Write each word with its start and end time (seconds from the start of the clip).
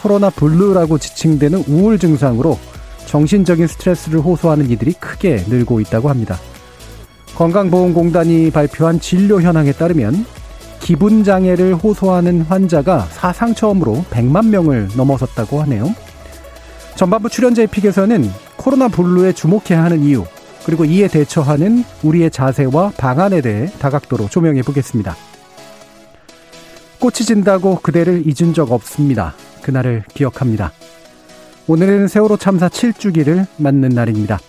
코로나 0.00 0.30
블루라고 0.30 0.98
지칭되는 0.98 1.64
우울 1.68 1.98
증상으로 1.98 2.58
정신적인 3.06 3.66
스트레스를 3.66 4.20
호소하는 4.20 4.70
이들이 4.70 4.92
크게 4.94 5.44
늘고 5.48 5.80
있다고 5.80 6.08
합니다. 6.08 6.38
건강보험공단이 7.36 8.50
발표한 8.50 9.00
진료 9.00 9.40
현황에 9.40 9.72
따르면 9.72 10.26
기분 10.80 11.24
장애를 11.24 11.74
호소하는 11.74 12.42
환자가 12.42 13.06
사상 13.10 13.54
처음으로 13.54 14.04
100만 14.10 14.48
명을 14.48 14.88
넘어섰다고 14.96 15.60
하네요. 15.62 15.94
전반부 16.96 17.28
출연자의 17.28 17.68
픽에서는 17.68 18.30
코로나 18.56 18.88
블루에 18.88 19.32
주목해야 19.32 19.84
하는 19.84 20.02
이유, 20.02 20.24
그리고 20.64 20.84
이에 20.84 21.08
대처하는 21.08 21.84
우리의 22.02 22.30
자세와 22.30 22.92
방안에 22.96 23.40
대해 23.40 23.70
다각도로 23.78 24.28
조명해 24.28 24.62
보겠습니다. 24.62 25.16
꽃이 27.00 27.14
진다고 27.26 27.78
그대를 27.80 28.24
잊은 28.26 28.54
적 28.54 28.72
없습니다. 28.72 29.34
그날을 29.62 30.02
기억합니다. 30.14 30.72
오늘은 31.68 32.08
세월호 32.08 32.38
참사 32.38 32.68
7주기를 32.68 33.46
맞는 33.56 33.90
날입니다. 33.90 34.40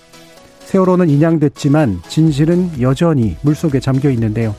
세월호는 0.61 1.09
인양됐지만 1.09 2.01
진실은 2.07 2.71
여전히 2.81 3.37
물속에 3.43 3.79
잠겨 3.79 4.09
있는데요. 4.11 4.55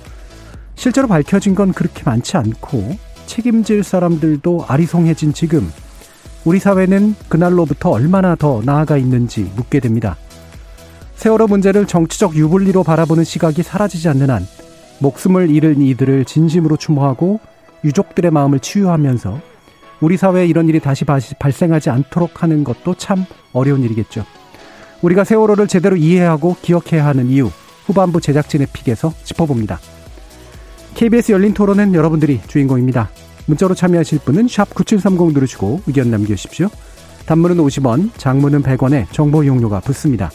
실제로 0.77 1.09
밝혀진 1.09 1.55
건 1.55 1.73
그렇게 1.73 2.03
많지 2.05 2.37
않고 2.37 2.97
책임질 3.27 3.83
사람들도 3.83 4.67
아리송해진 4.69 5.33
지금 5.33 5.71
우리 6.45 6.59
사회는 6.59 7.17
그날로부터 7.29 7.91
얼마나 7.91 8.35
더 8.37 8.63
나아가 8.65 8.97
있는지 8.97 9.51
묻게 9.57 9.81
됩니다. 9.81 10.17
세월호 11.17 11.49
문제를 11.49 11.87
정치적 11.87 12.37
유불리로 12.37 12.85
바라보는 12.85 13.25
시각이 13.25 13.63
사라지지 13.63 14.09
않는 14.09 14.31
한 14.31 14.47
목숨을 15.01 15.51
잃은 15.51 15.83
이들을 15.83 16.25
진심으로 16.25 16.77
추모하고 16.77 17.41
유족들의 17.85 18.31
마음을 18.31 18.61
치유하면서 18.61 19.41
우리 20.01 20.17
사회에 20.17 20.47
이런 20.47 20.69
일이 20.69 20.81
다시 20.81 21.05
발생하지 21.05 21.91
않도록 21.91 22.43
하는 22.43 22.65
것도 22.65 22.95
참 22.95 23.27
어려운 23.53 23.83
일이겠죠. 23.83 24.25
우리가 25.03 25.25
세월호를 25.25 25.67
제대로 25.67 25.97
이해하고 25.97 26.57
기억해야 26.63 27.07
하는 27.07 27.29
이유 27.29 27.51
후반부 27.87 28.21
제작진의 28.21 28.69
픽에서 28.73 29.13
짚어봅니다. 29.25 29.79
KBS 30.95 31.33
열린 31.33 31.55
토론은 31.55 31.95
여러분들이 31.95 32.41
주인공입니다. 32.47 33.11
문자로 33.47 33.75
참여하실 33.75 34.21
분은 34.25 34.47
9730 34.47 35.33
누르시고 35.33 35.83
의견 35.87 36.11
남겨주십시오. 36.11 36.69
단문은 37.27 37.57
50원, 37.59 38.11
장문은 38.17 38.63
100원에 38.63 39.07
정보 39.13 39.45
용료가 39.45 39.81
붙습니다. 39.81 40.31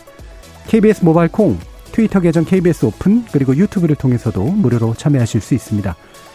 KBS 0.68 1.04
모바일 1.04 1.30
콩, 1.30 1.58
트위터 1.92 2.20
계정 2.20 2.46
KBS 2.46 2.86
오픈, 2.86 3.26
그리고 3.32 3.56
유튜브를 3.56 3.96
통해서도 3.96 4.44
무료로 4.44 4.96
참여하실 4.96 5.42
수 5.42 5.54
있습니다. 5.54 5.96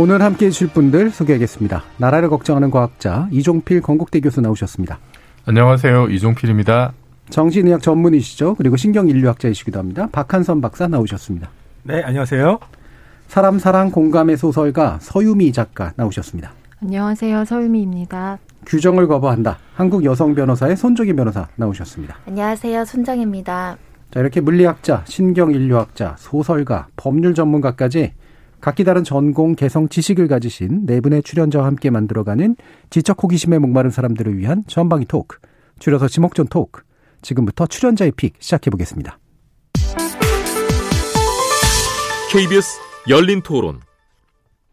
오늘 0.00 0.22
함께 0.22 0.46
해주실 0.46 0.68
분들 0.68 1.10
소개하겠습니다. 1.10 1.84
나라를 1.98 2.30
걱정하는 2.30 2.70
과학자 2.70 3.28
이종필 3.30 3.82
건국대 3.82 4.20
교수 4.20 4.40
나오셨습니다. 4.40 4.98
안녕하세요. 5.44 6.08
이종필입니다. 6.08 6.94
정신의학 7.28 7.82
전문의시죠. 7.82 8.54
그리고 8.54 8.78
신경인류학자이시기도 8.78 9.78
합니다. 9.78 10.08
박한선 10.10 10.62
박사 10.62 10.88
나오셨습니다. 10.88 11.50
네, 11.82 12.02
안녕하세요. 12.02 12.60
사람 13.28 13.58
사랑 13.58 13.90
공감의 13.90 14.38
소설가 14.38 14.96
서유미 15.02 15.52
작가 15.52 15.92
나오셨습니다. 15.96 16.50
안녕하세요. 16.82 17.44
서유미입니다. 17.44 18.38
규정을 18.64 19.06
거부한다. 19.06 19.58
한국 19.74 20.06
여성 20.06 20.34
변호사의 20.34 20.78
손정희 20.78 21.12
변호사 21.12 21.46
나오셨습니다. 21.56 22.16
안녕하세요. 22.26 22.86
손정입니다. 22.86 23.76
자, 24.10 24.20
이렇게 24.20 24.40
물리학자, 24.40 25.02
신경인류학자, 25.04 26.16
소설가, 26.16 26.86
법률 26.96 27.34
전문가까지 27.34 28.14
각기 28.60 28.84
다른 28.84 29.04
전공, 29.04 29.54
개성, 29.54 29.88
지식을 29.88 30.28
가지신 30.28 30.86
네 30.86 31.00
분의 31.00 31.22
출연자와 31.22 31.64
함께 31.64 31.90
만들어가는 31.90 32.56
지적 32.90 33.22
호기심에 33.22 33.58
목마른 33.58 33.90
사람들을 33.90 34.36
위한 34.36 34.64
전방위 34.66 35.06
토크, 35.06 35.38
줄여서 35.78 36.08
지목전 36.08 36.46
토크. 36.48 36.82
지금부터 37.22 37.66
출연자의 37.66 38.12
픽 38.12 38.34
시작해 38.38 38.70
보겠습니다. 38.70 39.18
KBS 42.32 42.78
열린 43.08 43.42
토론. 43.42 43.80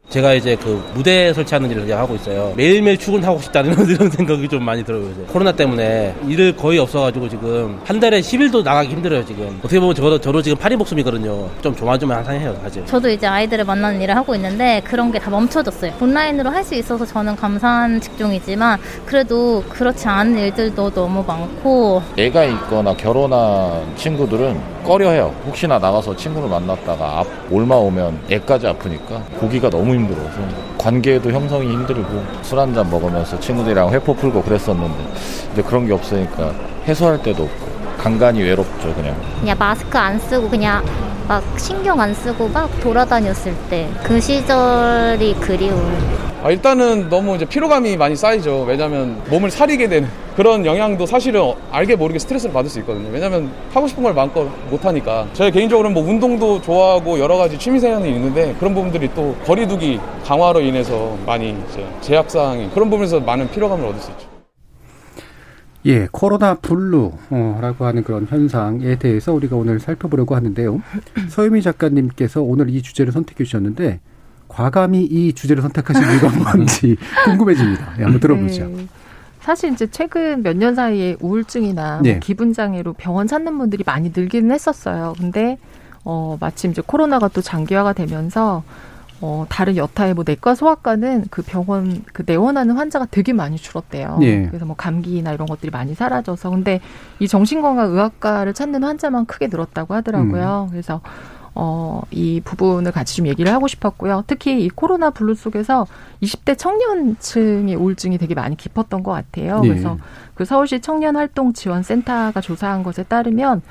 제가 0.10 0.34
이제 0.36 0.56
그 0.56 0.82
무대 0.94 1.34
설치하는 1.34 1.70
일을 1.70 1.98
하고 1.98 2.16
있어요. 2.16 2.54
매일매일 2.56 2.98
출근하고 2.98 3.40
싶다는 3.42 3.74
이런 3.90 4.10
생각이 4.10 4.48
좀 4.48 4.64
많이 4.64 4.82
들어요. 4.82 5.04
이제. 5.12 5.22
코로나 5.28 5.52
때문에 5.52 6.16
일을 6.26 6.56
거의 6.56 6.80
없어가지고 6.80 7.28
지금 7.28 7.78
한 7.84 8.00
달에 8.00 8.22
10일도 8.22 8.64
나가기 8.64 8.88
힘들어요, 8.90 9.26
지금. 9.26 9.60
어떻게 9.60 9.82
보면 9.82 9.94
저도, 9.96 10.18
저도 10.20 10.42
지금 10.42 10.58
파리 10.58 10.78
목숨이거든요. 10.78 11.50
좀 11.62 11.76
조마조마한 11.76 12.24
상해요, 12.24 12.58
사실. 12.64 12.86
저도 12.86 13.10
이제 13.10 13.28
아이들을 13.28 13.66
만나는 13.66 14.02
일을 14.02 14.16
하고 14.16 14.34
있는데 14.36 14.82
그런 14.86 15.12
게 15.12 15.18
다 15.20 15.30
멈춰졌어요. 15.30 15.92
온라인으로 16.00 16.50
할 16.52 16.64
수 16.64 16.76
있어서 16.76 17.06
저는 17.06 17.36
감사한 17.36 18.00
직종이지만 18.02 18.78
그래도 19.06 19.64
그렇지 19.70 20.06
않은 20.08 20.38
일들도 20.38 20.90
너무 20.92 21.24
많고 21.26 22.02
애가 22.18 22.44
있거나 22.46 22.94
결혼한 22.96 23.96
친구들은 23.96 24.60
꺼려해요. 24.86 25.34
혹시나 25.46 25.78
나가서 25.80 26.16
친구를 26.16 26.48
만났다가 26.50 27.20
앞 27.20 27.28
올마 27.52 27.76
오면 27.76 28.20
애까지 28.30 28.68
아프니까 28.68 29.22
고기가 29.40 29.70
너무 29.70 29.97
힘들어서 29.98 30.38
관계도 30.78 31.32
형성이 31.32 31.72
힘들고 31.72 32.24
술 32.44 32.60
한 32.60 32.74
잔 32.74 32.90
먹으면서 32.90 33.40
친구들이랑 33.40 33.92
회포 33.92 34.14
풀고 34.16 34.42
그랬었는데 34.44 34.96
이제 35.54 35.62
그런 35.62 35.86
게 35.88 35.94
없으니까 35.94 36.52
해소할 36.88 37.22
때도 37.24 37.44
없고 37.44 37.68
간간히 37.98 38.42
외롭죠 38.44 38.94
그냥. 38.96 39.16
그냥 39.40 39.56
마스크 39.58 39.98
안 39.98 40.20
쓰고 40.20 40.50
그냥 40.50 40.84
막 41.28 41.44
신경 41.60 42.00
안 42.00 42.14
쓰고 42.14 42.48
막 42.50 42.70
돌아다녔을 42.80 43.54
때 43.70 43.88
그 44.04 44.20
시절이 44.22 45.36
그리워요. 45.42 46.28
아, 46.44 46.52
일단은 46.52 47.10
너무 47.10 47.36
이제 47.36 47.44
피로감이 47.46 47.98
많이 47.98 48.16
쌓이죠. 48.16 48.64
왜냐면 48.68 49.22
몸을 49.30 49.50
사리게 49.52 49.90
되는 49.90 50.08
그런 50.36 50.66
영향도 50.66 51.06
사실은 51.08 51.52
알게 51.72 51.96
모르게 51.96 52.20
스트레스를 52.20 52.54
받을 52.54 52.70
수 52.70 52.80
있거든요. 52.80 53.10
왜냐면 53.12 53.52
하고 53.74 53.88
싶은 53.88 54.04
걸 54.04 54.14
마음껏 54.14 54.48
못 54.70 54.86
하니까. 54.86 55.26
제가 55.34 55.50
개인적으로는 55.50 55.94
뭐 55.96 56.08
운동도 56.08 56.62
좋아하고 56.62 57.20
여러 57.20 57.38
가지 57.38 57.58
취미생활이 57.58 58.08
있는데 58.12 58.56
그런 58.60 58.74
부분들이 58.76 59.10
또 59.16 59.36
거리두기 59.46 60.00
강화로 60.24 60.62
인해서 60.62 61.18
많이 61.26 61.50
이제 61.70 61.86
제약사항이 62.02 62.70
그런 62.74 62.90
부분에서 62.90 63.20
많은 63.20 63.50
피로감을 63.50 63.86
얻을 63.88 64.00
수 64.00 64.12
있죠. 64.12 64.27
예, 65.86 66.08
코로나 66.12 66.56
블루라고 66.56 67.86
하는 67.86 68.04
그런 68.04 68.26
현상에 68.30 68.98
대해서 68.98 69.32
우리가 69.34 69.56
오늘 69.56 69.80
살펴보려고 69.80 70.36
하는데요. 70.36 70.82
서유미 71.30 71.62
작가님께서 71.62 72.42
오늘 72.42 72.70
이 72.70 72.82
주제를 72.82 73.14
선택해 73.14 73.44
주셨는데 73.46 74.00
과감히 74.48 75.04
이 75.04 75.34
주제를 75.34 75.62
선택하신 75.62 76.04
이유가 76.12 76.30
뭔지 76.54 76.98
궁금해집니다. 77.26 77.96
예, 78.00 78.04
한번 78.04 78.20
들어보죠. 78.20 78.66
네. 78.68 78.88
사실 79.40 79.72
이제 79.72 79.88
최근 79.88 80.44
몇 80.44 80.58
년 80.58 80.76
사이에 80.76 81.16
우울증이나 81.22 82.02
네. 82.04 82.14
뭐 82.14 82.20
기분 82.22 82.52
장애로 82.52 82.94
병원 82.94 83.28
찾는 83.28 83.58
분들이 83.58 83.84
많이 83.86 84.12
늘기는 84.14 84.52
했었어요. 84.52 85.14
근데 85.18 85.58
어 86.04 86.38
마침 86.40 86.72
이제 86.72 86.82
코로나가 86.86 87.30
또 87.30 87.42
장기화가 87.42 87.94
되면서 87.94 88.64
어 89.20 89.46
다른 89.50 89.78
여타의 89.78 90.14
뭐 90.14 90.24
내과 90.28 90.54
소아과는 90.54 91.26
그 91.32 91.42
병원 91.42 92.04
그 92.14 92.24
내원하는 92.26 92.76
환자가 92.76 93.08
되게 93.10 93.34
많이 93.34 93.58
줄었대요. 93.58 94.18
네. 94.20 94.48
그래서 94.48 94.66
뭐 94.66 94.76
감기나 94.76 95.34
이런 95.34 95.48
것들이 95.48 95.72
많이 95.72 95.96
사라져서 95.96 96.52
근데 96.52 96.82
이 97.20 97.28
정신건강의학과를 97.28 98.54
찾는 98.54 98.84
환자만 98.84 99.26
크게 99.26 99.48
늘었다고 99.48 99.94
하더라고요. 99.96 100.68
음. 100.68 100.72
그래서 100.72 101.02
어, 101.60 102.04
이 102.12 102.40
부분을 102.46 102.92
같이 102.92 103.16
좀 103.16 103.26
얘기를 103.26 103.52
하고 103.52 103.68
싶었고요. 103.68 104.24
특히 104.28 104.64
이 104.64 104.70
코로나 104.70 105.10
블루 105.10 105.34
속에서 105.34 105.88
20대 106.22 106.56
청년층의 106.56 107.74
우울증이 107.74 108.20
되게 108.20 108.36
많이 108.36 108.56
깊었던 108.56 109.02
것 109.02 109.12
같아요. 109.12 109.62
네. 109.62 109.70
그래서 109.70 109.98
그 110.36 110.46
서울시 110.46 110.80
청년활동지원센터가 110.80 112.42
조사한 112.42 112.84
것에 112.84 113.02
따르면 113.02 113.64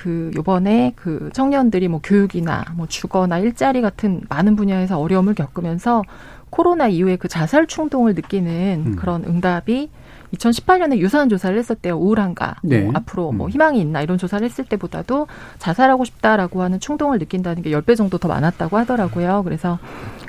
그 0.00 0.30
요번에 0.34 0.94
그 0.96 1.28
청년들이 1.34 1.88
뭐 1.88 2.00
교육이나 2.02 2.64
뭐 2.74 2.86
주거나 2.86 3.36
일자리 3.38 3.82
같은 3.82 4.22
많은 4.30 4.56
분야에서 4.56 4.98
어려움을 4.98 5.34
겪으면서 5.34 6.02
코로나 6.48 6.88
이후에 6.88 7.16
그 7.16 7.28
자살 7.28 7.66
충동을 7.66 8.14
느끼는 8.14 8.82
음. 8.86 8.96
그런 8.96 9.24
응답이 9.24 9.90
2018년에 10.34 10.96
유사한 10.98 11.28
조사를 11.28 11.58
했었대요. 11.58 11.96
우울한가, 11.98 12.56
뭐 12.62 12.70
네. 12.70 12.80
뭐 12.82 12.92
앞으로 12.94 13.32
뭐 13.32 13.46
음. 13.48 13.50
희망이 13.50 13.78
있나 13.80 14.00
이런 14.00 14.16
조사를 14.16 14.42
했을 14.42 14.64
때보다도 14.64 15.26
자살하고 15.58 16.04
싶다라고 16.06 16.62
하는 16.62 16.80
충동을 16.80 17.18
느낀다는 17.18 17.62
게 17.62 17.70
열 17.70 17.82
배 17.82 17.94
정도 17.94 18.16
더 18.16 18.26
많았다고 18.28 18.78
하더라고요. 18.78 19.42
그래서 19.44 19.78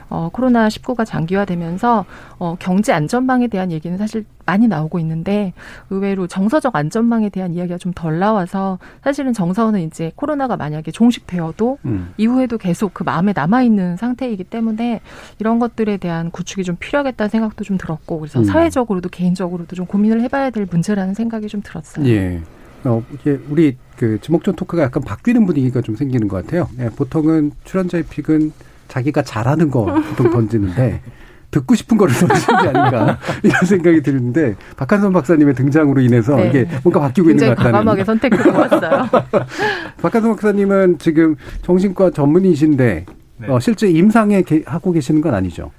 어, 0.10 0.30
코로나 0.34 0.68
19가 0.68 1.06
장기화되면서 1.06 2.06
어, 2.40 2.56
경제 2.60 2.92
안전망에 2.92 3.48
대한 3.48 3.72
얘기는 3.72 3.98
사실 3.98 4.26
많이 4.52 4.68
나오고 4.68 5.00
있는데 5.00 5.54
의외로 5.90 6.28
정서적 6.28 6.76
안전망에 6.76 7.30
대한 7.30 7.54
이야기가 7.54 7.78
좀 7.78 7.92
덜 7.96 8.20
나와서 8.20 8.80
사실은 9.04 9.32
정서는 9.34 9.82
이제 9.82 10.12
코로나가 10.16 10.58
만약에 10.58 10.92
종식되어도 10.92 11.78
음. 11.86 12.14
이후에도 12.18 12.58
계속 12.58 12.94
그 12.94 13.04
마음에 13.04 13.34
남아 13.36 13.64
있는 13.64 13.96
상태이기 13.98 14.46
때문에 14.46 15.02
이런 15.40 15.60
것들에 15.60 15.98
대한 15.98 16.32
구축이 16.32 16.64
좀 16.64 16.78
필요하겠다는 16.80 17.30
생각도 17.30 17.64
좀 17.64 17.78
들었고 17.78 18.20
그래서 18.20 18.40
음. 18.40 18.44
사회적으로도 18.46 19.10
개인적으로도 19.10 19.76
좀 19.76 19.86
고민을 19.86 20.22
해봐야 20.22 20.50
될 20.50 20.68
문제라는 20.70 21.14
생각이 21.14 21.48
좀 21.48 21.62
들었어요. 21.64 22.08
예. 22.08 22.42
어, 22.84 23.04
이게 23.14 23.40
우리 23.50 23.78
그 23.98 24.20
지목전 24.22 24.56
토크가 24.56 24.82
약간 24.84 25.04
바뀌는 25.04 25.46
분위기가 25.46 25.82
좀 25.82 25.96
생기는 25.96 26.28
것 26.28 26.44
같아요. 26.44 26.68
예, 26.80 26.90
보통은 26.90 27.52
출연자의 27.66 28.06
픽은 28.10 28.52
자기가 28.88 29.22
잘하는 29.22 29.70
거 29.70 29.86
보통 29.86 30.32
던지는데 30.32 31.02
듣고 31.52 31.76
싶은 31.76 31.98
거를 31.98 32.14
던지는 32.16 32.62
게 32.62 32.68
아닌가 32.70 33.18
이런 33.44 33.66
생각이 33.66 34.02
드는데 34.02 34.56
박한선 34.78 35.14
박사님의 35.14 35.54
등장으로 35.54 36.02
인해서 36.02 36.36
네. 36.38 36.48
이게 36.50 36.68
뭔가 36.84 37.02
바뀌고 37.02 37.30
있는 37.30 37.50
것 37.50 37.56
같다는. 37.56 37.72
과감하게 37.74 38.04
선택해 38.06 38.50
왔어요. 38.50 39.10
박한선 40.02 40.32
박사님은 40.32 40.98
지금 41.00 41.36
정신과 41.62 42.12
전문의신데 42.12 43.06
네. 43.38 43.48
어, 43.48 43.60
실제 43.60 43.90
임상에 43.90 44.42
게, 44.44 44.64
하고 44.66 44.92
계시는 44.92 45.22
건 45.22 45.34
아니죠? 45.36 45.72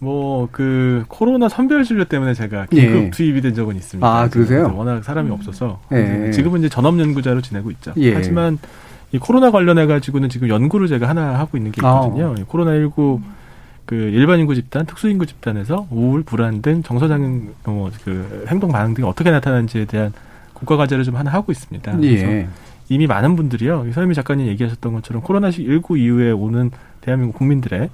뭐 0.00 0.48
그 0.52 1.04
코로나 1.08 1.48
선별 1.48 1.84
진료 1.84 2.04
때문에 2.04 2.32
제가 2.32 2.66
긴급 2.66 2.96
예. 2.96 3.10
투입이 3.10 3.40
된 3.40 3.54
적은 3.54 3.76
있습니다. 3.76 4.06
아 4.06 4.28
그러세요? 4.28 4.72
워낙 4.74 5.02
사람이 5.02 5.30
없어서 5.30 5.80
예. 5.92 6.30
지금은 6.30 6.60
이제 6.60 6.68
전업 6.68 6.98
연구자로 6.98 7.40
지내고 7.40 7.70
있죠. 7.72 7.92
예. 7.96 8.14
하지만 8.14 8.58
이 9.12 9.18
코로나 9.18 9.50
관련해 9.50 9.86
가지고는 9.86 10.28
지금 10.28 10.48
연구를 10.48 10.86
제가 10.86 11.08
하나 11.08 11.38
하고 11.38 11.56
있는 11.56 11.72
게 11.72 11.80
있거든요. 11.80 12.34
아. 12.38 12.44
코로나 12.46 12.74
19 12.76 13.20
그 13.88 13.94
일반 13.94 14.38
인구 14.38 14.54
집단, 14.54 14.84
특수 14.84 15.08
인구 15.08 15.24
집단에서 15.24 15.86
우울, 15.90 16.22
불안 16.22 16.60
등 16.60 16.82
정서적인 16.82 17.54
어, 17.64 17.88
그 18.04 18.44
행동 18.46 18.70
반응 18.70 18.92
등이 18.92 19.08
어떻게 19.08 19.30
나타나는지에 19.30 19.86
대한 19.86 20.12
국가 20.52 20.76
과제를 20.76 21.04
좀 21.04 21.16
하나 21.16 21.32
하고 21.32 21.52
있습니다. 21.52 22.02
예. 22.02 22.16
그래서 22.16 22.48
이미 22.90 23.06
많은 23.06 23.34
분들이요. 23.34 23.90
서현미 23.94 24.14
작가님 24.14 24.46
얘기하셨던 24.48 24.92
것처럼 24.92 25.22
코로나 25.22 25.50
19 25.50 25.96
이후에 25.96 26.32
오는 26.32 26.70
대한민국 27.00 27.38
국민들의 27.38 27.88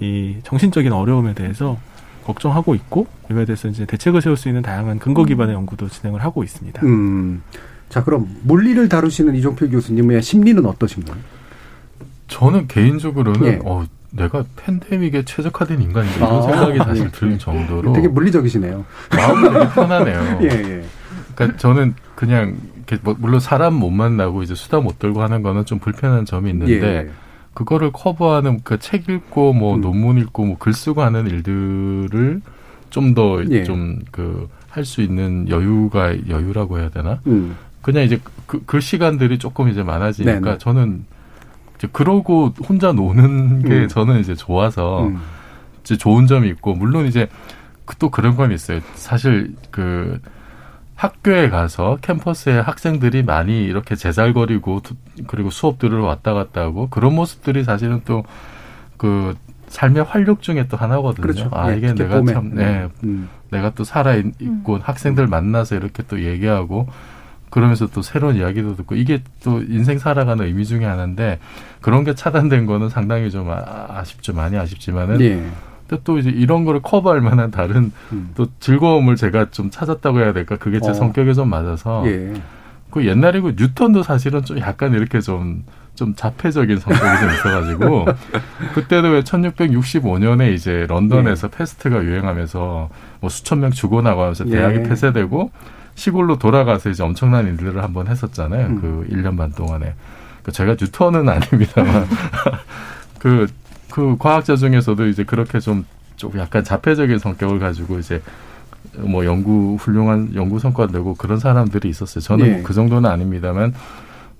이 0.00 0.36
정신적인 0.42 0.92
어려움에 0.92 1.32
대해서 1.32 1.78
걱정하고 2.24 2.74
있고 2.74 3.06
이거에 3.30 3.46
대해서 3.46 3.68
이제 3.68 3.86
대책을 3.86 4.20
세울 4.20 4.36
수 4.36 4.50
있는 4.50 4.60
다양한 4.60 4.98
근거 4.98 5.24
기반의 5.24 5.54
연구도 5.54 5.88
진행을 5.88 6.22
하고 6.22 6.44
있습니다. 6.44 6.84
음. 6.84 7.42
자, 7.88 8.04
그럼 8.04 8.28
물리를 8.42 8.86
다루시는 8.86 9.34
이종필 9.36 9.70
교수님의 9.70 10.20
심리는 10.20 10.62
어떠신가요? 10.66 11.16
저는 12.28 12.68
개인적으로는 12.68 13.46
예. 13.46 13.60
어, 13.64 13.86
내가 14.12 14.44
팬데믹에 14.56 15.24
최적화된 15.24 15.80
인간인가 15.80 16.16
이런 16.16 16.36
아, 16.36 16.42
생각이 16.42 16.78
사실 16.78 17.04
예. 17.06 17.10
들 17.10 17.38
정도로 17.38 17.92
되게 17.92 18.08
물리적이시네요. 18.08 18.84
마음이 19.16 19.48
되게 19.50 19.68
편하네요. 19.72 20.38
예, 20.42 20.46
예. 20.46 20.84
그러니까 21.34 21.58
저는 21.58 21.94
그냥 22.14 22.56
뭐 23.02 23.16
물론 23.18 23.40
사람 23.40 23.74
못 23.74 23.90
만나고 23.90 24.42
이제 24.42 24.54
수다 24.54 24.80
못 24.80 24.98
들고 24.98 25.22
하는 25.22 25.42
거는 25.42 25.64
좀 25.64 25.78
불편한 25.78 26.26
점이 26.26 26.50
있는데 26.50 26.82
예. 27.06 27.10
그거를 27.54 27.90
커버하는 27.92 28.60
그책 28.64 29.08
읽고 29.08 29.52
뭐 29.54 29.74
음. 29.76 29.80
논문 29.80 30.18
읽고 30.18 30.44
뭐 30.44 30.56
글 30.58 30.72
쓰고 30.72 31.02
하는 31.02 31.26
일들을 31.26 32.40
좀 32.90 33.14
더 33.14 33.42
좀그 33.44 34.48
예. 34.50 34.62
할수 34.68 35.00
있는 35.02 35.48
여유가 35.48 36.14
여유라고 36.28 36.78
해야 36.78 36.90
되나? 36.90 37.20
음. 37.26 37.56
그냥 37.80 38.04
이제 38.04 38.20
그, 38.46 38.62
그 38.64 38.80
시간들이 38.80 39.38
조금 39.38 39.68
이제 39.68 39.82
많아지니까 39.82 40.40
네네. 40.40 40.58
저는 40.58 41.04
그러고 41.90 42.52
혼자 42.68 42.92
노는 42.92 43.62
게 43.62 43.82
음. 43.82 43.88
저는 43.88 44.20
이제 44.20 44.34
좋아서 44.34 45.06
음. 45.06 45.20
이제 45.82 45.96
좋은 45.96 46.26
점이 46.26 46.48
있고 46.50 46.74
물론 46.74 47.06
이제 47.06 47.28
그또 47.84 48.10
그런 48.10 48.36
건 48.36 48.52
있어요. 48.52 48.80
사실 48.94 49.54
그 49.70 50.20
학교에 50.94 51.48
가서 51.48 51.98
캠퍼스에 52.00 52.58
학생들이 52.58 53.22
많이 53.24 53.64
이렇게 53.64 53.96
제잘거리고 53.96 54.82
그리고 55.26 55.50
수업들을 55.50 55.98
왔다 55.98 56.32
갔다 56.32 56.60
하고 56.60 56.88
그런 56.88 57.14
모습들이 57.14 57.64
사실은 57.64 58.02
또 58.04 58.22
그 59.02 59.34
삶의 59.66 60.04
활력 60.04 60.42
중에 60.42 60.68
또 60.68 60.76
하나거든요. 60.76 61.22
그렇죠. 61.22 61.48
아 61.50 61.72
예, 61.72 61.76
이게 61.78 61.92
내가 61.92 62.20
봄에. 62.20 62.32
참, 62.32 62.54
네, 62.54 62.88
음. 63.02 63.28
내가 63.50 63.70
또 63.74 63.82
살아 63.82 64.14
있고 64.14 64.76
음. 64.76 64.80
학생들 64.80 65.26
만나서 65.26 65.74
이렇게 65.74 66.04
또 66.06 66.22
얘기하고 66.22 66.86
그러면서 67.50 67.88
또 67.88 68.00
새로운 68.00 68.36
이야기도 68.36 68.76
듣고 68.76 68.94
이게 68.94 69.24
또 69.42 69.60
인생 69.60 69.98
살아가는 69.98 70.44
의미 70.46 70.64
중에 70.64 70.84
하나인데 70.84 71.40
그런 71.82 72.04
게 72.04 72.14
차단된 72.14 72.66
거는 72.66 72.88
상당히 72.88 73.30
좀 73.30 73.50
아, 73.50 74.02
쉽죠 74.04 74.32
많이 74.32 74.56
아쉽지만은 74.56 75.20
예. 75.20 75.44
또 76.04 76.18
이제 76.18 76.30
이런 76.30 76.64
거를 76.64 76.80
커버할 76.80 77.20
만한 77.20 77.50
다른 77.50 77.92
음. 78.12 78.30
또 78.34 78.46
즐거움을 78.60 79.16
제가 79.16 79.50
좀 79.50 79.68
찾았다고 79.70 80.20
해야 80.20 80.32
될까 80.32 80.56
그게 80.56 80.80
제 80.80 80.90
어. 80.90 80.94
성격에 80.94 81.34
좀 81.34 81.50
맞아서 81.50 82.02
예. 82.06 82.32
그 82.90 83.06
옛날에 83.06 83.40
그 83.40 83.54
뉴턴도 83.58 84.02
사실은 84.02 84.42
좀 84.44 84.58
약간 84.58 84.94
이렇게 84.94 85.20
좀 85.20 85.64
좀 85.94 86.14
자폐적인 86.14 86.78
성격이 86.78 87.20
좀 87.20 87.30
있어가지고 87.30 88.06
그때도 88.74 89.08
왜 89.10 89.20
1665년에 89.22 90.54
이제 90.54 90.86
런던에서 90.88 91.48
예. 91.52 91.56
패스트가 91.56 92.02
유행하면서 92.02 92.88
뭐 93.20 93.30
수천 93.30 93.60
명 93.60 93.70
죽어나고 93.70 94.22
하면서 94.22 94.44
대학이 94.44 94.78
예. 94.78 94.82
폐쇄되고 94.84 95.50
시골로 95.94 96.38
돌아가서 96.38 96.88
이제 96.88 97.02
엄청난 97.02 97.46
일들을 97.46 97.82
한번 97.82 98.08
했었잖아요. 98.08 98.66
음. 98.66 98.80
그 98.80 99.06
1년 99.14 99.36
반 99.36 99.52
동안에. 99.52 99.94
그 100.42 100.52
제가 100.52 100.76
뉴턴은 100.80 101.28
아닙니다만 101.28 102.06
그, 103.18 103.46
그 103.90 104.16
과학자 104.18 104.56
중에서도 104.56 105.06
이제 105.06 105.24
그렇게 105.24 105.60
좀, 105.60 105.84
좀 106.16 106.38
약간 106.38 106.64
자폐적인 106.64 107.18
성격을 107.18 107.58
가지고 107.58 107.98
이제 107.98 108.22
뭐 108.96 109.24
연구 109.24 109.76
훌륭한 109.80 110.34
연구 110.34 110.58
성과 110.58 110.86
내고 110.86 111.14
그런 111.14 111.38
사람들이 111.38 111.88
있었어요. 111.88 112.20
저는 112.20 112.46
네. 112.46 112.52
뭐그 112.56 112.74
정도는 112.74 113.08
아닙니다만 113.08 113.74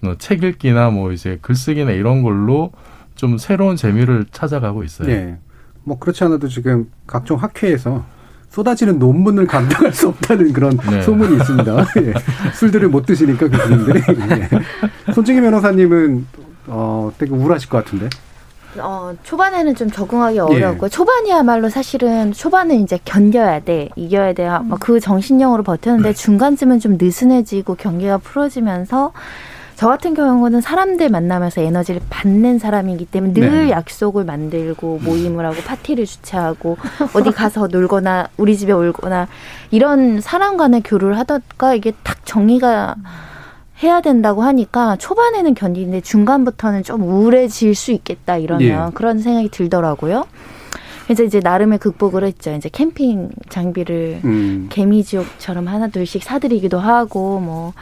뭐책 0.01 0.43
읽기나 0.43 0.91
뭐 0.91 1.13
이제 1.13 1.39
글쓰기나 1.41 1.93
이런 1.93 2.23
걸로 2.23 2.73
좀 3.15 3.39
새로운 3.39 3.77
재미를 3.77 4.27
찾아가고 4.31 4.83
있어요. 4.83 5.09
네. 5.09 5.39
뭐 5.85 5.99
그렇지 5.99 6.25
않아도 6.25 6.49
지금 6.49 6.91
각종 7.07 7.39
학회에서 7.39 8.05
쏟아지는 8.53 8.99
논문을 8.99 9.47
감당할 9.47 9.93
수 9.95 10.09
없다는 10.09 10.53
그런 10.53 10.77
네. 10.91 11.01
소문이 11.01 11.37
있습니다. 11.37 11.87
예. 12.03 12.13
술들을 12.53 12.89
못 12.91 13.07
드시니까 13.07 13.49
교수님들이. 13.49 14.03
예. 14.09 15.13
손정희 15.15 15.41
변호사님은 15.41 16.27
어, 16.67 17.11
되게 17.17 17.33
우울하실 17.33 17.71
것 17.71 17.83
같은데. 17.83 18.11
어, 18.79 19.15
초반에는 19.23 19.75
좀 19.75 19.91
적응하기 19.91 20.39
어려웠고, 20.39 20.87
예. 20.87 20.91
초반이야말로 20.91 21.71
사실은 21.71 22.33
초반은 22.33 22.83
이제 22.83 22.99
견뎌야 23.05 23.61
돼, 23.61 23.89
이겨야 23.97 24.35
돼, 24.35 24.47
음. 24.47 24.71
그 24.81 25.01
정신력으로 25.01 25.63
버텼는데 25.63 26.13
중간쯤은 26.13 26.79
좀 26.79 26.97
느슨해지고 27.01 27.75
경계가 27.77 28.19
풀어지면서 28.19 29.13
저 29.83 29.89
같은 29.89 30.15
경우는 30.15 30.61
사람들 30.61 31.09
만나면서 31.09 31.61
에너지를 31.61 32.03
받는 32.09 32.61
사람이기 32.61 33.05
때문에 33.07 33.33
늘 33.33 33.67
네. 33.67 33.71
약속을 33.71 34.23
만들고 34.23 35.01
모임을 35.03 35.45
하고 35.45 35.57
파티를 35.61 36.07
주최하고 36.07 36.77
어디 37.15 37.33
가서 37.33 37.67
놀거나 37.67 38.29
우리 38.37 38.57
집에 38.57 38.73
올거나 38.73 39.27
이런 39.73 40.21
사람 40.21 40.57
간의 40.57 40.83
교류를 40.85 41.19
하다가 41.19 41.75
이게 41.75 41.91
딱 42.05 42.25
정리가 42.25 42.95
해야 43.83 44.01
된다고 44.01 44.43
하니까 44.43 44.95
초반에는 44.99 45.53
견디는데 45.55 46.03
중간부터는 46.03 46.85
좀 46.85 47.03
우울해질 47.03 47.75
수 47.75 47.91
있겠다 47.91 48.37
이러면 48.37 48.63
예. 48.63 48.95
그런 48.95 49.19
생각이 49.19 49.49
들더라고요. 49.49 50.27
그래서 51.05 51.25
이제 51.25 51.41
나름의 51.43 51.79
극복을 51.79 52.25
했죠. 52.25 52.53
이제 52.53 52.69
캠핑 52.71 53.31
장비를 53.49 54.21
음. 54.25 54.67
개미지옥처럼 54.71 55.69
하나 55.69 55.89
둘씩 55.89 56.23
사드리기도 56.23 56.79
하고 56.79 57.41
뭐 57.41 57.73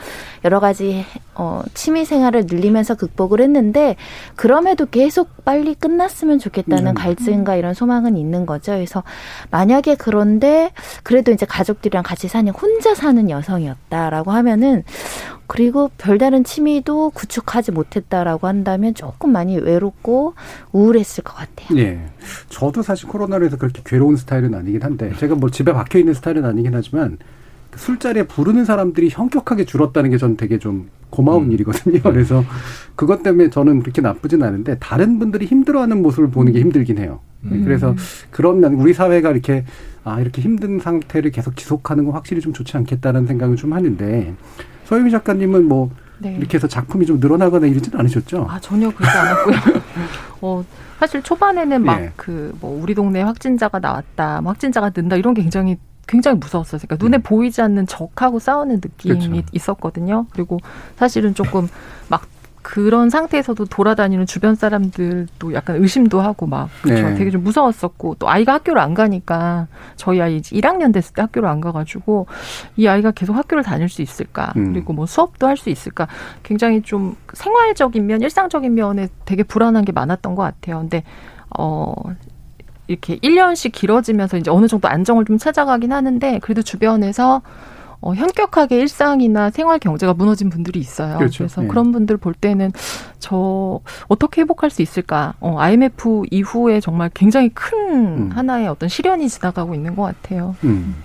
여러 0.45 0.61
가지 0.61 1.05
어 1.35 1.63
취미 1.75 2.05
생활을 2.05 2.47
늘리면서 2.47 2.95
극복을 2.95 3.41
했는데 3.41 3.97
그럼에도 4.37 4.87
계속 4.87 5.45
빨리 5.45 5.75
끝났으면 5.75 6.39
좋겠다는 6.39 6.89
음. 6.89 6.95
갈증과 6.95 7.57
이런 7.57 7.75
소망은 7.75 8.17
있는 8.17 8.47
거죠. 8.47 8.73
그래서 8.73 9.03
만약에 9.51 9.97
그런데 9.97 10.73
그래도 11.03 11.31
이제 11.33 11.47
가족들이랑 11.47 12.03
같이 12.03 12.29
사는 12.29 12.51
혼자 12.53 12.95
사는 12.95 13.29
여성이었다라고 13.29 14.31
하면은 14.31 14.85
그리고 15.53 15.91
별다른 15.99 16.45
취미도 16.45 17.11
구축하지 17.11 17.73
못했다라고 17.73 18.47
한다면 18.47 18.95
조금 18.95 19.33
많이 19.33 19.59
외롭고 19.59 20.35
우울했을 20.71 21.25
것 21.25 21.35
같아요. 21.35 21.77
예. 21.77 21.99
저도 22.51 22.83
사실 22.83 23.09
코로나로 23.09 23.47
해서 23.47 23.57
그렇게 23.57 23.83
괴로운 23.85 24.15
스타일은 24.15 24.55
아니긴 24.55 24.85
한데 24.85 25.13
제가 25.19 25.35
뭐 25.35 25.51
집에 25.51 25.73
박혀 25.73 25.99
있는 25.99 26.15
스타일은 26.15 26.45
아니긴 26.45 26.73
하지만 26.73 27.19
술자리에 27.75 28.29
부르는 28.29 28.65
사람들이 28.65 29.09
현격하게 29.11 29.65
줄었다는 29.65 30.11
게 30.11 30.19
저는 30.19 30.37
되게 30.37 30.61
좀 30.61 30.89
고마운 31.11 31.47
음. 31.47 31.53
일이거든요. 31.53 31.95
네. 31.95 32.01
그래서 32.01 32.45
그것 32.95 33.25
때문에 33.25 33.51
저는 33.51 33.81
그렇게 33.81 34.01
나쁘진 34.03 34.45
않은데 34.45 34.77
다른 34.79 35.19
분들이 35.19 35.47
힘들어하는 35.47 36.01
모습을 36.01 36.31
보는 36.31 36.53
게 36.53 36.61
힘들긴 36.61 36.99
해요. 36.99 37.19
음. 37.43 37.63
그래서 37.65 37.97
그러면 38.31 38.75
우리 38.75 38.95
사회가 38.95 39.33
이렇게 39.33 39.65
아 40.05 40.21
이렇게 40.21 40.43
힘든 40.43 40.79
상태를 40.79 41.33
계속 41.33 41.57
지속하는 41.57 42.05
건 42.05 42.15
확실히 42.15 42.41
좀 42.41 42.53
좋지 42.53 42.77
않겠다는 42.77 43.27
생각을 43.27 43.57
좀 43.57 43.73
하는데 43.73 44.33
서유미 44.91 45.13
작가님은 45.13 45.69
뭐 45.69 45.89
네. 46.19 46.35
이렇게 46.35 46.57
해서 46.57 46.67
작품이 46.67 47.07
좀 47.07 47.21
늘어나거나 47.21 47.69
이러진 47.69 47.97
않으셨죠? 47.97 48.47
아 48.51 48.59
전혀 48.59 48.91
그러지 48.91 49.17
않았고요. 49.17 49.57
어 50.43 50.65
사실 50.99 51.23
초반에는 51.23 51.83
막 51.83 52.13
그뭐 52.17 52.77
예. 52.77 52.83
우리 52.83 52.95
동네 52.97 53.23
확진자가 53.23 53.79
나왔다, 53.79 54.41
뭐 54.41 54.51
확진자가 54.51 54.91
는다 54.91 55.15
이런 55.15 55.33
게 55.33 55.43
굉장히 55.43 55.79
굉장히 56.09 56.39
무서웠어요. 56.39 56.81
그러니까 56.81 57.05
눈에 57.05 57.19
음. 57.19 57.23
보이지 57.23 57.63
않는 57.63 57.87
적하고 57.87 58.41
싸우는 58.41 58.81
느낌이 58.83 59.29
그렇죠. 59.29 59.43
있었거든요. 59.53 60.27
그리고 60.33 60.59
사실은 60.97 61.35
조금 61.35 61.69
막 62.09 62.27
그런 62.71 63.11
상태에서도 63.11 63.65
돌아다니는 63.65 64.27
주변 64.27 64.55
사람들도 64.55 65.55
약간 65.55 65.83
의심도 65.83 66.21
하고 66.21 66.47
막 66.47 66.71
그렇죠. 66.83 67.09
네. 67.09 67.15
되게 67.17 67.33
좀 67.33 67.43
무서웠었고 67.43 68.15
또 68.21 68.29
아이가 68.29 68.55
학교를 68.55 68.81
안 68.81 68.95
가니까 68.95 69.67
저희 69.97 70.21
아이 70.21 70.41
1학년 70.41 70.93
됐을 70.93 71.13
때 71.15 71.23
학교를 71.23 71.49
안 71.49 71.61
가가지고 71.61 72.29
이 72.77 72.87
아이가 72.87 73.11
계속 73.11 73.35
학교를 73.35 73.65
다닐 73.65 73.89
수 73.89 74.03
있을까 74.03 74.53
음. 74.57 74.73
그리고 74.73 74.93
뭐 74.93 75.07
수업도 75.07 75.49
할 75.49 75.57
수 75.57 75.69
있을까 75.69 76.07
굉장히 76.45 76.81
좀 76.81 77.17
생활적인 77.33 78.07
면 78.07 78.23
일상적인 78.23 78.73
면에 78.73 79.09
되게 79.25 79.43
불안한 79.43 79.85
게 79.85 79.91
많았던 79.91 80.37
것 80.37 80.43
같아요. 80.43 80.79
근데 80.79 81.03
어 81.59 81.93
이렇게 82.87 83.17
1년씩 83.19 83.73
길어지면서 83.73 84.37
이제 84.37 84.49
어느 84.51 84.69
정도 84.69 84.87
안정을 84.87 85.25
좀 85.25 85.39
찾아가긴 85.39 85.93
하는데 85.93 86.39
그래도 86.39 86.63
주변에서 86.63 87.43
어, 88.01 88.15
현격하게 88.15 88.81
일상이나 88.81 89.51
생활 89.51 89.79
경제가 89.79 90.15
무너진 90.15 90.49
분들이 90.49 90.81
있어요. 90.81 91.19
그렇죠. 91.19 91.39
그래서 91.39 91.61
네. 91.61 91.69
그런 91.69 91.93
분들 91.93 92.17
볼 92.17 92.33
때는 92.35 92.73
저 93.19 93.81
어떻게 94.09 94.41
회복할 94.43 94.71
수 94.71 94.83
있을까? 94.83 95.35
어, 95.41 95.59
IMF 95.59 96.23
이후에 96.31 96.81
정말 96.81 97.11
굉장히 97.13 97.51
큰 97.51 97.79
음. 97.91 98.31
하나의 98.33 98.69
어떤 98.69 98.89
시련이 98.89 99.29
지나가고 99.29 99.75
있는 99.75 99.95
것 99.95 100.03
같아요. 100.03 100.55
음. 100.65 100.97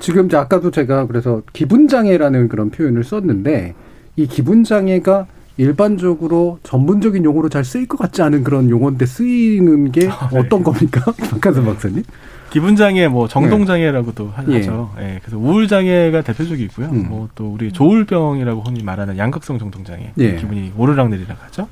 지금 0.00 0.26
이제 0.26 0.36
아까도 0.36 0.70
제가 0.70 1.06
그래서 1.06 1.42
기분 1.52 1.88
장애라는 1.88 2.48
그런 2.48 2.70
표현을 2.70 3.04
썼는데 3.04 3.74
이 4.16 4.26
기분 4.26 4.64
장애가 4.64 5.26
일반적으로 5.58 6.60
전문적인 6.62 7.24
용어로 7.24 7.48
잘 7.48 7.64
쓰일 7.64 7.86
것 7.86 7.98
같지 7.98 8.22
않은 8.22 8.44
그런 8.44 8.70
용어인데 8.70 9.04
쓰이는 9.04 9.92
게 9.92 10.08
아, 10.08 10.30
네. 10.32 10.38
어떤 10.38 10.62
겁니까? 10.62 11.12
박한선 11.30 11.66
박사님? 11.66 12.04
기분 12.50 12.76
장애, 12.76 13.08
뭐 13.08 13.28
정동 13.28 13.66
장애라고도 13.66 14.32
네. 14.46 14.56
하죠. 14.56 14.90
예. 14.98 15.02
네. 15.02 15.18
그래서 15.20 15.36
우울 15.36 15.68
장애가 15.68 16.22
대표적이고요. 16.22 16.86
음. 16.86 17.08
뭐또 17.08 17.52
우리 17.52 17.72
조울병이라고 17.72 18.62
흔히 18.62 18.82
말하는 18.82 19.18
양극성 19.18 19.58
정동 19.58 19.84
장애, 19.84 20.12
예. 20.16 20.36
기분이 20.36 20.72
오르락 20.76 21.10
내리락 21.10 21.44
하죠. 21.44 21.68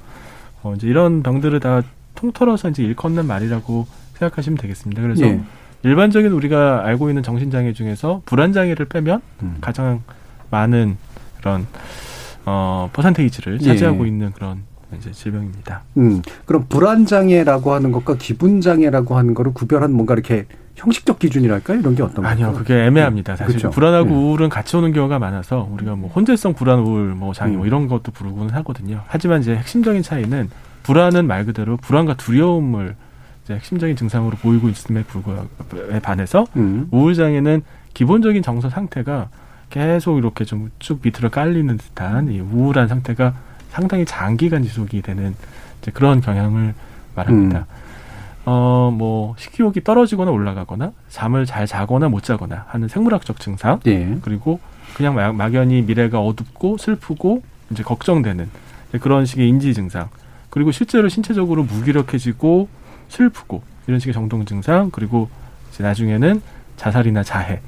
어, 0.62 0.75
이제 0.76 0.88
이런 0.88 1.23
병들을 1.23 1.59
다 1.61 1.83
통틀어서 2.16 2.71
이제 2.71 2.83
일컫는 2.83 3.26
말이라고 3.26 3.87
생각하시면 4.14 4.59
되겠습니다. 4.59 5.00
그래서 5.00 5.25
예. 5.25 5.40
일반적인 5.85 6.33
우리가 6.33 6.85
알고 6.85 7.09
있는 7.09 7.23
정신 7.23 7.52
장애 7.52 7.73
중에서 7.73 8.23
불안 8.26 8.52
장애를 8.52 8.87
빼면 8.87 9.21
음. 9.43 9.59
가장 9.61 10.02
많은 10.50 10.97
그런 11.38 11.66
어, 12.47 12.88
퍼센테이지를 12.93 13.59
차지하고 13.59 14.05
예. 14.05 14.09
있는 14.09 14.33
그런 14.33 14.62
이제 14.97 15.11
질병입니다. 15.11 15.83
음, 15.97 16.23
그럼 16.45 16.67
불안 16.69 17.05
장애라고 17.07 17.73
하는 17.73 17.93
것과 17.93 18.17
기분 18.19 18.61
장애라고 18.61 19.19
하는 19.19 19.35
거를 19.35 19.53
구별한 19.53 19.93
뭔가 19.93 20.15
이렇게 20.15 20.47
형식적 20.76 21.19
기준이랄까요? 21.19 21.81
이런 21.81 21.95
게 21.95 22.03
어떤 22.03 22.17
거요 22.17 22.26
아니요, 22.29 22.53
그게 22.53 22.85
애매합니다. 22.85 23.33
네. 23.33 23.37
사실 23.37 23.57
그렇죠. 23.57 23.71
불안하고 23.71 24.09
네. 24.09 24.15
우울은 24.15 24.49
같이 24.49 24.76
오는 24.76 24.93
경우가 24.93 25.19
많아서 25.19 25.69
우리가 25.73 25.97
뭐 25.97 26.11
혼재성 26.11 26.55
불안 26.55 26.81
우울 26.81 27.15
뭐 27.15 27.33
장애 27.33 27.53
뭐 27.53 27.57
음. 27.57 27.59
뭐 27.59 27.67
이런 27.67 27.88
것도 27.88 28.12
부르고는 28.12 28.55
하거든요. 28.55 29.03
하지만 29.09 29.41
이제 29.41 29.57
핵심적인 29.57 30.03
차이는 30.03 30.50
불안은 30.85 31.26
말 31.26 31.45
그대로 31.47 31.76
불안과 31.79 32.15
두려움을 32.15 32.95
이제 33.45 33.55
핵심적인 33.55 33.97
증상으로 33.97 34.37
보이고 34.37 34.69
있음에 34.69 35.03
불구하고 35.03 35.49
반해서 36.03 36.47
음. 36.57 36.87
우울 36.91 37.15
장애는 37.15 37.62
기본적인 37.95 38.43
정서 38.43 38.69
상태가 38.69 39.31
계속 39.71 40.19
이렇게 40.19 40.45
좀 40.45 40.71
쭉 40.79 41.01
밑으로 41.03 41.31
깔리는 41.31 41.77
듯한 41.77 42.31
이 42.31 42.41
우울한 42.41 42.89
상태가 42.89 43.35
상당히 43.71 44.05
장기간 44.05 44.63
지속이 44.63 45.03
되는 45.03 45.35
이제 45.83 45.91
그런 45.91 46.21
경향을 46.21 46.75
말합니다. 47.15 47.59
음. 47.59 47.65
어, 48.49 48.93
뭐, 48.97 49.35
식욕이 49.39 49.83
떨어지거나 49.83 50.31
올라가거나, 50.31 50.93
잠을 51.09 51.47
잘 51.47 51.67
자거나 51.67 52.09
못 52.09 52.23
자거나 52.23 52.67
하는 52.69 52.87
생물학적 52.87 53.41
증상, 53.41 53.81
예. 53.87 54.19
그리고 54.23 54.61
그냥 54.95 55.17
막, 55.17 55.35
막연히 55.35 55.83
미래가 55.83 56.21
어둡고 56.21 56.77
슬프고, 56.79 57.43
이제 57.71 57.83
걱정되는 57.83 58.49
그런 59.01 59.27
식의 59.27 59.49
인지 59.49 59.75
증상, 59.75 60.09
그리고 60.49 60.71
실제로 60.71 61.09
신체적으로 61.09 61.65
무기력해지고 61.65 62.69
슬프고, 63.09 63.63
이런 63.89 63.99
식의 63.99 64.15
정동 64.15 64.45
증상, 64.45 64.91
그리고 64.93 65.29
이제 65.73 65.83
나중에는 65.83 66.41
자살이나 66.77 67.25
자해, 67.25 67.61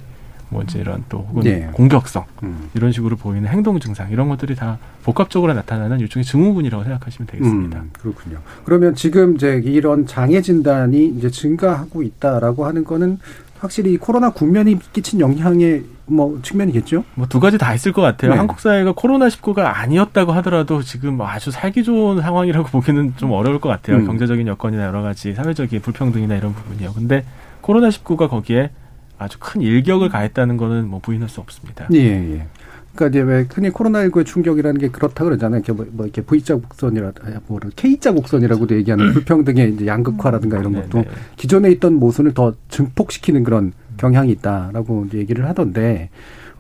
뭐 0.51 0.63
이제 0.63 0.79
이런 0.79 1.05
또 1.09 1.27
혹은 1.31 1.43
네. 1.43 1.69
공격성 1.73 2.25
음. 2.43 2.71
이런 2.75 2.93
식으로 2.93 3.17
보이는 3.17 3.49
행동 3.49 3.79
증상 3.81 4.11
이런 4.11 4.29
것들이 4.29 4.55
다 4.55 4.79
복합적으로 5.05 5.53
나타나는 5.55 6.01
일종의 6.01 6.25
증후군이라고 6.25 6.85
생각하시면 6.85 7.27
되겠습니다. 7.27 7.79
음, 7.81 7.91
그렇군요. 8.01 8.39
그러면 8.65 8.95
지금 8.95 9.35
이제 9.35 9.61
이런 9.65 10.07
장애 10.07 10.41
진단이 10.41 11.07
이제 11.19 11.31
증가하고 11.31 12.03
있다라고 12.03 12.67
하는 12.67 12.85
거는 12.85 13.19
확실히 13.61 13.97
코로나 13.97 14.31
국면이 14.31 14.79
끼친 14.93 15.21
영향의 15.21 15.85
뭐 16.07 16.39
측면이겠죠? 16.43 17.05
뭐 17.17 17.27
두 17.29 17.41
가지 17.41 17.59
다 17.59 17.75
있을 17.75 17.93
것 17.93 18.01
같아요. 18.01 18.31
네. 18.31 18.37
한국 18.39 18.61
사회가 18.61 18.93
코로나 18.97 19.27
19가 19.29 19.59
아니었다고 19.75 20.33
하더라도 20.33 20.81
지금 20.83 21.21
아주 21.21 21.51
살기 21.51 21.83
좋은 21.83 22.23
상황이라고 22.23 22.69
보기는 22.71 23.15
좀 23.17 23.33
어려울 23.33 23.61
것 23.61 23.69
같아요. 23.69 23.97
음. 23.99 24.07
경제적인 24.07 24.47
여건이나 24.47 24.85
여러 24.85 25.03
가지 25.03 25.35
사회적인 25.35 25.81
불평등이나 25.83 26.37
이런 26.37 26.55
부분이요. 26.55 26.93
근데 26.95 27.25
코로나 27.61 27.89
19가 27.89 28.29
거기에 28.31 28.71
아주 29.19 29.39
큰 29.41 29.61
일격을 29.61 30.09
가했다는 30.09 30.57
거는 30.57 30.89
뭐 30.89 31.01
부인할 31.01 31.29
수 31.29 31.41
없습니다. 31.41 31.89
예, 31.93 31.99
예. 31.99 32.47
그러니까 32.95 33.07
이제 33.09 33.21
왜 33.21 33.47
흔히 33.53 33.71
코로나19의 33.71 34.27
충격이라는 34.27 34.81
게 34.81 34.89
그렇다 34.89 35.25
그러잖아요. 35.25 35.59
이렇게 35.59 35.73
뭐, 35.73 35.87
뭐 35.91 36.07
이렇게 36.07 36.23
V자 36.23 36.57
곡선이라 36.57 37.13
뭐 37.47 37.61
K자 37.77 38.13
곡선이라고도 38.13 38.75
얘기하는 38.77 39.13
불평등의 39.13 39.75
이제 39.75 39.87
양극화라든가 39.87 40.59
이런 40.59 40.73
것도 40.73 41.03
네네. 41.03 41.09
기존에 41.37 41.71
있던 41.73 41.95
모순을 41.95 42.35
더 42.35 42.55
증폭시키는 42.69 43.45
그런 43.45 43.73
경향이 43.99 44.33
있다라고 44.33 45.07
얘기를 45.15 45.47
하던데 45.47 46.11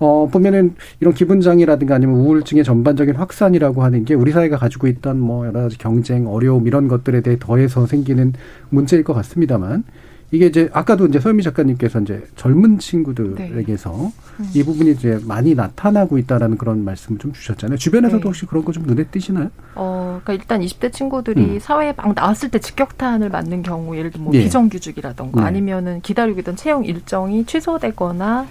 어, 0.00 0.28
보면은 0.30 0.76
이런 1.00 1.12
기분 1.12 1.40
장애라든가 1.40 1.96
아니면 1.96 2.16
우울증의 2.16 2.62
전반적인 2.62 3.16
확산이라고 3.16 3.82
하는 3.82 4.04
게 4.04 4.14
우리 4.14 4.30
사회가 4.30 4.56
가지고 4.58 4.86
있던 4.86 5.18
뭐 5.18 5.46
여러 5.46 5.62
가지 5.62 5.76
경쟁, 5.76 6.28
어려움 6.28 6.66
이런 6.68 6.86
것들에 6.86 7.20
대해 7.20 7.36
더해서 7.40 7.86
생기는 7.86 8.32
문제일 8.70 9.02
것 9.02 9.12
같습니다만 9.14 9.82
이게 10.30 10.47
이제 10.47 10.68
아까도 10.75 11.06
이제 11.06 11.18
서현미 11.20 11.42
작가님께서 11.42 12.00
이제 12.00 12.23
젊은 12.37 12.78
친구들에게서 12.78 13.90
네. 13.90 14.12
음. 14.40 14.50
이 14.54 14.62
부분이 14.62 14.90
이제 14.92 15.18
많이 15.25 15.54
나타나고 15.54 16.18
있다라는 16.18 16.58
그런 16.58 16.85
말씀을 16.85 17.18
좀 17.18 17.32
주셨잖아요. 17.32 17.78
주변에서도 17.78 18.20
네. 18.23 18.28
혹시 18.28 18.44
그런 18.47 18.62
거 18.64 18.73
좀 18.73 18.82
눈에 18.85 19.04
띄시나요? 19.04 19.50
어, 19.75 20.20
그러니까 20.23 20.32
일단 20.35 20.61
20대 20.61 20.92
친구들이 20.92 21.40
음. 21.42 21.58
사회에 21.58 21.94
막 21.97 22.14
나왔을 22.14 22.50
때 22.50 22.58
직격탄을 22.58 23.30
맞는 23.30 23.62
경우, 23.62 23.97
예를 23.97 24.11
들면 24.11 24.25
뭐 24.26 24.35
예. 24.35 24.42
비정규직이라던가 24.44 25.40
네. 25.40 25.47
아니면은 25.47 26.02
기다리고 26.02 26.40
있던 26.40 26.56
채용 26.56 26.85
일정이 26.85 27.47
취소되거나 27.47 28.47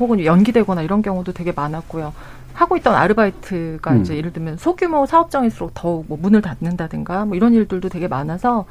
혹은 0.00 0.24
연기되거나 0.24 0.82
이런 0.82 1.00
경우도 1.02 1.32
되게 1.32 1.52
많았고요. 1.52 2.12
하고 2.54 2.76
있던 2.76 2.94
아르바이트가 2.94 3.92
음. 3.92 4.00
이제 4.00 4.16
예를 4.16 4.32
들면 4.32 4.56
소규모 4.56 5.06
사업장일수록 5.06 5.72
더욱 5.74 6.04
뭐 6.08 6.18
문을 6.20 6.42
닫는다든가 6.42 7.24
뭐 7.24 7.36
이런 7.36 7.54
일들도 7.54 7.88
되게 7.88 8.08
많아서 8.08 8.66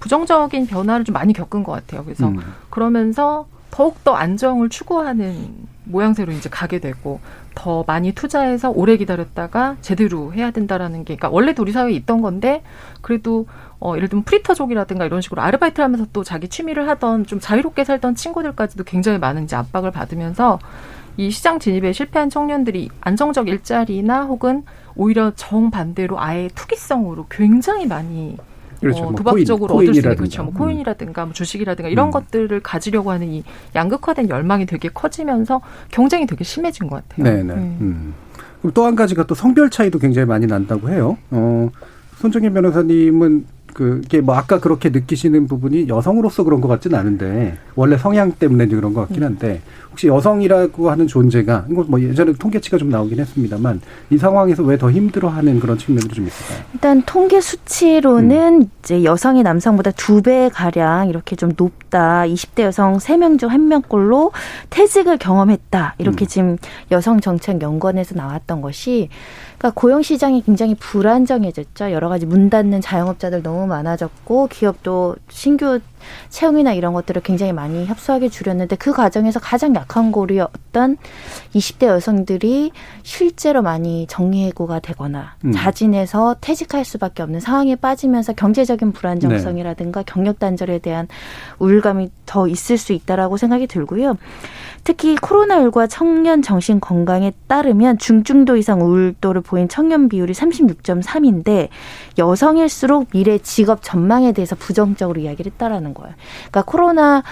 부정적인 0.00 0.66
변화를 0.66 1.04
좀 1.04 1.12
많이 1.12 1.32
겪은 1.32 1.62
것 1.62 1.72
같아요. 1.72 2.04
그래서 2.04 2.28
음. 2.28 2.38
그러면서 2.70 3.46
더욱더 3.70 4.14
안정을 4.14 4.70
추구하는 4.70 5.68
모양새로 5.84 6.32
이제 6.32 6.48
가게 6.48 6.78
되고 6.78 7.20
더 7.54 7.84
많이 7.86 8.12
투자해서 8.12 8.70
오래 8.70 8.96
기다렸다가 8.96 9.76
제대로 9.80 10.32
해야 10.32 10.50
된다라는 10.50 11.04
게 11.04 11.16
그러니까 11.16 11.28
원래도 11.28 11.62
우리 11.62 11.72
사회에 11.72 11.92
있던 11.92 12.20
건데 12.20 12.62
그래도 13.00 13.46
어 13.80 13.94
예를 13.96 14.08
들면 14.08 14.24
프리터족이라든가 14.24 15.04
이런 15.06 15.20
식으로 15.20 15.42
아르바이트를 15.42 15.84
하면서 15.84 16.06
또 16.12 16.24
자기 16.24 16.48
취미를 16.48 16.88
하던 16.88 17.26
좀 17.26 17.40
자유롭게 17.40 17.84
살던 17.84 18.14
친구들까지도 18.14 18.84
굉장히 18.84 19.18
많은 19.18 19.44
이제 19.44 19.56
압박을 19.56 19.90
받으면서 19.90 20.58
이 21.18 21.32
시장 21.32 21.58
진입에 21.58 21.92
실패한 21.92 22.30
청년들이 22.30 22.90
안정적 23.00 23.48
일자리나 23.48 24.22
혹은 24.22 24.62
오히려 24.94 25.32
정반대로 25.34 26.18
아예 26.20 26.48
투기성으로 26.54 27.26
굉장히 27.28 27.86
많이 27.86 28.36
그렇죠. 28.80 29.02
어, 29.02 29.14
도박적으로 29.16 29.74
뭐 29.74 29.76
코인, 29.78 29.88
얻을 29.88 29.94
수 29.94 30.06
있는 30.06 30.16
그렇죠. 30.16 30.44
뭐 30.44 30.52
코인이라든가 30.54 31.24
뭐 31.24 31.34
주식이라든가 31.34 31.88
이런 31.88 32.06
음. 32.06 32.10
것들을 32.12 32.60
가지려고 32.60 33.10
하는 33.10 33.28
이 33.32 33.42
양극화된 33.74 34.28
열망이 34.28 34.66
되게 34.66 34.88
커지면서 34.88 35.60
경쟁이 35.90 36.24
되게 36.26 36.44
심해진 36.44 36.86
것 36.86 37.08
같아요. 37.08 37.24
네네. 37.24 37.52
네. 37.52 37.60
음. 37.80 38.14
그럼 38.60 38.72
또 38.72 38.86
한 38.86 38.94
가지가 38.94 39.26
또 39.26 39.34
성별 39.34 39.70
차이도 39.70 39.98
굉장히 39.98 40.26
많이 40.28 40.46
난다고 40.46 40.88
해요. 40.88 41.18
어, 41.32 41.68
손정인 42.18 42.54
변호사님은 42.54 43.44
그게 43.74 44.20
뭐 44.20 44.34
아까 44.34 44.58
그렇게 44.60 44.88
느끼시는 44.88 45.46
부분이 45.46 45.88
여성으로서 45.88 46.42
그런 46.44 46.60
것 46.60 46.68
같지는 46.68 46.98
않은데 46.98 47.58
원래 47.76 47.96
성향 47.96 48.32
때문에 48.32 48.66
그런 48.66 48.92
것 48.94 49.02
같긴 49.02 49.22
한데 49.24 49.60
혹시 49.90 50.06
여성이라고 50.08 50.90
하는 50.90 51.06
존재가 51.06 51.66
이거 51.70 51.84
뭐 51.88 52.00
예전에 52.00 52.32
통계치가 52.32 52.76
좀 52.78 52.88
나오긴 52.90 53.18
했습니다만 53.20 53.80
이 54.10 54.18
상황에서 54.18 54.62
왜 54.62 54.78
더 54.78 54.90
힘들어하는 54.92 55.58
그런 55.58 55.76
측면들이 55.76 56.14
좀 56.14 56.26
있을까요? 56.28 56.64
일단 56.72 57.02
통계 57.04 57.40
수치로는 57.40 58.62
음. 58.62 58.70
이제 58.84 59.02
여성이 59.04 59.42
남성보다 59.42 59.90
두 59.92 60.22
배 60.22 60.48
가량 60.52 61.08
이렇게 61.08 61.34
좀 61.36 61.52
높다. 61.56 62.22
20대 62.26 62.62
여성 62.62 62.98
세 62.98 63.16
명 63.16 63.36
중 63.38 63.48
한 63.50 63.66
명꼴로 63.68 64.32
퇴직을 64.70 65.18
경험했다. 65.18 65.94
이렇게 65.98 66.24
음. 66.24 66.28
지금 66.28 66.56
여성 66.92 67.20
정책 67.20 67.60
연구원에서 67.62 68.14
나왔던 68.14 68.60
것이 68.60 69.08
그러니까 69.58 69.80
고용 69.80 70.02
시장이 70.02 70.42
굉장히 70.42 70.74
불안정해졌죠. 70.76 71.90
여러 71.90 72.08
가지 72.08 72.26
문 72.26 72.48
닫는 72.48 72.80
자영업자들 72.80 73.42
너무 73.42 73.66
많아졌고 73.66 74.46
기업도 74.48 75.16
신규 75.28 75.80
채용이나 76.28 76.72
이런 76.72 76.92
것들을 76.92 77.22
굉장히 77.22 77.52
많이 77.52 77.84
협소하게 77.84 78.28
줄였는데 78.28 78.76
그 78.76 78.92
과정에서 78.92 79.40
가장 79.40 79.74
약한 79.74 80.12
고리였던 80.12 80.96
20대 81.54 81.86
여성들이 81.86 82.70
실제로 83.02 83.60
많이 83.62 84.06
정리해고가 84.06 84.78
되거나 84.78 85.34
음. 85.44 85.52
자진해서 85.52 86.36
퇴직할 86.40 86.84
수밖에 86.84 87.24
없는 87.24 87.40
상황에 87.40 87.74
빠지면서 87.74 88.34
경제적인 88.34 88.92
불안정성이라든가 88.92 90.02
네. 90.02 90.12
경력 90.12 90.38
단절에 90.38 90.78
대한 90.78 91.08
우울감이 91.58 92.10
더 92.26 92.46
있을 92.46 92.78
수 92.78 92.92
있다라고 92.92 93.36
생각이 93.36 93.66
들고요. 93.66 94.16
특히 94.88 95.16
코로나19와 95.16 95.86
청년 95.86 96.40
정신 96.40 96.80
건강에 96.80 97.34
따르면 97.46 97.98
중증도 97.98 98.56
이상 98.56 98.80
우울도를 98.80 99.42
보인 99.42 99.68
청년 99.68 100.08
비율이 100.08 100.32
36.3인데 100.32 101.68
여성일수록 102.16 103.10
미래 103.10 103.36
직업 103.36 103.82
전망에 103.82 104.32
대해서 104.32 104.56
부정적으로 104.56 105.20
이야기를 105.20 105.52
했다라는 105.52 105.92
거예요. 105.92 106.14
그러니까 106.38 106.62
코로나 106.62 107.22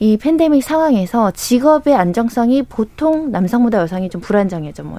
이 0.00 0.16
팬데믹 0.16 0.64
상황에서 0.64 1.30
직업의 1.30 1.94
안정성이 1.94 2.64
보통 2.64 3.30
남성보다 3.30 3.78
여성이 3.78 4.10
좀 4.10 4.20
불안정해져. 4.20 4.82
뭐 4.82 4.98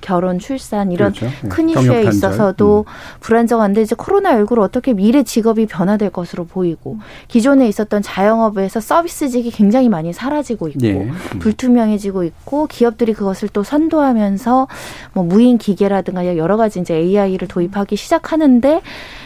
결혼, 0.00 0.38
출산 0.38 0.92
이런 0.92 1.12
그렇죠. 1.12 1.34
네. 1.42 1.48
큰 1.48 1.68
이슈에 1.68 2.02
있어서도 2.02 2.84
음. 2.86 2.92
불안정한데 3.20 3.82
이제 3.82 3.94
코로나19로 3.94 4.60
어떻게 4.60 4.92
미래 4.92 5.22
직업이 5.22 5.66
변화될 5.66 6.10
것으로 6.10 6.46
보이고 6.46 6.98
기존에 7.28 7.68
있었던 7.68 8.02
자영업에서 8.02 8.80
서비스직이 8.80 9.50
굉장히 9.50 9.88
많이 9.88 10.12
사라지고 10.12 10.68
있고 10.68 10.86
예. 10.86 10.92
음. 10.94 11.12
불투명해지고 11.38 12.24
있고 12.24 12.66
기업들이 12.66 13.12
그것을 13.12 13.48
또 13.48 13.62
선도하면서 13.62 14.68
뭐 15.14 15.24
무인 15.24 15.58
기계라든가 15.58 16.36
여러 16.36 16.56
가지 16.56 16.80
이제 16.80 16.94
AI를 16.94 17.48
도입하기 17.48 17.96
시작하는데 17.96 18.80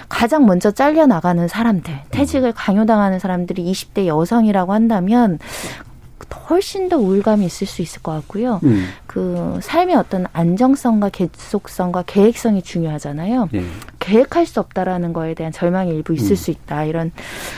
가장 0.08 0.44
먼저 0.44 0.70
잘려 0.70 1.06
나가는 1.06 1.48
사람들, 1.48 1.94
퇴직을 2.10 2.52
강요당하는 2.52 3.18
사람들이 3.18 3.64
20대 3.72 4.06
여성이라고 4.06 4.74
한다면 4.74 5.38
훨씬 6.50 6.88
더 6.88 6.98
우울감이 6.98 7.46
있을 7.46 7.66
수 7.66 7.82
있을 7.82 8.02
것 8.02 8.12
같고요. 8.12 8.60
음. 8.64 8.88
그 9.12 9.58
삶의 9.60 9.94
어떤 9.96 10.24
안정성과 10.32 11.10
계속성과 11.10 12.04
계획성이 12.06 12.62
중요하잖아요. 12.62 13.50
예. 13.52 13.62
계획할 13.98 14.46
수 14.46 14.58
없다라는 14.58 15.12
거에 15.12 15.34
대한 15.34 15.52
절망이 15.52 15.90
일부 15.90 16.14
있을 16.14 16.32
음. 16.32 16.36
수 16.36 16.50
있다 16.50 16.84
이런 16.84 17.12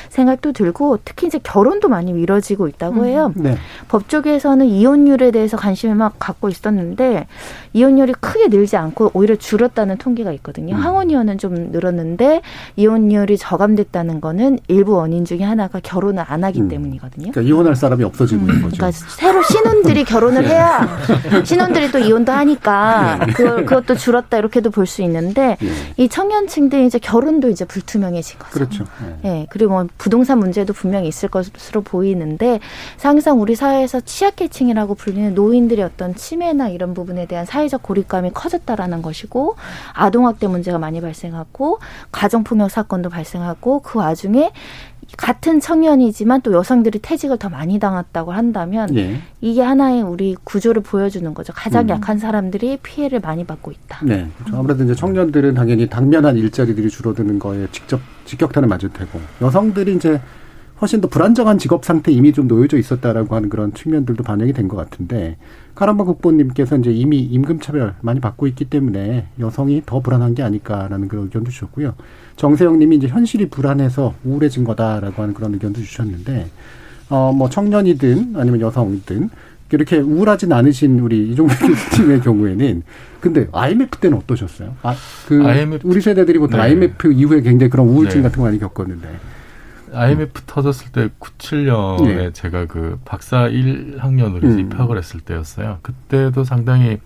생각도 0.08 0.52
들고 0.52 0.98
특히 1.04 1.28
이제 1.28 1.38
결혼도 1.42 1.88
많이 1.88 2.12
미뤄지고 2.12 2.66
있다고 2.68 3.02
음. 3.02 3.06
해요. 3.06 3.32
네. 3.36 3.56
법조계에서는 3.88 4.66
이혼율에 4.66 5.30
대해서 5.30 5.56
관심을 5.56 5.94
막 5.94 6.16
갖고 6.18 6.48
있었는데 6.48 7.26
이혼율이 7.72 8.14
크게 8.20 8.48
늘지 8.48 8.76
않고 8.76 9.12
오히려 9.14 9.36
줄었다는 9.36 9.98
통계가 9.98 10.32
있거든요. 10.32 10.74
음. 10.74 10.80
항원 10.80 11.10
이혼은 11.10 11.38
좀 11.38 11.70
늘었는데 11.70 12.42
이혼율이 12.76 13.38
저감됐다는 13.38 14.20
거는 14.20 14.58
일부 14.66 14.94
원인 14.96 15.24
중에 15.24 15.42
하나가 15.42 15.78
결혼을 15.80 16.24
안 16.26 16.42
하기 16.42 16.62
음. 16.62 16.68
때문이거든요. 16.68 17.30
그러니까 17.30 17.40
이혼할 17.42 17.76
사람이 17.76 18.02
없어지고 18.02 18.40
있는 18.40 18.62
거죠. 18.62 18.76
그러니까 18.76 18.90
새로 19.16 19.42
신혼들이 19.42 20.04
결혼을 20.04 20.46
해야 20.46 20.86
신혼들이 21.44 21.90
또 21.90 21.98
이혼도 21.98 22.32
하니까 22.32 23.18
네. 23.26 23.32
그, 23.32 23.64
그것도 23.64 23.96
줄었다 23.96 24.38
이렇게도 24.38 24.70
볼 24.70 24.84
수 24.86 25.02
있는데 25.02 25.56
네. 25.60 25.68
이 25.96 26.08
청년층들이 26.08 26.86
이제 26.86 26.98
결혼도 26.98 27.48
이제 27.48 27.64
불투명해진 27.64 28.38
거죠. 28.38 28.52
그렇죠. 28.52 28.84
네. 29.00 29.18
네. 29.22 29.46
그리고 29.48 29.72
뭐 29.72 29.86
부동산 29.96 30.38
문제도 30.38 30.72
분명히 30.72 31.08
있을 31.08 31.28
것으로 31.30 31.80
보이는데 31.80 32.60
항상 33.02 33.40
우리 33.40 33.54
사회에서 33.54 34.00
취약계층이라고 34.00 34.94
불리는 34.94 35.34
노인들의 35.34 35.84
어떤 35.84 36.14
치매나 36.14 36.68
이런 36.68 36.92
부분에 36.92 37.26
대한 37.26 37.46
사회적 37.46 37.82
고립감이 37.82 38.32
커졌다라는 38.34 39.00
것이고 39.00 39.56
아동학대 39.94 40.46
문제가 40.48 40.78
많이 40.78 41.00
발생하고 41.00 41.78
가정폭력 42.12 42.70
사건도 42.70 43.08
발생하고 43.08 43.80
그 43.80 43.98
와중에 43.98 44.52
같은 45.16 45.60
청년이지만 45.60 46.42
또 46.42 46.52
여성들이 46.52 47.00
퇴직을 47.00 47.38
더 47.38 47.48
많이 47.48 47.78
당했다고 47.78 48.32
한다면 48.32 48.94
예. 48.96 49.18
이게 49.40 49.62
하나의 49.62 50.02
우리 50.02 50.36
구조를 50.44 50.82
보여주는 50.82 51.32
거죠. 51.34 51.52
가장 51.54 51.84
음. 51.84 51.88
약한 51.90 52.18
사람들이 52.18 52.78
피해를 52.82 53.20
많이 53.20 53.44
받고 53.44 53.70
있다. 53.72 54.04
네. 54.04 54.28
그렇죠. 54.38 54.56
아무래도 54.58 54.84
이제 54.84 54.94
청년들은 54.94 55.54
당연히 55.54 55.88
당면한 55.88 56.36
일자리들이 56.36 56.88
줄어드는 56.90 57.38
거에 57.38 57.66
직접 57.72 58.00
직격탄을 58.24 58.68
맞을 58.68 58.90
테고 58.90 59.20
여성들이 59.40 59.94
이제 59.96 60.20
훨씬 60.80 61.00
더 61.00 61.08
불안정한 61.08 61.58
직업 61.58 61.84
상태 61.84 62.10
이미 62.10 62.32
좀 62.32 62.48
놓여져 62.48 62.78
있었다라고 62.78 63.34
하는 63.36 63.48
그런 63.48 63.72
측면들도 63.72 64.24
반영이 64.24 64.52
된 64.52 64.68
것 64.68 64.76
같은데 64.76 65.36
카란바 65.74 66.04
국보님께서 66.04 66.76
이제 66.76 66.90
이미 66.92 67.18
임금차별 67.18 67.94
많이 68.00 68.20
받고 68.20 68.46
있기 68.48 68.66
때문에 68.66 69.26
여성이 69.40 69.82
더 69.84 70.00
불안한 70.00 70.34
게 70.34 70.42
아닐까라는 70.42 71.08
그런 71.08 71.24
의견도 71.24 71.50
주셨고요. 71.50 71.94
정세영 72.36 72.78
님이 72.78 72.96
이제 72.96 73.08
현실이 73.08 73.48
불안해서 73.50 74.14
우울해진 74.24 74.64
거다라고 74.64 75.22
하는 75.22 75.34
그런 75.34 75.54
의견도 75.54 75.80
주셨는데 75.80 76.48
어 77.10 77.32
뭐 77.32 77.48
청년이든 77.50 78.34
아니면 78.36 78.60
여성이든 78.60 79.30
이렇게 79.72 79.98
우울하진 79.98 80.52
않으신 80.52 81.00
우리 81.00 81.30
이종백 81.30 81.58
교수님의 81.58 82.20
경우에는 82.22 82.82
근데 83.20 83.48
IMF 83.50 83.98
때는 83.98 84.18
어떠셨어요? 84.18 84.76
아, 84.82 84.94
그 85.26 85.44
IMF, 85.44 85.80
우리 85.88 86.00
세대들이 86.00 86.38
보통 86.38 86.60
네. 86.60 86.66
IMF 86.66 87.12
이후에 87.12 87.40
굉장히 87.40 87.70
그런 87.70 87.88
우울증 87.88 88.20
네. 88.20 88.28
같은 88.28 88.38
거 88.38 88.44
많이 88.44 88.58
겪었는데. 88.60 89.08
IMF 89.94 90.40
음. 90.40 90.44
터졌을 90.46 90.92
때 90.92 91.08
97년에 91.20 92.16
네. 92.16 92.32
제가 92.32 92.66
그 92.66 92.98
박사 93.04 93.48
1학년으로 93.48 94.44
음. 94.44 94.60
입학을 94.60 94.98
했을 94.98 95.20
때였어요. 95.20 95.78
그때도 95.82 96.44
상당히 96.44 96.98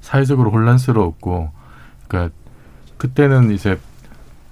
사회적으로 0.00 0.50
혼란스러웠고, 0.50 1.50
그러니까 2.08 2.34
그때는 2.96 3.50
이제 3.50 3.78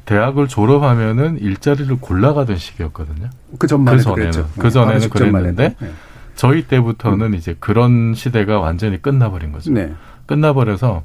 대학을 0.04 0.48
졸업하면은 0.48 1.38
일자리를 1.38 1.94
골라가던 2.00 2.57
시기였거든요. 2.57 3.28
그 3.59 3.66
전만 3.66 3.96
그 3.96 4.02
전에는 4.02 4.44
그 4.59 4.70
전에는 4.70 5.11
그랬는데 5.11 5.76
네. 5.78 5.90
저희 6.35 6.66
때부터는 6.66 7.26
음. 7.26 7.35
이제 7.35 7.54
그런 7.61 8.14
시대가 8.14 8.59
완전히 8.59 9.02
끝나버린 9.02 9.52
거죠. 9.52 9.70
네. 9.70 9.92
끝나버려서 10.24 11.02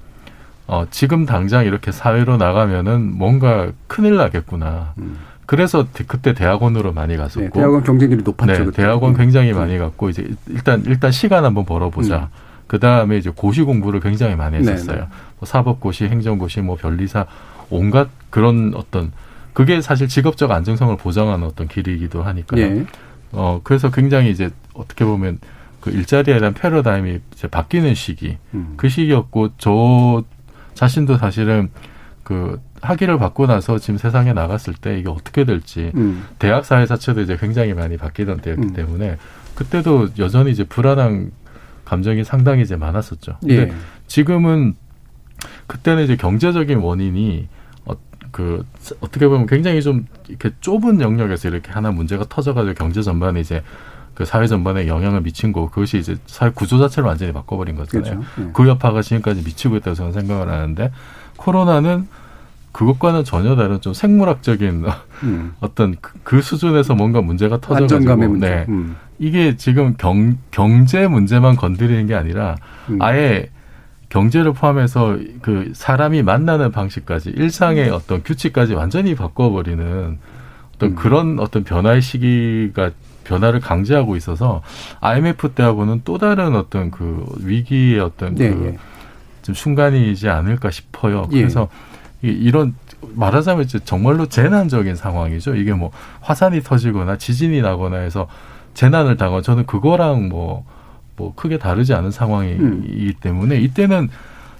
어, 0.67 0.85
지금 0.89 1.25
당장 1.25 1.65
이렇게 1.65 1.91
사회로 1.91 2.37
나가면은 2.37 3.17
뭔가 3.17 3.71
큰일 3.87 4.15
나겠구나. 4.15 4.93
음. 4.99 5.17
그래서 5.45 5.87
그때 6.07 6.33
대학원으로 6.33 6.93
많이 6.93 7.17
갔었고 7.17 7.41
네, 7.41 7.49
대학원 7.49 7.83
경쟁률이 7.83 8.23
높았죠. 8.23 8.65
네, 8.65 8.71
대학원 8.71 9.15
굉장히 9.15 9.51
음. 9.51 9.57
많이 9.57 9.77
갔고 9.77 10.09
이제 10.09 10.27
일단 10.47 10.83
일단 10.85 11.11
시간 11.11 11.45
한번 11.45 11.65
벌어보자. 11.65 12.17
음. 12.17 12.27
그 12.67 12.79
다음에 12.79 13.17
이제 13.17 13.31
고시 13.35 13.61
공부를 13.61 13.99
굉장히 13.99 14.35
많이 14.35 14.59
네, 14.59 14.71
했었어요. 14.71 15.01
네, 15.01 15.07
뭐 15.39 15.45
사법고시, 15.45 16.05
행정고시, 16.05 16.61
뭐 16.61 16.75
변리사 16.75 17.25
온갖 17.69 18.07
그런 18.29 18.73
어떤 18.75 19.11
그게 19.53 19.81
사실 19.81 20.07
직업적 20.07 20.49
안정성을 20.51 20.95
보장하는 20.97 21.45
어떤 21.45 21.67
길이기도 21.67 22.23
하니까요. 22.23 22.61
예. 22.61 22.85
어 23.31 23.61
그래서 23.63 23.91
굉장히 23.91 24.31
이제 24.31 24.49
어떻게 24.73 25.05
보면 25.05 25.39
그 25.81 25.91
일자리에 25.91 26.39
대한 26.39 26.53
패러다임이 26.53 27.19
이제 27.33 27.47
바뀌는 27.47 27.93
시기 27.93 28.37
음. 28.53 28.73
그 28.77 28.89
시기였고 28.89 29.49
저 29.57 30.23
자신도 30.73 31.17
사실은 31.17 31.69
그 32.23 32.59
학위를 32.81 33.17
받고 33.17 33.47
나서 33.47 33.77
지금 33.77 33.97
세상에 33.97 34.33
나갔을 34.33 34.73
때 34.73 34.97
이게 34.97 35.09
어떻게 35.09 35.43
될지 35.43 35.91
음. 35.95 36.25
대학 36.39 36.65
사회 36.65 36.85
자체도 36.85 37.21
이제 37.21 37.37
굉장히 37.37 37.73
많이 37.73 37.97
바뀌던 37.97 38.37
때였기 38.37 38.67
음. 38.67 38.73
때문에 38.73 39.17
그때도 39.55 40.09
여전히 40.19 40.51
이제 40.51 40.63
불안한 40.63 41.31
감정이 41.85 42.23
상당히 42.23 42.61
이제 42.63 42.75
많았었죠. 42.75 43.37
근데 43.41 43.55
예. 43.55 43.73
지금은 44.07 44.75
그때는 45.67 46.03
이제 46.03 46.15
경제적인 46.15 46.79
원인이 46.79 47.47
어, 47.85 47.93
그 48.31 48.65
어떻게 49.01 49.27
보면 49.27 49.45
굉장히 49.45 49.81
좀 49.81 50.05
이렇게 50.29 50.51
좁은 50.61 51.01
영역에서 51.01 51.49
이렇게 51.49 51.71
하나 51.71 51.91
문제가 51.91 52.25
터져가지고 52.27 52.73
경제 52.75 53.01
전반에 53.01 53.41
이제 53.41 53.61
그 54.13 54.25
사회 54.25 54.47
전반에 54.47 54.87
영향을 54.87 55.21
미친 55.21 55.51
거 55.51 55.69
그것이 55.69 55.97
이제 55.97 56.15
사회 56.25 56.51
구조 56.51 56.77
자체를 56.77 57.07
완전히 57.07 57.33
바꿔버린 57.33 57.75
거잖아요. 57.75 58.19
그렇죠. 58.19 58.41
네. 58.41 58.49
그 58.53 58.67
여파가 58.67 59.01
지금까지 59.01 59.41
미치고 59.43 59.77
있다고 59.77 59.95
저는 59.95 60.13
생각을 60.13 60.49
하는데 60.49 60.91
코로나는 61.43 62.07
그것과는 62.71 63.23
전혀 63.23 63.55
다른 63.55 63.81
좀 63.81 63.93
생물학적인 63.93 64.85
음. 65.23 65.53
어떤 65.59 65.95
그, 66.01 66.13
그, 66.23 66.41
수준에서 66.41 66.95
뭔가 66.95 67.21
문제가 67.21 67.59
터져가지고 67.59 68.15
문제. 68.15 68.49
네. 68.49 68.65
음. 68.69 68.95
이게 69.19 69.55
지금 69.57 69.93
경, 69.97 70.37
경제 70.51 71.07
문제만 71.07 71.55
건드리는 71.55 72.07
게 72.07 72.15
아니라 72.15 72.55
음. 72.89 73.01
아예 73.01 73.49
경제를 74.09 74.53
포함해서 74.53 75.17
그 75.41 75.71
사람이 75.73 76.23
만나는 76.23 76.71
방식까지 76.71 77.29
일상의 77.31 77.89
음. 77.89 77.93
어떤 77.93 78.23
규칙까지 78.23 78.73
완전히 78.73 79.15
바꿔버리는 79.15 80.17
어떤 80.75 80.89
음. 80.89 80.95
그런 80.95 81.39
어떤 81.39 81.63
변화의 81.63 82.01
시기가 82.01 82.91
변화를 83.23 83.59
강제하고 83.59 84.15
있어서 84.15 84.61
IMF 84.99 85.49
때하고는 85.49 86.01
또 86.03 86.17
다른 86.17 86.55
어떤 86.55 86.91
그 86.91 87.25
위기의 87.39 87.99
어떤 87.99 88.35
네, 88.35 88.49
그 88.49 88.65
예. 88.65 88.77
좀 89.43 89.53
순간이지 89.53 90.29
않을까 90.29 90.71
싶어요. 90.71 91.27
예. 91.33 91.41
그래서 91.41 91.67
예. 92.23 92.29
이런 92.29 92.73
말하자면 93.15 93.65
이제 93.65 93.79
정말로 93.83 94.25
재난적인 94.27 94.95
상황이죠. 94.95 95.55
이게 95.55 95.73
뭐 95.73 95.91
화산이 96.21 96.61
터지거나 96.63 97.17
지진이 97.17 97.61
나거나 97.61 97.97
해서 97.97 98.27
재난을 98.73 99.17
당하 99.17 99.41
저는 99.41 99.65
그거랑 99.67 100.29
뭐뭐 100.29 100.65
뭐 101.17 101.33
크게 101.35 101.59
다르지 101.59 101.93
않은 101.93 102.09
상황이기 102.11 102.61
음. 102.63 103.13
때문에 103.21 103.59
이때는 103.59 104.09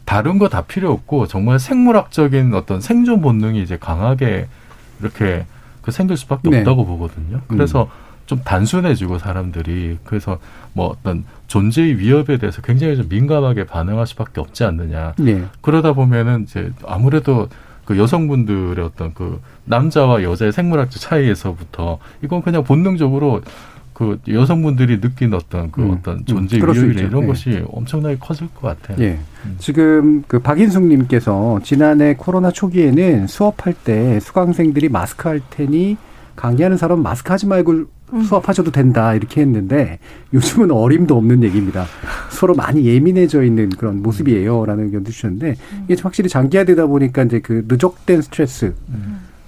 다른 0.05 0.37
거 0.37 0.49
다 0.49 0.61
필요 0.63 0.91
없고 0.91 1.27
정말 1.27 1.57
생물학적인 1.59 2.53
어떤 2.53 2.81
생존 2.81 3.21
본능이 3.21 3.61
이제 3.63 3.77
강하게 3.77 4.47
이렇게 4.99 5.45
그 5.81 5.91
생길 5.91 6.17
수밖에 6.17 6.49
네. 6.49 6.59
없다고 6.59 6.85
보거든요. 6.85 7.41
그래서 7.47 7.83
음. 7.83 8.02
좀 8.33 8.43
단순해지고 8.43 9.19
사람들이 9.19 9.99
그래서 10.03 10.39
뭐 10.73 10.87
어떤 10.87 11.23
존재의 11.47 11.99
위협에 11.99 12.37
대해서 12.37 12.61
굉장히 12.61 12.97
좀 12.97 13.07
민감하게 13.07 13.65
반응할 13.65 14.07
수밖에 14.07 14.41
없지 14.41 14.63
않느냐. 14.63 15.13
네. 15.19 15.43
그러다 15.61 15.93
보면은 15.93 16.43
이제 16.43 16.71
아무래도 16.85 17.47
그 17.85 17.97
여성분들의 17.97 18.83
어떤 18.83 19.13
그 19.13 19.39
남자와 19.65 20.23
여자의 20.23 20.51
생물학적 20.51 20.99
차이에서부터 21.01 21.99
이건 22.23 22.41
그냥 22.41 22.63
본능적으로 22.63 23.41
그 23.93 24.19
여성분들이 24.27 25.01
느낀 25.01 25.35
어떤 25.35 25.69
그 25.69 25.83
음, 25.83 25.91
어떤 25.91 26.17
음, 26.17 26.25
존재 26.25 26.57
음, 26.57 26.73
위협이나 26.73 27.01
이런 27.01 27.21
네. 27.21 27.27
것이 27.27 27.63
엄청나게 27.67 28.17
커질 28.19 28.47
것 28.55 28.61
같아요. 28.61 28.97
예. 29.05 29.19
음. 29.45 29.55
지금 29.59 30.23
그 30.27 30.39
박인숙님께서 30.39 31.59
지난해 31.63 32.15
코로나 32.15 32.49
초기에는 32.49 33.27
수업할 33.27 33.75
때 33.75 34.19
수강생들이 34.19 34.89
마스크 34.89 35.29
할 35.29 35.41
테니 35.51 35.97
강의하는 36.35 36.77
사람 36.77 37.03
마스크 37.03 37.31
하지 37.31 37.45
말고 37.45 37.71
음. 37.71 37.87
수업하셔도 38.27 38.71
된다 38.71 39.15
이렇게 39.15 39.41
했는데 39.41 39.97
요즘은 40.33 40.69
어림도 40.71 41.17
없는 41.17 41.43
얘기입니다. 41.43 41.85
서로 42.29 42.53
많이 42.53 42.85
예민해져 42.85 43.43
있는 43.43 43.69
그런 43.69 44.03
모습이에요라는 44.03 44.85
의견도 44.85 45.11
주셨는데 45.11 45.55
이게 45.87 46.01
확실히 46.01 46.29
장기화되다 46.29 46.85
보니까 46.85 47.23
이제 47.23 47.39
그 47.39 47.65
누적된 47.67 48.21
스트레스 48.21 48.73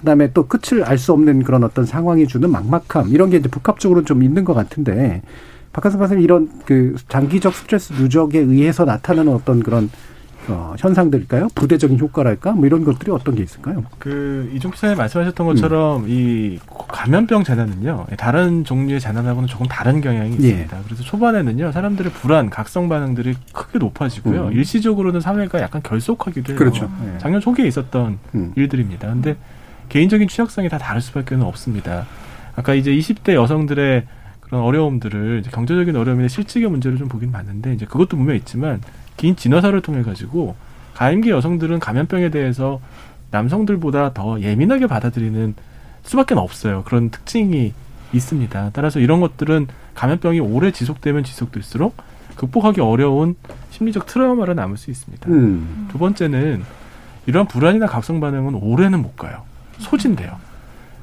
그다음에 0.00 0.32
또 0.32 0.46
끝을 0.46 0.84
알 0.84 0.98
수 0.98 1.12
없는 1.12 1.42
그런 1.44 1.62
어떤 1.64 1.84
상황이 1.84 2.26
주는 2.26 2.50
막막함 2.50 3.08
이런 3.10 3.30
게 3.30 3.36
이제 3.36 3.48
복합적으로 3.48 4.04
좀 4.04 4.22
있는 4.22 4.44
것 4.44 4.54
같은데 4.54 5.22
박한선 5.72 6.00
박사님 6.00 6.24
이런 6.24 6.48
그 6.64 6.96
장기적 7.08 7.54
스트레스 7.54 7.92
누적에 7.92 8.38
의해서 8.40 8.84
나타나는 8.84 9.32
어떤 9.32 9.62
그런 9.62 9.90
어, 10.48 10.74
현상들일까요? 10.78 11.48
부대적인 11.54 11.98
효과랄까? 11.98 12.52
뭐 12.52 12.66
이런 12.66 12.84
것들이 12.84 13.10
어떤 13.10 13.34
게 13.34 13.42
있을까요? 13.42 13.84
그 13.98 14.50
이종 14.54 14.70
기사님 14.70 14.96
말씀하셨던 14.96 15.46
것처럼 15.46 16.04
음. 16.04 16.08
이 16.08 16.58
감염병 16.88 17.44
재난은요 17.44 18.06
다른 18.16 18.64
종류의 18.64 19.00
재난하고는 19.00 19.48
조금 19.48 19.66
다른 19.66 20.00
경향이 20.00 20.30
예. 20.30 20.34
있습니다. 20.34 20.78
예. 20.78 20.82
그래서 20.84 21.02
초반에는요 21.02 21.72
사람들의 21.72 22.12
불안, 22.12 22.50
각성 22.50 22.88
반응들이 22.88 23.34
크게 23.52 23.78
높아지고요 23.78 24.48
음. 24.48 24.52
일시적으로는 24.52 25.20
사회가 25.20 25.60
약간 25.60 25.82
결속하기도 25.82 26.52
해요. 26.52 26.58
그렇죠. 26.58 26.90
예. 27.04 27.18
작년 27.18 27.40
초기에 27.40 27.66
있었던 27.66 28.18
음. 28.34 28.52
일들입니다. 28.56 29.08
근데 29.08 29.36
개인적인 29.88 30.28
취약성이 30.28 30.68
다 30.68 30.78
다를 30.78 31.00
수밖에 31.00 31.34
없습니다. 31.36 32.06
아까 32.54 32.74
이제 32.74 32.90
20대 32.92 33.34
여성들의 33.34 34.04
그런 34.40 34.62
어려움들을 34.62 35.42
경제적인 35.50 35.96
어려움이나 35.96 36.28
실직의 36.28 36.70
문제를 36.70 36.98
좀 36.98 37.08
보긴 37.08 37.32
봤는데 37.32 37.74
이제 37.74 37.84
그것도 37.84 38.16
분명 38.16 38.36
있지만 38.36 38.80
긴 39.16 39.36
진화사를 39.36 39.80
통해 39.82 40.02
가지고 40.02 40.54
가임기 40.94 41.30
여성들은 41.30 41.78
감염병에 41.78 42.30
대해서 42.30 42.80
남성들보다 43.30 44.14
더 44.14 44.40
예민하게 44.40 44.86
받아들이는 44.86 45.54
수밖에 46.02 46.34
없어요. 46.34 46.82
그런 46.84 47.10
특징이 47.10 47.72
있습니다. 48.12 48.70
따라서 48.72 49.00
이런 49.00 49.20
것들은 49.20 49.66
감염병이 49.94 50.40
오래 50.40 50.70
지속되면 50.70 51.24
지속될수록 51.24 51.96
극복하기 52.36 52.80
어려운 52.80 53.34
심리적 53.70 54.06
트라우마를 54.06 54.54
남을 54.54 54.76
수 54.76 54.90
있습니다. 54.90 55.28
음. 55.28 55.88
두 55.90 55.98
번째는 55.98 56.62
이러한 57.26 57.48
불안이나 57.48 57.86
각성 57.86 58.20
반응은 58.20 58.54
오래는 58.54 59.02
못 59.02 59.16
가요. 59.16 59.42
소진돼요. 59.78 60.38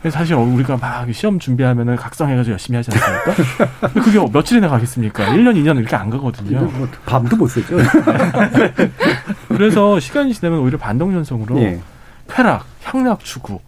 사실 0.10 0.36
우리가 0.36 0.78
막 0.78 1.12
시험 1.14 1.40
준비하면은 1.40 1.96
각성해가지고 1.96 2.52
열심히 2.54 2.78
하지 2.78 2.92
않습니까? 2.92 3.92
그게 3.94 4.20
며칠이나 4.20 4.68
가겠습니까? 4.68 5.26
1년, 5.28 5.56
2년 5.56 5.78
이렇게 5.78 5.96
안 5.96 6.10
가거든요. 6.10 6.60
뭐 6.60 6.88
밤도 7.06 7.36
못 7.38 7.48
쓰죠. 7.48 7.78
그래서 9.48 10.00
시간이 10.00 10.34
지나면 10.34 10.60
오히려 10.60 10.78
반동현상으로 10.78 11.60
예. 11.60 11.80
쾌락, 12.28 12.66
향락 12.84 13.24
추구 13.24 13.60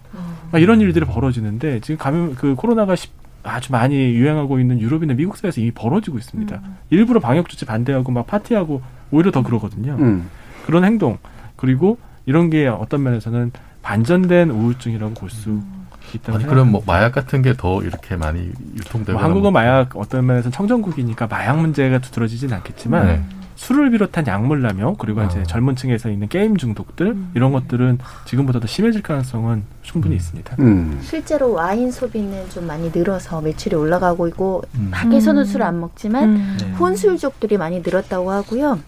막 0.51 0.61
이런 0.61 0.81
일들이 0.81 1.05
벌어지는데 1.05 1.79
지금 1.81 1.97
감염 1.97 2.35
그 2.35 2.55
코로나가 2.55 2.95
아주 3.43 3.71
많이 3.71 3.95
유행하고 3.95 4.59
있는 4.59 4.79
유럽이나 4.79 5.13
미국 5.13 5.37
사회에서 5.37 5.61
이미 5.61 5.71
벌어지고 5.71 6.17
있습니다. 6.17 6.61
음. 6.63 6.77
일부러 6.89 7.19
방역 7.19 7.47
조치 7.47 7.65
반대하고 7.65 8.11
막 8.11 8.25
파티하고 8.25 8.81
오히려 9.11 9.31
더 9.31 9.43
그러거든요. 9.43 9.97
음. 9.99 10.29
그런 10.65 10.83
행동 10.83 11.19
그리고 11.55 11.99
이런 12.25 12.49
게 12.49 12.67
어떤 12.67 13.03
면에서는 13.03 13.51
반전된 13.83 14.49
우울증이라고 14.49 15.13
볼수 15.13 15.51
음. 15.51 15.84
있다고 16.15 16.38
아니, 16.38 16.47
그럼 16.47 16.71
뭐 16.71 16.84
마약 16.86 17.12
같은 17.13 17.41
게 17.41 17.54
더 17.56 17.82
이렇게 17.84 18.15
많이 18.17 18.51
유통되고 18.75 19.13
뭐 19.13 19.23
한국은 19.23 19.54
마약 19.54 19.95
어떤 19.95 20.25
면에서는 20.25 20.51
청정국이니까 20.51 21.28
마약 21.28 21.60
문제가 21.60 21.99
두드러지진 21.99 22.51
않겠지만 22.54 23.08
네. 23.08 23.23
술을 23.56 23.89
비롯한 23.91 24.28
약물 24.28 24.62
남용 24.62 24.95
그리고 24.97 25.21
어. 25.21 25.23
이제 25.23 25.41
젊은 25.43 25.78
층에서 25.78 26.10
있는 26.10 26.28
게임 26.28 26.58
중독들 26.58 27.08
음. 27.08 27.32
이런 27.36 27.54
것들은 27.54 27.99
지금보다 28.25 28.60
더 28.60 28.67
심해질 28.67 29.01
가능성은 29.01 29.63
충분히 29.84 30.15
음. 30.15 30.17
있습니다. 30.17 30.56
음. 30.60 30.99
실제로 31.01 31.54
와인 31.54 31.89
소비는 31.89 32.49
좀 32.49 32.67
많이 32.67 32.91
늘어서 32.93 33.39
매출이 33.39 33.75
올라가고 33.78 34.28
있고 34.28 34.63
음. 34.75 34.89
밖에서는 34.91 35.45
술 35.45 35.62
안 35.63 35.80
먹지만 35.80 36.23
음. 36.36 36.58
네. 36.60 36.71
혼술족들이 36.73 37.58
많이 37.58 37.80
늘었다고 37.80 38.30
하고요. 38.30 38.80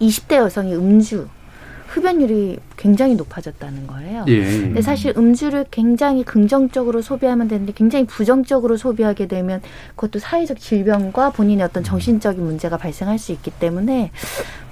20대 0.00 0.36
여성이 0.36 0.74
음주 0.74 1.28
흡연율이 1.90 2.58
굉장히 2.76 3.16
높아졌다는 3.16 3.86
거예요. 3.88 4.24
예. 4.28 4.42
근데 4.44 4.80
사실 4.80 5.12
음주를 5.16 5.66
굉장히 5.70 6.22
긍정적으로 6.22 7.02
소비하면 7.02 7.48
되는데 7.48 7.72
굉장히 7.72 8.06
부정적으로 8.06 8.76
소비하게 8.76 9.26
되면 9.26 9.60
그것도 9.96 10.20
사회적 10.20 10.60
질병과 10.60 11.30
본인의 11.30 11.64
어떤 11.64 11.82
정신적인 11.82 12.44
문제가 12.44 12.76
발생할 12.76 13.18
수 13.18 13.32
있기 13.32 13.50
때문에 13.50 14.12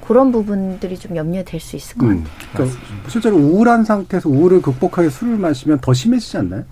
그런 0.07 0.31
부분들이 0.31 0.97
좀 0.97 1.17
염려될 1.17 1.61
수 1.61 1.75
있을 1.75 1.99
것 1.99 2.07
음. 2.07 2.25
같아요. 2.53 2.69
그러니까 2.71 3.09
실제로 3.09 3.37
우울한 3.37 3.85
상태에서 3.85 4.29
우울을 4.29 4.63
극복하기 4.63 5.11
술을 5.11 5.37
마시면 5.39 5.81
더 5.81 5.93
심해지지 5.93 6.37
않나요? 6.37 6.65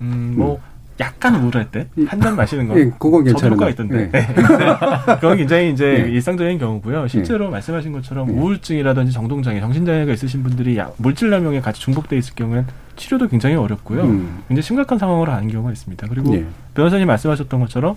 음, 0.00 0.34
뭐 0.36 0.54
음. 0.54 0.67
약간 1.00 1.36
우울할 1.36 1.70
때한잔 1.70 2.34
마시는 2.34 2.68
거. 2.68 2.78
예, 2.78 2.90
그건 2.98 3.24
괜찮은 3.24 3.54
효과 3.54 3.68
있던데. 3.70 4.10
예. 4.12 4.26
그건 5.20 5.36
굉장히 5.36 5.70
이제 5.70 6.04
예. 6.06 6.10
일상적인 6.10 6.58
경우고요. 6.58 7.06
실제로 7.06 7.46
예. 7.46 7.50
말씀하신 7.50 7.92
것처럼 7.92 8.28
예. 8.28 8.32
우울증이라든지 8.32 9.12
정동장애, 9.12 9.60
정신장애가 9.60 10.12
있으신 10.12 10.42
분들이 10.42 10.76
약, 10.76 10.94
물질남용에 10.98 11.60
같이 11.60 11.80
중복돼 11.80 12.16
있을 12.18 12.34
경우엔 12.34 12.66
치료도 12.96 13.28
굉장히 13.28 13.54
어렵고요. 13.54 14.02
음. 14.02 14.42
굉장히 14.48 14.62
심각한 14.62 14.98
상황으로 14.98 15.30
가는 15.30 15.46
경우가 15.48 15.70
있습니다. 15.70 16.06
그리고 16.08 16.34
예. 16.34 16.44
변호사님 16.74 17.06
말씀하셨던 17.06 17.60
것처럼 17.60 17.96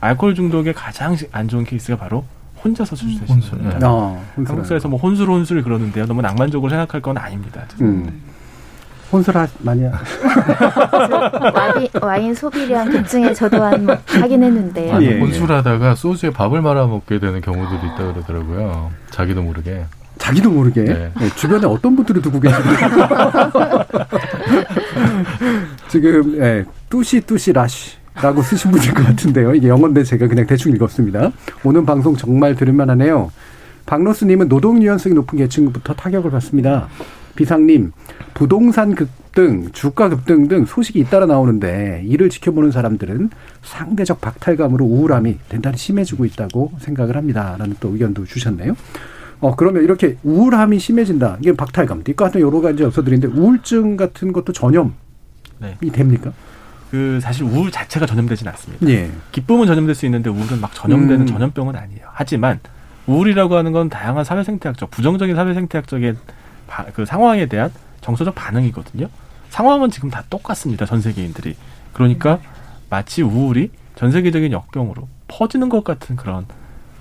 알코올 0.00 0.36
중독의 0.36 0.74
가장 0.74 1.16
안 1.32 1.48
좋은 1.48 1.64
케이스가 1.64 1.96
바로 1.96 2.24
혼자서 2.64 2.94
술주되시는 2.96 3.42
음. 3.42 3.50
겁니다. 3.50 3.78
아, 3.82 4.20
한국 4.34 4.64
사회에서 4.64 4.88
뭐 4.88 4.98
혼술 4.98 5.28
혼술 5.28 5.62
그러는데요. 5.62 6.06
너무 6.06 6.22
낭만적으로 6.22 6.70
생각할 6.70 7.00
건 7.00 7.16
아닙니다. 7.18 7.64
음. 7.80 8.20
혼술 9.10 9.36
하 9.36 9.46
많이 9.60 9.84
와인, 9.84 11.88
와인 12.02 12.34
소비량 12.34 12.90
급증에 12.90 13.32
저도 13.32 13.62
한 13.62 13.86
뭐 13.86 13.96
하긴 14.06 14.42
했는데요. 14.42 14.94
아니, 14.96 15.06
예. 15.06 15.20
혼술하다가 15.20 15.94
소주에 15.94 16.30
밥을 16.30 16.60
말아 16.60 16.86
먹게 16.86 17.18
되는 17.18 17.40
경우들이 17.40 17.78
있다 17.78 18.12
그러더라고요. 18.12 18.90
자기도 19.10 19.42
모르게. 19.42 19.84
자기도 20.18 20.50
모르게 20.50 20.82
네. 20.82 21.12
네, 21.18 21.28
주변에 21.36 21.64
어떤 21.66 21.94
분들이 21.94 22.20
두고 22.20 22.40
계신가 22.40 23.86
지금 25.88 26.36
예, 26.42 26.64
뚜시 26.90 27.20
뚜시 27.20 27.52
라시라고 27.52 28.42
쓰신 28.42 28.72
분일 28.72 28.92
것 28.94 29.06
같은데요. 29.06 29.54
이게 29.54 29.68
영어인데 29.68 30.02
제가 30.02 30.26
그냥 30.26 30.44
대충 30.46 30.72
읽었습니다. 30.74 31.30
오늘 31.62 31.84
방송 31.86 32.16
정말 32.16 32.56
들을만하네요. 32.56 33.30
박로스님은 33.86 34.48
노동 34.48 34.82
유연성이 34.82 35.14
높은 35.14 35.38
계층부터 35.38 35.94
타격을 35.94 36.32
받습니다. 36.32 36.88
비상님, 37.38 37.92
부동산 38.34 38.96
급등, 38.96 39.70
주가 39.70 40.08
급등 40.08 40.48
등 40.48 40.64
소식이 40.64 40.98
잇따라 40.98 41.24
나오는데 41.24 42.02
이를 42.04 42.30
지켜보는 42.30 42.72
사람들은 42.72 43.30
상대적 43.62 44.20
박탈감으로 44.20 44.84
우울함이 44.84 45.36
대단히 45.48 45.76
심해지고 45.76 46.24
있다고 46.24 46.72
생각을 46.80 47.16
합니다. 47.16 47.54
라는 47.56 47.76
또 47.78 47.90
의견도 47.90 48.24
주셨네요. 48.24 48.76
어 49.38 49.54
그러면 49.54 49.84
이렇게 49.84 50.16
우울함이 50.24 50.80
심해진다. 50.80 51.36
이게 51.40 51.52
박탈감, 51.52 52.02
뒷과 52.02 52.24
같은 52.24 52.40
여러 52.40 52.60
가지 52.60 52.82
요소들인데 52.82 53.28
우울증 53.28 53.96
같은 53.96 54.32
것도 54.32 54.52
전염이 54.52 54.90
네. 55.60 55.76
됩니까? 55.92 56.32
그 56.90 57.20
사실 57.22 57.44
우울 57.44 57.70
자체가 57.70 58.04
전염되지는 58.04 58.50
않습니다. 58.50 58.88
예. 58.88 59.12
기쁨은 59.30 59.68
전염될 59.68 59.94
수 59.94 60.06
있는데 60.06 60.28
우울은 60.28 60.60
막 60.60 60.74
전염되는 60.74 61.20
음. 61.20 61.26
전염병은 61.26 61.76
아니에요. 61.76 62.08
하지만 62.12 62.58
우울이라고 63.06 63.54
하는 63.54 63.70
건 63.70 63.88
다양한 63.88 64.24
사회 64.24 64.42
생태학적, 64.42 64.90
부정적인 64.90 65.36
사회 65.36 65.54
생태학적인 65.54 66.16
그 66.94 67.04
상황에 67.04 67.46
대한 67.46 67.72
정서적 68.00 68.34
반응이거든요. 68.34 69.08
상황은 69.50 69.90
지금 69.90 70.10
다 70.10 70.24
똑같습니다. 70.30 70.86
전 70.86 71.00
세계인들이. 71.00 71.56
그러니까 71.92 72.38
마치 72.90 73.22
우울이 73.22 73.70
전 73.96 74.12
세계적인 74.12 74.52
역병으로 74.52 75.08
퍼지는 75.26 75.68
것 75.68 75.84
같은 75.84 76.16
그런 76.16 76.46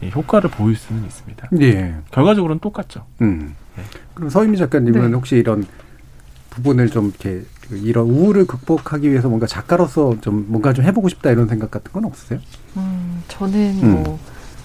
효과를 0.03 0.49
보일 0.49 0.75
수는 0.75 1.05
있습니다. 1.05 1.49
예. 1.61 1.95
결과적으로는 2.11 2.59
똑같죠. 2.59 3.05
음. 3.21 3.55
네. 3.75 3.83
그럼 4.13 4.29
서희미 4.29 4.57
작가님은 4.57 5.11
네. 5.11 5.15
혹시 5.15 5.35
이런 5.35 5.65
부분을 6.49 6.89
좀 6.89 7.09
이렇게 7.09 7.43
이런 7.71 8.07
우울을 8.07 8.47
극복하기 8.47 9.09
위해서 9.09 9.27
뭔가 9.27 9.45
작가로서 9.45 10.19
좀 10.21 10.45
뭔가 10.47 10.73
좀 10.73 10.85
해보고 10.85 11.09
싶다 11.09 11.31
이런 11.31 11.47
생각 11.47 11.69
같은 11.69 11.91
건 11.91 12.05
없으세요? 12.05 12.39
음, 12.77 13.23
저는 13.27 13.83
음. 13.83 14.03
뭐 14.03 14.19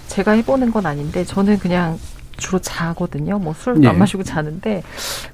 제가 0.07 0.31
해보는 0.31 0.71
건 0.71 0.85
아닌데 0.85 1.23
저는 1.23 1.59
그냥 1.59 1.99
주로 2.37 2.59
자거든요. 2.59 3.39
뭐 3.39 3.53
술안 3.53 3.83
예. 3.83 3.91
마시고 3.91 4.23
자는데 4.23 4.83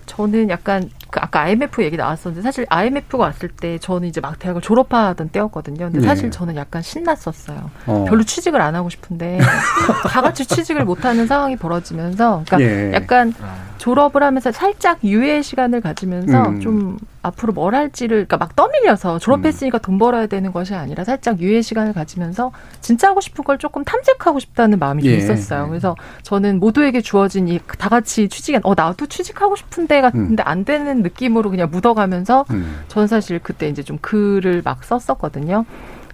저는 0.10 0.50
약간 0.50 0.89
그 1.12 1.19
아까 1.22 1.41
IMF 1.41 1.84
얘기 1.84 1.95
나왔었는데 1.98 2.41
사실 2.41 2.65
IMF가 2.69 3.17
왔을 3.19 3.48
때 3.50 3.78
저는 3.78 4.08
이제 4.08 4.19
막 4.22 4.38
대학을 4.39 4.62
졸업하던 4.62 5.30
때였거든요. 5.30 5.91
근데 5.91 6.02
사실 6.06 6.26
예. 6.26 6.30
저는 6.32 6.56
약간 6.56 6.82
신났었어요. 6.82 7.69
어. 7.86 8.06
별로 8.08 8.24
취직을 8.24 8.60
안 8.62 8.76
하고 8.76 8.89
싶은데 8.89 9.38
다 10.10 10.22
같이 10.22 10.45
취직을 10.45 10.84
못하는 10.84 11.28
상황이 11.28 11.56
벌어지면서 11.56 12.43
그러니까 12.48 12.62
예. 12.62 12.91
약간 12.93 13.34
졸업을 13.78 14.24
하면서 14.24 14.52
살짝 14.52 15.00
유예 15.04 15.41
시간을 15.41 15.80
가지면서 15.82 16.50
음. 16.50 16.60
좀 16.60 16.98
앞으로 17.22 17.54
뭘 17.54 17.76
할지를 17.76 18.26
그러니까 18.26 18.38
막 18.38 18.56
떠밀려서 18.56 19.19
졸업했으니까 19.19 19.78
음. 19.78 19.82
돈 19.82 19.98
벌어야 19.98 20.28
되는 20.28 20.52
것이 20.52 20.74
아니라 20.76 21.04
살짝 21.04 21.39
유예 21.39 21.62
시간을 21.62 21.93
가지면서 21.93 22.52
진짜 22.82 23.10
하고 23.10 23.22
싶은 23.22 23.43
걸 23.43 23.58
조금 23.58 23.84
탐색하고 23.84 24.39
싶다는 24.39 24.80
마음이 24.80 25.04
좀 25.04 25.12
예. 25.12 25.17
있었어요. 25.17 25.67
그래서 25.69 25.95
저는 26.24 26.60
모두에게 26.60 27.02
주어진 27.02 27.48
이 27.48 27.60
다 27.78 27.89
같이 27.89 28.28
취직한 28.30 28.62
어 28.63 28.74
나도 28.76 29.06
취직하고 29.08 29.56
싶은데 29.56 29.99
같은데 30.02 30.44
음. 30.44 30.48
안 30.48 30.66
되는 30.66 31.02
느낌으로 31.02 31.50
그냥 31.50 31.70
묻어가면서 31.72 32.46
음. 32.52 32.82
전 32.88 33.08
사실 33.08 33.40
그때 33.40 33.68
이제 33.68 33.84
좀 33.84 33.98
글을 34.02 34.62
막 34.64 34.84
썼었거든요. 34.84 35.66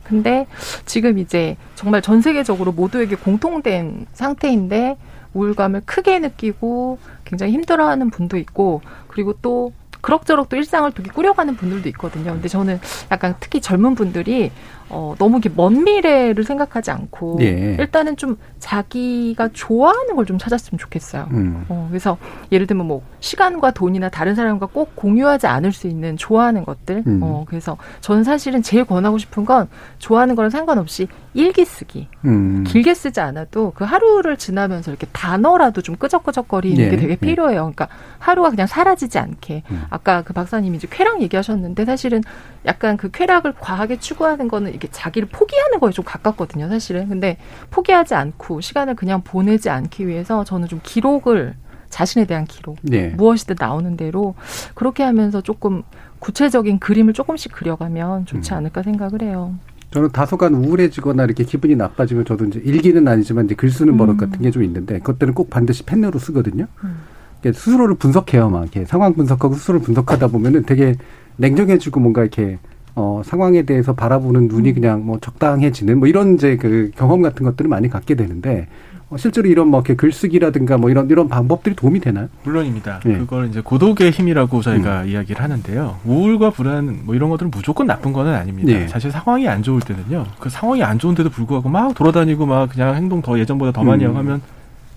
근데 0.03 0.45
지금 0.85 1.17
이제 1.17 1.57
정말 1.73 2.01
전 2.01 2.21
세계적으로 2.21 2.71
모두에게 2.71 3.15
공통된 3.15 4.05
상태인데 4.13 4.97
우울감을 5.33 5.81
크게 5.85 6.19
느끼고 6.19 6.99
굉장히 7.25 7.53
힘들어하는 7.53 8.09
분도 8.09 8.37
있고 8.37 8.81
그리고 9.07 9.33
또 9.41 9.73
그럭저럭 10.01 10.49
또 10.49 10.55
일상을 10.55 10.91
되게 10.91 11.09
꾸려가는 11.09 11.55
분들도 11.55 11.89
있거든요. 11.89 12.33
근데 12.33 12.47
저는 12.47 12.79
약간 13.11 13.35
특히 13.39 13.59
젊은 13.59 13.95
분들이 13.95 14.51
어, 14.95 15.13
너무 15.19 15.37
이렇게 15.37 15.49
먼 15.55 15.83
미래를 15.83 16.43
생각하지 16.43 16.89
않고 16.91 17.37
예. 17.41 17.75
일단은 17.79 18.15
좀 18.17 18.37
자기가 18.59 19.49
좋아하는 19.53 20.15
걸 20.15 20.25
좀 20.25 20.39
찾았으면 20.39 20.79
좋겠어요. 20.79 21.27
음. 21.31 21.65
어, 21.69 21.85
그래서 21.89 22.17
예를 22.51 22.65
들면 22.65 22.87
뭐 22.87 23.03
시간과 23.19 23.71
돈이나 23.71 24.09
다른 24.09 24.33
사람과 24.33 24.65
꼭 24.65 24.95
공유하지 24.95 25.45
않을 25.45 25.71
수 25.71 25.87
있는 25.87 26.17
좋아하는 26.17 26.65
것들. 26.65 27.03
음. 27.05 27.19
어, 27.21 27.45
그래서 27.47 27.77
저는 28.01 28.23
사실은 28.23 28.63
제일 28.63 28.85
권하고 28.85 29.19
싶은 29.19 29.45
건 29.45 29.67
좋아하는 29.99 30.33
거랑 30.35 30.49
상관없이 30.49 31.07
일기 31.35 31.63
쓰기. 31.63 32.07
음. 32.25 32.63
길게 32.65 32.95
쓰지 32.95 33.19
않아도 33.19 33.71
그 33.75 33.83
하루를 33.83 34.37
지나면서 34.37 34.89
이렇게 34.89 35.05
단어라도 35.11 35.81
좀 35.83 35.95
끄적끄적거리는 35.95 36.83
예. 36.83 36.89
게 36.89 36.97
되게 36.97 37.11
예. 37.11 37.15
필요해요. 37.15 37.59
그러니까 37.59 37.87
하루가 38.17 38.49
그냥 38.49 38.65
사라지지 38.65 39.19
않게. 39.19 39.61
음. 39.69 39.83
아까 39.91 40.23
그 40.23 40.33
박사님이 40.33 40.77
이제 40.77 40.87
쾌락 40.89 41.21
얘기하셨는데 41.21 41.85
사실은 41.85 42.23
약간 42.65 42.97
그 42.97 43.11
쾌락을 43.11 43.53
과하게 43.59 43.99
추구하는 43.99 44.47
거는 44.47 44.73
이 44.73 44.79
렇게 44.85 44.87
자기를 44.91 45.27
포기하는 45.31 45.79
거에 45.79 45.91
좀 45.91 46.05
가깝거든요, 46.05 46.69
사실은. 46.69 47.09
근데 47.09 47.37
포기하지 47.71 48.15
않고 48.15 48.61
시간을 48.61 48.95
그냥 48.95 49.21
보내지 49.23 49.69
않기 49.69 50.07
위해서 50.07 50.43
저는 50.43 50.67
좀 50.67 50.79
기록을 50.83 51.55
자신에 51.89 52.25
대한 52.25 52.45
기록 52.45 52.77
네. 52.81 53.09
무엇이든 53.09 53.55
나오는 53.59 53.95
대로 53.95 54.35
그렇게 54.73 55.03
하면서 55.03 55.41
조금 55.41 55.83
구체적인 56.19 56.79
그림을 56.79 57.13
조금씩 57.13 57.51
그려가면 57.51 58.25
좋지 58.25 58.53
음. 58.53 58.57
않을까 58.57 58.83
생각을 58.83 59.21
해요. 59.21 59.55
저는 59.91 60.11
다소간 60.11 60.53
우울해지거나 60.55 61.23
이렇게 61.23 61.43
기분이 61.45 61.75
나빠지면 61.75 62.25
저도 62.25 62.45
이제 62.45 62.61
일기는 62.63 63.07
아니지만 63.07 63.45
이제 63.45 63.55
글 63.55 63.69
쓰는 63.69 63.97
버릇 63.97 64.13
음. 64.13 64.17
같은 64.17 64.41
게 64.41 64.51
좀 64.51 64.63
있는데 64.63 64.99
그것들은 64.99 65.33
꼭 65.33 65.49
반드시 65.49 65.83
펜으로 65.83 66.19
쓰거든요. 66.19 66.67
음. 66.83 66.97
스스로를 67.45 67.93
분석해요, 67.95 68.49
막 68.49 68.63
이렇게 68.63 68.85
상황 68.85 69.13
분석하고 69.13 69.53
스스로를 69.53 69.79
분석하다 69.81 70.29
보면은 70.29 70.63
되게 70.63 70.95
냉정해지고 71.37 71.99
뭔가 71.99 72.21
이렇게 72.21 72.57
어, 72.95 73.21
상황에 73.25 73.63
대해서 73.63 73.93
바라보는 73.93 74.47
눈이 74.47 74.69
음. 74.69 74.73
그냥 74.73 75.05
뭐 75.05 75.19
적당해지는 75.19 75.99
뭐 75.99 76.07
이런 76.07 76.35
이제 76.35 76.55
그 76.55 76.91
경험 76.95 77.21
같은 77.21 77.45
것들을 77.45 77.69
많이 77.69 77.89
갖게 77.89 78.15
되는데 78.15 78.67
어, 79.09 79.17
실제로 79.17 79.47
이런 79.49 79.67
뭐 79.67 79.81
이렇게 79.81 79.95
글쓰기라든가 79.95 80.77
뭐 80.77 80.89
이런 80.89 81.09
이런 81.09 81.27
방법들이 81.27 81.75
도움이 81.75 81.99
되나요? 81.99 82.29
물론입니다. 82.43 83.01
예. 83.05 83.17
그걸 83.17 83.49
이제 83.49 83.59
고독의 83.61 84.11
힘이라고 84.11 84.61
저희가 84.61 85.03
음. 85.03 85.07
이야기를 85.09 85.43
하는데요. 85.43 85.99
우울과 86.05 86.51
불안 86.51 87.01
뭐 87.03 87.13
이런 87.13 87.29
것들은 87.29 87.51
무조건 87.51 87.85
나쁜 87.85 88.13
거는 88.13 88.33
아닙니다. 88.33 88.71
예. 88.71 88.87
사실 88.87 89.11
상황이 89.11 89.47
안 89.47 89.61
좋을 89.61 89.81
때는요. 89.81 90.25
그 90.39 90.49
상황이 90.49 90.81
안 90.81 90.97
좋은데도 90.97 91.29
불구하고 91.29 91.67
막 91.67 91.93
돌아다니고 91.93 92.45
막 92.45 92.69
그냥 92.69 92.95
행동 92.95 93.21
더 93.21 93.37
예전보다 93.37 93.73
더 93.73 93.83
많이 93.83 94.05
음. 94.05 94.15
하면 94.15 94.41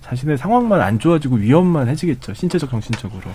자신의 0.03 0.39
상황만 0.39 0.81
안 0.81 0.99
좋아지고 0.99 1.37
위험만 1.37 1.89
해지겠죠. 1.89 2.33
신체적 2.33 2.71
정신적으로. 2.71 3.31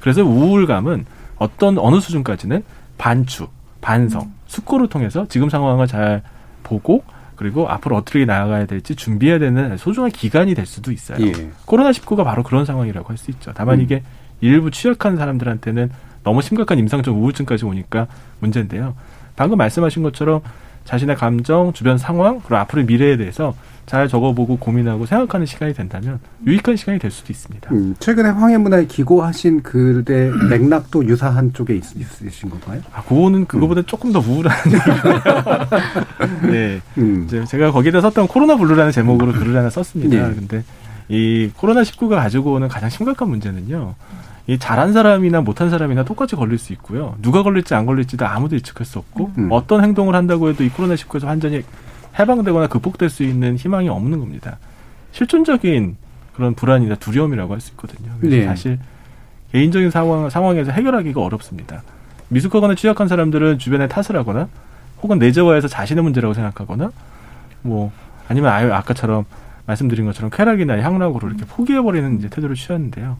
그래서 0.00 0.24
우울감은 0.24 1.06
어떤 1.38 1.78
어느 1.78 2.00
수준까지는 2.00 2.64
반추 2.98 3.46
반성, 3.82 4.22
음. 4.22 4.34
숙고를 4.46 4.88
통해서 4.88 5.26
지금 5.28 5.50
상황을 5.50 5.86
잘 5.86 6.22
보고 6.62 7.04
그리고 7.36 7.68
앞으로 7.68 7.96
어떻게 7.96 8.24
나아가야 8.24 8.66
될지 8.66 8.94
준비해야 8.94 9.38
되는 9.38 9.76
소중한 9.76 10.10
기간이 10.10 10.54
될 10.54 10.64
수도 10.64 10.92
있어요. 10.92 11.18
예. 11.26 11.32
코로나19가 11.66 12.24
바로 12.24 12.42
그런 12.42 12.64
상황이라고 12.64 13.08
할 13.08 13.18
수 13.18 13.30
있죠. 13.32 13.52
다만 13.54 13.80
음. 13.80 13.82
이게 13.82 14.02
일부 14.40 14.70
취약한 14.70 15.16
사람들한테는 15.16 15.90
너무 16.24 16.40
심각한 16.40 16.78
임상적 16.78 17.14
우울증까지 17.14 17.64
오니까 17.64 18.06
문제인데요. 18.38 18.94
방금 19.34 19.58
말씀하신 19.58 20.02
것처럼 20.02 20.40
자신의 20.84 21.16
감정, 21.16 21.72
주변 21.72 21.98
상황, 21.98 22.40
그리고 22.40 22.56
앞으로의 22.56 22.86
미래에 22.86 23.16
대해서 23.16 23.54
잘 23.86 24.08
적어보고 24.08 24.58
고민하고 24.58 25.06
생각하는 25.06 25.44
시간이 25.44 25.74
된다면 25.74 26.18
유익한 26.46 26.76
시간이 26.76 26.98
될 26.98 27.10
수도 27.10 27.32
있습니다. 27.32 27.70
음, 27.74 27.94
최근에 27.98 28.30
황해문화에 28.30 28.86
기고하신 28.86 29.62
글의 29.62 30.30
맥락도 30.48 31.06
유사한 31.06 31.52
쪽에 31.52 31.74
있, 31.74 31.84
으신 32.24 32.50
건가요? 32.50 32.80
아, 32.92 33.02
그거는 33.02 33.46
그거보다 33.46 33.80
음. 33.82 33.84
조금 33.86 34.12
더 34.12 34.20
우울한 34.20 34.56
네. 36.50 36.80
음. 36.98 37.24
이제 37.26 37.44
제가 37.44 37.72
거기에다 37.72 38.00
썼던 38.00 38.28
코로나 38.28 38.56
블루라는 38.56 38.92
제목으로 38.92 39.32
글을 39.32 39.56
하나 39.56 39.68
썼습니다. 39.68 40.28
네. 40.28 40.34
근데 40.34 40.64
이 41.08 41.50
코로나 41.56 41.82
19가 41.82 42.10
가지고 42.16 42.52
오는 42.52 42.68
가장 42.68 42.88
심각한 42.88 43.28
문제는요. 43.28 43.94
이 44.46 44.58
잘한 44.58 44.92
사람이나 44.92 45.40
못한 45.40 45.70
사람이나 45.70 46.04
똑같이 46.04 46.34
걸릴 46.34 46.58
수 46.58 46.72
있고요. 46.72 47.14
누가 47.22 47.42
걸릴지 47.42 47.74
안 47.74 47.86
걸릴지도 47.86 48.26
아무도 48.26 48.56
예측할 48.56 48.84
수 48.86 48.98
없고 48.98 49.32
음. 49.38 49.48
어떤 49.50 49.84
행동을 49.84 50.14
한다고 50.14 50.48
해도 50.48 50.64
이 50.64 50.68
코로나 50.68 50.94
19에서 50.94 51.26
완전히 51.26 51.62
해방되거나 52.18 52.66
극복될 52.68 53.08
수 53.10 53.22
있는 53.22 53.56
희망이 53.56 53.88
없는 53.88 54.18
겁니다. 54.20 54.58
실존적인 55.12 55.96
그런 56.34 56.54
불안이나 56.54 56.94
두려움이라고 56.96 57.52
할 57.54 57.60
수 57.60 57.70
있거든요. 57.72 58.10
그래서 58.20 58.36
네. 58.36 58.46
사실 58.46 58.78
개인적인 59.52 59.90
상황, 59.90 60.30
상황에서 60.30 60.72
해결하기가 60.72 61.20
어렵습니다. 61.20 61.82
미숙하거나 62.28 62.74
취약한 62.74 63.08
사람들은 63.08 63.58
주변에 63.58 63.88
탓을 63.88 64.16
하거나 64.18 64.48
혹은 65.02 65.18
내재화해서 65.18 65.68
자신의 65.68 66.02
문제라고 66.02 66.32
생각하거나 66.32 66.90
뭐 67.62 67.92
아니면 68.28 68.50
아유 68.52 68.72
아까처럼 68.72 69.24
말씀드린 69.66 70.06
것처럼 70.06 70.30
쾌락이나 70.30 70.80
향락으로 70.80 71.28
이렇게 71.28 71.44
포기해버리는 71.44 72.18
이제 72.18 72.28
태도를 72.28 72.56
취하는데요. 72.56 73.16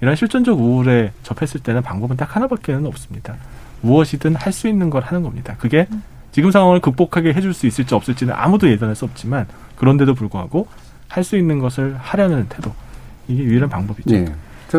이런 0.00 0.16
실존적 0.16 0.58
우울에 0.58 1.12
접했을 1.22 1.60
때는 1.60 1.82
방법은 1.82 2.16
딱 2.16 2.34
하나밖에는 2.36 2.86
없습니다. 2.86 3.34
무엇이든 3.82 4.36
할 4.36 4.52
수 4.52 4.68
있는 4.68 4.90
걸 4.90 5.02
하는 5.02 5.22
겁니다. 5.22 5.56
그게 5.58 5.86
지금 6.32 6.50
상황을 6.50 6.80
극복하게 6.80 7.34
해줄 7.34 7.54
수 7.54 7.66
있을지 7.66 7.94
없을지는 7.94 8.34
아무도 8.34 8.68
예단할 8.68 8.96
수 8.96 9.04
없지만 9.04 9.46
그런데도 9.76 10.14
불구하고 10.14 10.66
할 11.08 11.24
수 11.24 11.36
있는 11.36 11.58
것을 11.58 11.94
하려는 11.98 12.46
태도 12.48 12.72
이게 13.28 13.42
유일한 13.44 13.68
방법이죠. 13.68 14.10
네. 14.10 14.24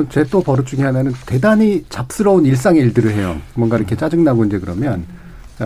제또 0.10 0.42
버릇 0.42 0.66
중에 0.66 0.84
하나는 0.84 1.14
대단히 1.28 1.86
잡스러운 1.90 2.46
일상의 2.46 2.82
일들을 2.82 3.12
해요. 3.12 3.38
뭔가 3.54 3.78
이렇게 3.78 3.96
짜증나고 3.96 4.44
이제 4.46 4.58
그러면 4.58 5.06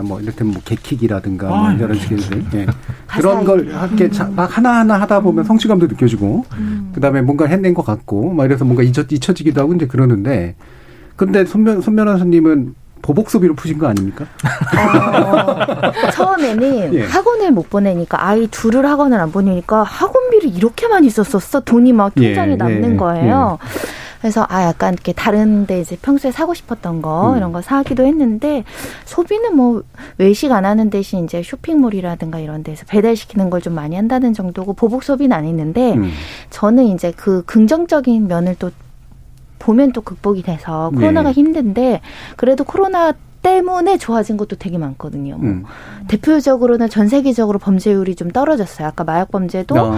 뭐 0.03 0.19
이를테면 0.19 0.53
뭐 0.53 0.61
개킥이라든가 0.65 1.47
뭐 1.47 1.57
아, 1.57 1.71
뭐 1.71 1.85
이런 1.85 1.97
식의 1.97 2.17
예. 2.55 2.65
그런 3.07 3.45
걸 3.45 3.67
이렇게 3.67 4.09
막 4.35 4.57
하나하나 4.57 4.99
하다 4.99 5.21
보면 5.21 5.45
성취감도 5.45 5.87
느껴지고 5.87 6.43
음. 6.57 6.91
그다음에 6.93 7.21
뭔가 7.21 7.45
해낸 7.45 7.73
것 7.73 7.85
같고 7.85 8.33
막 8.33 8.43
이래서 8.43 8.65
뭔가 8.65 8.83
잊혀, 8.83 9.03
잊혀지기도 9.09 9.61
하고 9.61 9.73
이제 9.73 9.87
그러는데 9.87 10.55
근데 11.15 11.45
손면 11.45 11.81
손면환 11.81 12.17
선님은 12.19 12.75
보복 13.01 13.29
소비로 13.29 13.55
푸신 13.55 13.77
거 13.77 13.87
아닙니까? 13.87 14.25
어, 14.75 16.11
처음에는 16.11 16.93
예. 16.95 17.03
학원을 17.03 17.51
못 17.51 17.69
보내니까 17.69 18.25
아이 18.25 18.47
둘을 18.47 18.85
학원을 18.85 19.19
안 19.19 19.31
보내니까 19.31 19.83
학원비를 19.83 20.55
이렇게 20.55 20.87
많이 20.87 21.09
썼었어 21.09 21.61
돈이 21.61 21.93
막 21.93 22.13
통장에 22.15 22.53
예, 22.53 22.55
남는 22.55 22.93
예, 22.93 22.97
거예요. 22.97 23.57
예. 23.61 23.67
그래서 24.19 24.47
아 24.49 24.63
약간 24.63 24.93
이렇게 24.93 25.13
다른데 25.13 25.79
이제 25.79 25.95
평소에 26.01 26.31
사고 26.31 26.55
싶었던 26.55 27.03
거 27.03 27.33
음. 27.33 27.37
이런 27.37 27.51
거 27.51 27.61
사기도 27.61 28.03
했는데 28.03 28.63
소비는 29.05 29.55
뭐 29.55 29.83
외식 30.17 30.51
안 30.51 30.65
하는 30.65 30.89
대신 30.89 31.23
이제 31.25 31.43
쇼핑몰이라든가 31.43 32.39
이런 32.39 32.63
데서 32.63 32.83
배달시키는 32.87 33.51
걸 33.51 33.61
좀 33.61 33.73
많이 33.75 33.95
한다는 33.95 34.33
정도고 34.33 34.73
보복 34.73 35.03
소비는 35.03 35.35
안 35.37 35.45
했는데 35.45 35.93
음. 35.93 36.11
저는 36.49 36.85
이제 36.85 37.13
그 37.15 37.43
긍정적인 37.45 38.27
면을 38.27 38.55
또 38.57 38.71
보면 39.59 39.91
또 39.91 40.01
극복이 40.01 40.43
돼서 40.43 40.91
코로나가 40.93 41.29
네. 41.29 41.33
힘든데 41.33 42.01
그래도 42.35 42.63
코로나 42.63 43.13
때문에 43.41 43.97
좋아진 43.97 44.35
것도 44.35 44.57
되게 44.57 44.77
많거든요. 44.77 45.37
뭐 45.37 45.49
음. 45.49 45.65
대표적으로는 46.07 46.89
전 46.89 47.07
세계적으로 47.07 47.59
범죄율이 47.59 48.15
좀 48.15 48.29
떨어졌어요. 48.29 48.87
아까 48.87 49.03
마약 49.03 49.31
범죄도 49.31 49.75
어. 49.75 49.97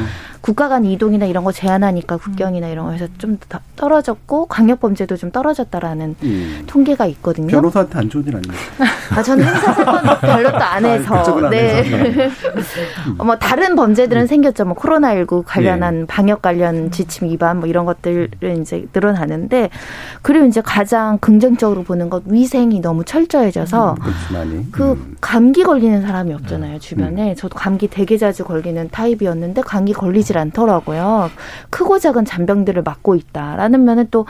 국가 0.50 0.68
간 0.68 0.84
이동이나 0.84 1.28
이런 1.28 1.44
거 1.44 1.52
제한하니까 1.52 2.18
국경이나 2.18 2.70
이런 2.70 2.88
거에서 2.88 3.06
좀 3.20 3.38
떨어졌고 3.76 4.48
강력 4.48 4.80
범죄도 4.80 5.16
좀 5.16 5.30
떨어졌다라는 5.30 6.16
음. 6.24 6.64
통계가 6.66 7.06
있거든요. 7.06 7.50
변호사한테 7.50 8.00
안 8.00 8.10
좋은 8.10 8.26
일 8.26 8.36
아닙니까? 8.36 8.58
아 9.16 9.22
저는 9.22 9.46
형사 9.46 9.74
사건 9.74 10.20
별로 10.20 10.52
또 10.52 10.58
안 10.58 10.86
해서. 10.86 11.16
아, 11.16 11.50
네. 11.52 11.84
네. 11.84 12.32
뭐 13.24 13.38
다른 13.38 13.76
범죄들은 13.76 14.24
음. 14.24 14.28
생겼죠. 14.28 14.66
뭐 14.66 14.74
코로나 14.74 15.14
19 15.14 15.44
관련한 15.44 16.00
네. 16.00 16.06
방역 16.08 16.42
관련 16.42 16.90
지침 16.90 17.28
위반 17.30 17.60
뭐 17.60 17.70
이런 17.70 17.86
것들은 17.86 18.62
이제 18.62 18.88
늘어나는데 18.92 19.70
그리고 20.24 20.48
이제 20.48 20.62
가장 20.62 21.20
긍정적으로 21.20 21.84
보는 21.84 22.10
것 22.10 22.24
위생이 22.26 22.80
너무 22.80 23.04
철저해져서 23.06 23.98
음, 24.02 24.70
그 24.72 24.94
음. 24.94 25.16
감기 25.22 25.62
걸리는 25.62 26.02
사람이 26.02 26.34
없잖아요 26.34 26.74
네. 26.74 26.80
주변에. 26.80 27.30
음. 27.30 27.36
저도 27.36 27.56
감기 27.56 27.88
되게 27.88 28.18
자주 28.18 28.44
걸리는 28.44 28.90
타입이었는데 28.90 29.62
감기 29.62 29.94
걸리질 29.94 30.39
않더라고요. 30.40 31.30
크고 31.70 32.00
작은 32.00 32.26
잔병들을 32.26 32.82
맡고 32.82 33.16
있다라는 33.16 33.84
면은 33.84 34.08
또 34.12 34.26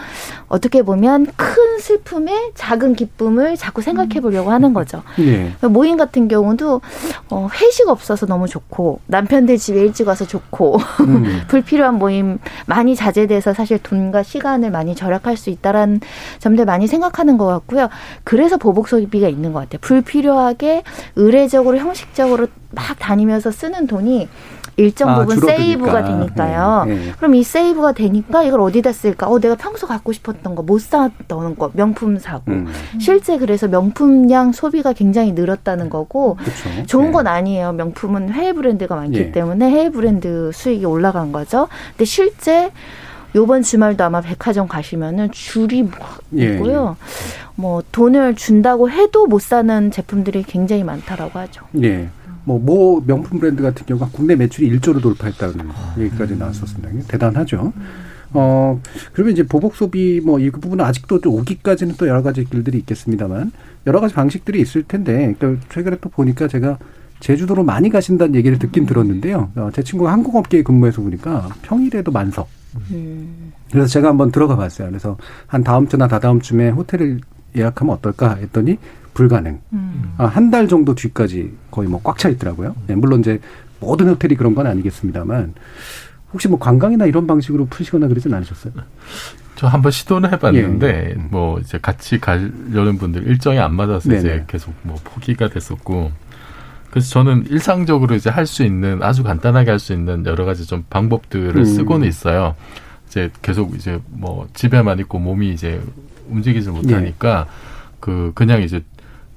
어떻게 0.48 0.82
보면 0.82 1.28
큰 1.36 1.80
슬픔에 1.80 2.52
작은 2.56 2.96
기쁨을 2.96 3.56
자꾸 3.56 3.82
생각해 3.82 4.20
보려고 4.22 4.52
하는 4.52 4.74
거죠. 4.74 5.04
예. 5.20 5.54
모임 5.68 5.98
같은 5.98 6.28
경우도 6.28 6.82
어, 7.30 7.48
회식 7.54 7.88
없어서 7.88 8.26
너무 8.26 8.48
좋고 8.48 9.00
남편들 9.06 9.58
집에 9.58 9.82
일찍 9.82 10.08
와서 10.08 10.26
좋고 10.26 10.78
음. 11.02 11.42
불필요한 11.48 11.96
모임 11.96 12.40
많이 12.66 12.96
자제돼서 12.96 13.54
사실 13.54 13.80
돈과 13.80 14.24
시간을 14.24 14.72
많이 14.72 14.96
절약할 14.96 15.38
수 15.38 15.50
있다라는 15.50 16.02
점들 16.40 16.66
많이 16.66 16.88
생각하는 16.88 17.38
것 17.38 17.46
같고요. 17.46 17.90
그래서 18.24 18.58
보복 18.58 18.88
소비가 18.88 19.28
있는 19.28 19.54
것 19.54 19.60
같아요. 19.62 19.80
불필요하게 19.82 20.84
의례적으로 21.16 21.78
형식적으로 21.78 22.48
막 22.72 23.00
다니면서 23.00 23.52
쓰는 23.52 23.88
돈이 23.88 24.28
일정 24.80 25.10
아, 25.10 25.20
부분 25.20 25.38
아, 25.38 25.42
세이브가 25.46 26.06
되니까요. 26.06 26.86
네, 26.88 26.96
네. 26.96 27.12
그럼 27.18 27.36
이 27.36 27.44
세이브가 27.44 27.92
되니까 27.92 28.44
이걸 28.44 28.62
어디다 28.62 28.94
쓸까? 28.94 29.28
어, 29.28 29.40
내가 29.40 29.56
평소 29.56 29.88
갖고 29.88 30.14
싶었던 30.14 30.56
거, 30.56 30.64
못 30.64 30.80
샀던 30.82 31.58
거, 31.58 31.70
명품 31.74 32.18
사고. 32.18 32.52
음. 32.52 32.68
실제 33.00 33.38
그래서 33.38 33.68
명품량 33.68 34.54
소비가 34.54 34.94
굉장히 34.94 35.34
늘었다는 35.34 35.90
거고 35.90 36.36
그쵸. 36.36 36.86
좋은 36.86 37.08
네. 37.08 37.12
건 37.12 37.28
아니에요. 37.28 37.74
명품은 37.74 38.32
해외 38.32 38.54
브랜드가 38.54 38.96
많기 38.96 39.20
예. 39.20 39.32
때문에 39.32 39.70
해외 39.70 39.90
브랜드 39.90 40.52
수익이 40.54 40.86
올라간 40.86 41.32
거죠. 41.34 41.68
근데 41.92 42.06
실제 42.06 42.72
요번 43.36 43.62
주말도 43.62 44.04
아마 44.04 44.22
백화점 44.22 44.68
가시면은 44.68 45.30
줄이 45.32 45.84
막 45.84 46.20
예, 46.38 46.54
있고요. 46.54 46.96
예. 47.00 47.06
뭐 47.56 47.84
돈을 47.92 48.36
준다고 48.36 48.90
해도 48.90 49.28
못 49.28 49.42
사는 49.42 49.92
제품들이 49.92 50.44
굉장히 50.44 50.84
많다라고 50.84 51.38
하죠. 51.40 51.66
예. 51.84 52.10
뭐, 52.50 52.58
모 52.58 53.04
명품 53.06 53.40
브랜드 53.40 53.62
같은 53.62 53.86
경우가 53.86 54.10
국내 54.12 54.36
매출이 54.36 54.72
1조로 54.80 55.02
돌파했다는 55.04 55.70
아, 55.70 55.96
얘기까지 56.00 56.34
음. 56.34 56.40
나왔었습니다. 56.40 56.90
대단하죠. 57.08 57.72
어, 58.32 58.80
그러면 59.14 59.34
이제 59.34 59.44
보복 59.44 59.76
소비 59.76 60.20
뭐 60.24 60.40
이 60.40 60.50
부분은 60.50 60.84
아직도 60.84 61.22
좀 61.22 61.34
오기까지는 61.34 61.96
또 61.98 62.08
여러 62.08 62.22
가지 62.24 62.44
길들이 62.46 62.78
있겠습니다만 62.80 63.52
여러 63.88 64.00
가지 64.00 64.14
방식들이 64.14 64.62
있을 64.62 64.84
텐데 64.84 65.34
그러니까 65.38 65.66
최근에 65.70 65.98
또 66.02 66.10
보니까 66.10 66.48
제가 66.48 66.78
제주도로 67.20 67.64
많이 67.64 67.90
가신다는 67.90 68.34
얘기를 68.36 68.58
듣긴 68.58 68.86
들었는데요. 68.86 69.52
어, 69.56 69.70
제 69.74 69.84
친구가 69.84 70.12
항공 70.12 70.36
업계에 70.38 70.64
근무해서 70.64 71.02
보니까 71.02 71.50
평일에도 71.64 72.12
만석. 72.12 72.48
음. 72.92 73.52
그래서 73.72 73.88
제가 73.88 74.08
한번 74.10 74.32
들어가 74.32 74.56
봤어요. 74.56 74.88
그래서 74.88 75.18
한 75.46 75.64
다음 75.64 75.88
주나 75.88 76.08
다다음 76.08 76.40
주에 76.40 76.70
호텔을 76.70 77.20
예약하면 77.56 77.96
어떨까 77.96 78.36
했더니 78.36 78.78
불가능. 79.24 79.60
음. 79.74 80.14
아, 80.18 80.26
한 80.26 80.50
달 80.50 80.68
정도 80.70 80.96
뒤까지 80.96 81.52
거의 81.72 81.90
뭐 81.90 82.00
꽉 82.04 82.18
차 82.18 82.30
있더라고요. 82.30 82.76
네, 82.88 82.96
물론 82.96 83.20
이제 83.20 83.40
모든 83.82 84.08
호텔이 84.10 84.36
그런 84.36 84.56
건 84.56 84.66
아니겠습니다만 84.68 85.54
혹시 86.32 86.48
뭐 86.48 86.58
관광이나 86.60 87.06
이런 87.06 87.28
방식으로 87.28 87.66
푸시거나 87.66 88.08
그러진 88.08 88.34
않으셨어요? 88.34 88.74
저 89.56 89.68
한번 89.68 89.92
시도는 89.92 90.32
해봤는데 90.32 90.88
예. 91.10 91.14
음. 91.16 91.28
뭐 91.32 91.60
이제 91.60 91.78
같이 91.82 92.18
가려는 92.20 92.98
분들 92.98 93.28
일정이 93.28 93.60
안 93.60 93.76
맞아서 93.76 94.08
네네. 94.10 94.20
이제 94.20 94.44
계속 94.48 94.74
뭐 94.84 94.96
포기가 95.04 95.50
됐었고 95.50 96.12
그래서 96.92 97.10
저는 97.10 97.46
일상적으로 97.50 98.16
이제 98.16 98.30
할 98.30 98.46
수 98.48 98.64
있는 98.64 99.04
아주 99.04 99.24
간단하게 99.24 99.70
할 99.70 99.80
수 99.80 99.92
있는 99.94 100.26
여러 100.26 100.46
가지 100.46 100.66
좀 100.66 100.86
방법들을 100.90 101.58
음. 101.58 101.66
쓰고는 101.66 102.08
있어요. 102.08 102.56
이제 103.08 103.30
계속 103.42 103.76
이제 103.76 104.00
뭐 104.10 104.48
집에만 104.54 105.00
있고 105.00 105.20
몸이 105.20 105.50
이제 105.52 105.82
움직이지 106.30 106.70
못하니까 106.70 107.46
예. 107.48 107.54
그 108.00 108.32
그냥 108.36 108.62
이제 108.62 108.82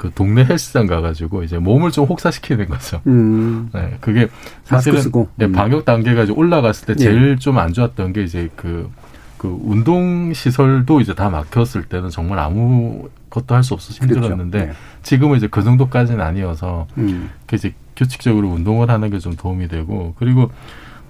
그 0.02 0.10
동네 0.12 0.44
헬스장 0.44 0.88
가가지고 0.88 1.44
이제 1.44 1.58
몸을 1.58 1.92
좀 1.92 2.06
혹사시키는 2.06 2.66
거죠. 2.66 3.00
음. 3.06 3.70
네, 3.72 3.98
그게 4.00 4.26
사실은 4.64 5.00
네, 5.36 5.52
방역 5.52 5.84
단계가 5.84 6.24
이제 6.24 6.32
올라갔을 6.32 6.86
때 6.88 6.96
제일 6.96 7.30
예. 7.30 7.36
좀안 7.36 7.72
좋았던 7.72 8.12
게 8.12 8.24
이제 8.24 8.50
그, 8.56 8.90
그 9.38 9.56
운동 9.62 10.34
시설도 10.34 11.00
이제 11.00 11.14
다 11.14 11.30
막혔을 11.30 11.84
때는 11.84 12.10
정말 12.10 12.40
아무 12.40 13.10
것도 13.30 13.54
할 13.54 13.62
수 13.62 13.74
없어서 13.74 14.00
그렇죠. 14.00 14.16
힘들었는데 14.16 14.58
그렇죠. 14.58 14.72
네. 14.72 14.78
지금은 15.04 15.36
이제 15.36 15.46
그 15.46 15.62
정도까지는 15.62 16.20
아니어서 16.20 16.88
음. 16.98 17.30
그 17.46 17.54
이제 17.54 17.72
규칙적으로 17.94 18.48
운동을 18.48 18.90
하는 18.90 19.08
게 19.08 19.20
좀 19.20 19.36
도움이 19.36 19.68
되고 19.68 20.16
그리고 20.18 20.50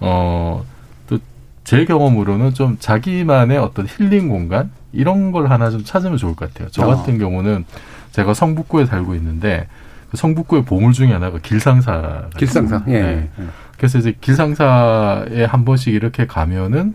어. 0.01 0.63
또 1.09 1.19
제 1.65 1.87
경험으로는 1.87 2.53
좀 2.53 2.77
자기만의 2.79 3.57
어떤 3.57 3.87
힐링 3.87 4.29
공간 4.29 4.71
이런 4.93 5.33
걸 5.33 5.51
하나 5.51 5.71
좀 5.71 5.83
찾으면 5.83 6.19
좋을 6.19 6.37
것 6.37 6.53
같아요. 6.53 6.69
저 6.71 6.85
어. 6.85 6.95
같은 6.95 7.15
어. 7.15 7.19
경우는 7.19 7.65
제가 8.13 8.35
성북구에 8.35 8.87
살고 8.87 9.15
있는데 9.17 9.67
그 10.11 10.17
성북구의 10.17 10.65
보물 10.65 10.93
중에 10.93 11.13
하나가 11.13 11.39
길상사. 11.39 12.29
길상사. 12.37 12.83
예. 12.89 12.93
네. 13.03 13.31
그래서 13.77 13.99
이제 13.99 14.15
길상사에 14.21 15.45
한 15.45 15.65
번씩 15.65 15.93
이렇게 15.95 16.27
가면은 16.27 16.95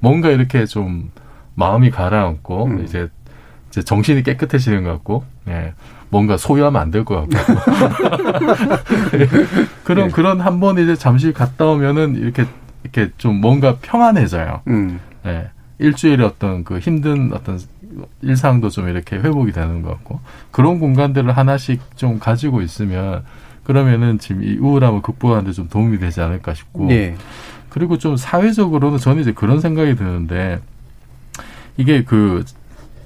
뭔가 0.00 0.28
이렇게 0.30 0.66
좀 0.66 1.10
마음이 1.54 1.90
가라앉고 1.90 2.64
음. 2.66 2.84
이제 2.84 3.08
이제 3.70 3.82
정신이 3.82 4.22
깨끗해지는 4.22 4.82
것 4.84 4.90
같고, 4.92 5.24
예. 5.48 5.74
뭔가 6.10 6.36
소유하면 6.38 6.80
안 6.80 6.90
될 6.90 7.04
것 7.04 7.28
같고 7.28 7.36
그런 9.84 10.08
네. 10.08 10.12
그런 10.12 10.40
한 10.40 10.58
번 10.60 10.78
이제 10.78 10.94
잠시 10.96 11.32
갔다 11.32 11.66
오면은 11.66 12.16
이렇게 12.16 12.46
이렇게 12.82 13.10
좀 13.18 13.40
뭔가 13.40 13.76
평안해져요. 13.82 14.62
음. 14.68 15.00
예. 15.26 15.50
일주일에 15.78 16.24
어떤 16.24 16.64
그 16.64 16.78
힘든 16.78 17.30
어떤 17.32 17.60
일상도 18.22 18.70
좀 18.70 18.88
이렇게 18.88 19.16
회복이 19.16 19.52
되는 19.52 19.82
것 19.82 19.90
같고 19.90 20.20
그런 20.50 20.78
공간들을 20.78 21.36
하나씩 21.36 21.80
좀 21.96 22.18
가지고 22.18 22.62
있으면 22.62 23.24
그러면은 23.64 24.18
지금 24.18 24.42
이 24.42 24.56
우울함을 24.56 25.02
극복하는데 25.02 25.52
좀 25.52 25.68
도움이 25.68 25.98
되지 25.98 26.20
않을까 26.20 26.54
싶고 26.54 26.86
네. 26.86 27.16
그리고 27.68 27.98
좀 27.98 28.16
사회적으로는 28.16 28.98
저는 28.98 29.20
이제 29.20 29.32
그런 29.32 29.60
생각이 29.60 29.94
드는데 29.94 30.60
이게 31.76 32.02
그 32.02 32.44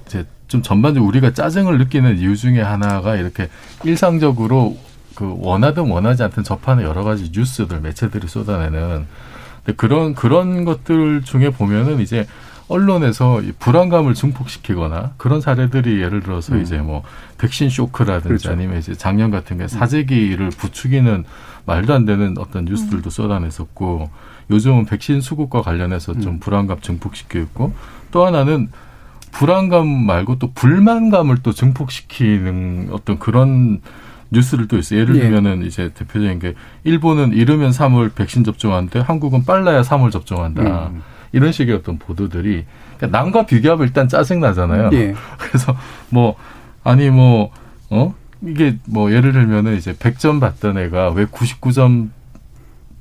이제 0.06 0.24
좀 0.48 0.62
전반적으로 0.62 1.08
우리가 1.08 1.32
짜증을 1.32 1.78
느끼는 1.78 2.18
이유 2.18 2.36
중에 2.36 2.60
하나가 2.60 3.16
이렇게 3.16 3.48
일상적으로 3.84 4.76
그 5.14 5.36
원하든 5.40 5.90
원하지 5.90 6.22
않든 6.22 6.44
접하는 6.44 6.84
여러 6.84 7.02
가지 7.04 7.30
뉴스들 7.34 7.80
매체들이 7.80 8.28
쏟아내는 8.28 9.06
근데 9.64 9.76
그런 9.76 10.14
그런 10.14 10.64
것들 10.64 11.22
중에 11.22 11.50
보면은 11.50 12.00
이제 12.00 12.26
언론에서 12.72 13.42
불안감을 13.58 14.14
증폭시키거나 14.14 15.12
그런 15.16 15.40
사례들이 15.40 16.00
예를 16.00 16.20
들어서 16.20 16.54
음. 16.54 16.62
이제 16.62 16.78
뭐 16.78 17.02
백신 17.38 17.68
쇼크라든지 17.68 18.28
그렇죠. 18.28 18.50
아니면 18.50 18.78
이제 18.78 18.94
작년 18.94 19.30
같은 19.30 19.58
게 19.58 19.68
사재기를 19.68 20.50
부추기는 20.50 21.24
말도 21.66 21.94
안 21.94 22.04
되는 22.06 22.36
어떤 22.38 22.64
뉴스들도 22.64 23.08
음. 23.08 23.10
쏟아냈었고 23.10 24.10
요즘은 24.50 24.86
백신 24.86 25.20
수급과 25.20 25.62
관련해서 25.62 26.14
좀 26.14 26.34
음. 26.34 26.40
불안감 26.40 26.80
증폭시키고 26.80 27.38
있고 27.44 27.72
또 28.10 28.26
하나는 28.26 28.70
불안감 29.30 29.88
말고 29.88 30.38
또 30.38 30.52
불만감을 30.52 31.38
또 31.42 31.52
증폭시키는 31.52 32.88
어떤 32.92 33.18
그런 33.18 33.80
뉴스를 34.30 34.66
또 34.66 34.78
있어요. 34.78 35.00
예를 35.00 35.16
예. 35.16 35.20
들면은 35.20 35.64
이제 35.64 35.90
대표적인 35.94 36.38
게 36.38 36.54
일본은 36.84 37.32
이르면 37.32 37.70
3월 37.70 38.14
백신 38.14 38.44
접종하는데 38.44 38.98
한국은 39.00 39.44
빨라야 39.44 39.82
3월 39.82 40.10
접종한다. 40.10 40.88
음. 40.88 41.02
이런 41.32 41.52
식의 41.52 41.74
어떤 41.74 41.98
보도들이 41.98 42.64
그러니까 42.96 43.18
남과 43.18 43.46
비교하면 43.46 43.86
일단 43.86 44.08
짜증 44.08 44.40
나잖아요. 44.40 44.90
예. 44.92 45.14
그래서 45.38 45.76
뭐 46.10 46.36
아니 46.84 47.10
뭐 47.10 47.50
어? 47.90 48.14
이게 48.42 48.76
뭐 48.86 49.12
예를 49.12 49.32
들면은 49.32 49.76
이제 49.76 49.92
100점 49.92 50.40
받던 50.40 50.78
애가 50.78 51.10
왜 51.10 51.26
99점 51.26 52.10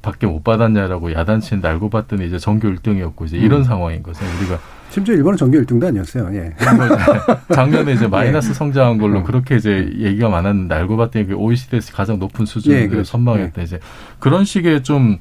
밖에 0.02 0.26
못 0.28 0.44
받았냐라고 0.44 1.14
야단치는 1.14 1.62
날고 1.62 1.90
봤더니 1.90 2.26
이제 2.26 2.40
전교 2.40 2.68
1등이었고 2.70 3.26
이제 3.26 3.38
이런 3.38 3.62
음. 3.62 3.64
상황인 3.64 4.02
거죠. 4.02 4.26
우리가 4.40 4.60
심지어 4.90 5.16
일본은 5.16 5.38
전교 5.38 5.58
1등도 5.60 5.86
아니었어요. 5.88 6.30
예. 6.34 6.54
작년에 7.54 7.94
이제 7.94 8.08
마이너스 8.08 8.50
예. 8.50 8.54
성장한 8.54 8.98
걸로 8.98 9.20
어. 9.20 9.24
그렇게 9.24 9.56
이제 9.56 9.90
얘기가 9.98 10.28
많았는데 10.28 10.76
알고 10.76 10.98
봤더니 10.98 11.28
그 11.28 11.36
OECD에서 11.36 11.94
가장 11.94 12.20
높은 12.20 12.46
수준을 12.46 12.78
예, 12.78 12.88
그렇죠. 12.88 13.12
선방했다. 13.12 13.62
예. 13.62 13.64
이제 13.64 13.80
그런 14.20 14.44
식의 14.44 14.84
좀 14.84 15.18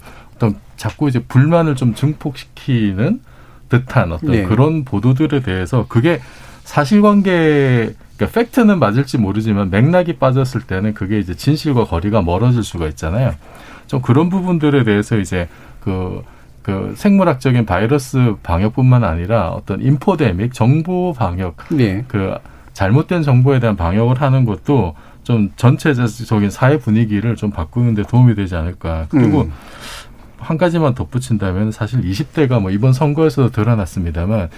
자꾸 0.76 1.09
이제 1.09 1.18
불만을 1.20 1.76
좀 1.76 1.95
증폭시키는 1.95 3.20
듯한 3.68 4.12
어떤 4.12 4.34
예. 4.34 4.43
그런 4.45 4.84
보도들에 4.84 5.41
대해서 5.41 5.86
그게 5.88 6.20
사실관계 6.64 7.95
그러니까 8.16 8.41
팩트는 8.41 8.78
맞을지 8.78 9.16
모르지만 9.18 9.70
맥락이 9.70 10.18
빠졌을 10.18 10.61
때는 10.61 10.93
그게 10.93 11.18
이제 11.18 11.34
진실과 11.34 11.84
거리가 11.84 12.20
멀어질 12.22 12.62
수가 12.62 12.86
있잖아요. 12.88 13.34
좀 13.86 14.03
그런 14.03 14.28
부분들에 14.28 14.84
대해서 14.84 15.16
이제 15.16 15.49
그, 15.80 16.22
그 16.62 16.93
생물학적인 16.97 17.64
바이러스 17.64 18.34
방역뿐만 18.43 19.05
아니라 19.05 19.49
어떤 19.49 19.80
인포데믹 19.80 20.53
정보 20.53 21.14
방역 21.14 21.57
네. 21.70 22.05
그 22.09 22.34
잘못된 22.74 23.22
정보에 23.22 23.59
대한 23.59 23.76
방역을 23.76 24.20
하는 24.20 24.45
것도 24.45 24.95
좀 25.22 25.51
전체적인 25.57 26.51
사회 26.51 26.78
분위기를 26.78 27.36
좀 27.36 27.51
바꾸는 27.51 27.95
데 27.95 28.03
도움이 28.03 28.34
되지 28.34 28.55
않을까. 28.57 29.07
그리고 29.09 29.43
음. 29.43 29.53
한 30.41 30.59
가지만 30.59 30.95
덧붙인다면 30.95 31.70
사실 31.72 32.01
20대가 32.03 32.61
뭐 32.61 32.70
이번 32.70 32.93
선거에서도 32.93 33.51
드러났습니다만 33.51 34.49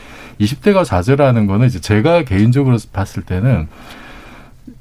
20대가 0.41 0.85
좌절하는 0.85 1.47
거는 1.47 1.67
이제 1.67 1.81
제가 1.81 2.23
개인적으로 2.25 2.79
봤을 2.93 3.23
때는 3.23 3.69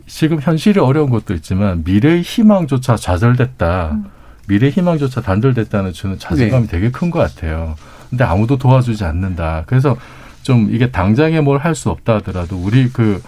지금 0.08 0.39
현실이 0.41 0.80
어려운 0.80 1.10
것도 1.10 1.34
있지만 1.36 1.84
미래의 1.86 2.22
희망조차 2.22 2.95
좌절됐다. 2.97 3.91
음. 3.93 4.06
미래의 4.47 4.72
희망조차 4.74 5.22
단절됐다는 5.22 5.93
저는 5.93 6.20
자신감이 6.20 6.68
네. 6.68 6.72
되게 6.72 6.91
큰 6.91 7.10
것 7.12 7.20
같아요. 7.20 7.76
근데 8.10 8.24
아무도 8.24 8.58
도와주지 8.58 9.04
않는다. 9.06 9.64
그래서 9.66 9.95
좀 10.43 10.70
이게 10.72 10.91
당장에 10.91 11.39
뭘 11.41 11.60
할 11.60 11.76
수 11.76 11.89
없다 11.89 12.16
하더라도 12.16 12.58
우리 12.58 12.89
그 12.89 13.22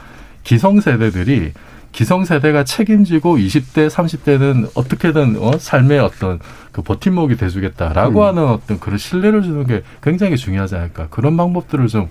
기성세대들이 0.43 1.53
기성세대가 1.93 2.65
책임지고 2.65 3.37
20대, 3.37 3.89
30대는 3.89 4.71
어떻게든 4.73 5.37
어, 5.39 5.57
삶의 5.57 5.99
어떤 5.99 6.39
그 6.71 6.81
버팀목이 6.81 7.37
돼주겠다라고 7.37 8.21
음. 8.21 8.25
하는 8.25 8.47
어떤 8.47 8.79
그런 8.79 8.97
신뢰를 8.97 9.43
주는 9.43 9.65
게 9.65 9.83
굉장히 10.01 10.35
중요하지 10.35 10.75
않을까. 10.75 11.07
그런 11.09 11.37
방법들을 11.37 11.87
좀, 11.87 12.09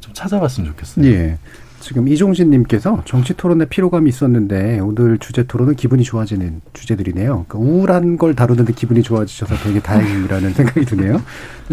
좀 0.00 0.12
찾아봤으면 0.14 0.70
좋겠어요. 0.70 1.06
예. 1.06 1.38
지금 1.82 2.06
이종신님께서 2.06 3.02
정치 3.04 3.34
토론에 3.34 3.64
피로감이 3.64 4.08
있었는데 4.08 4.78
오늘 4.78 5.18
주제 5.18 5.42
토론은 5.42 5.74
기분이 5.74 6.04
좋아지는 6.04 6.60
주제들이네요. 6.72 7.44
그러니까 7.48 7.58
우울한 7.58 8.16
걸 8.16 8.34
다루는데 8.36 8.72
기분이 8.72 9.02
좋아지셔서 9.02 9.56
되게 9.56 9.80
다행이라는 9.80 10.54
생각이 10.54 10.86
드네요. 10.86 11.20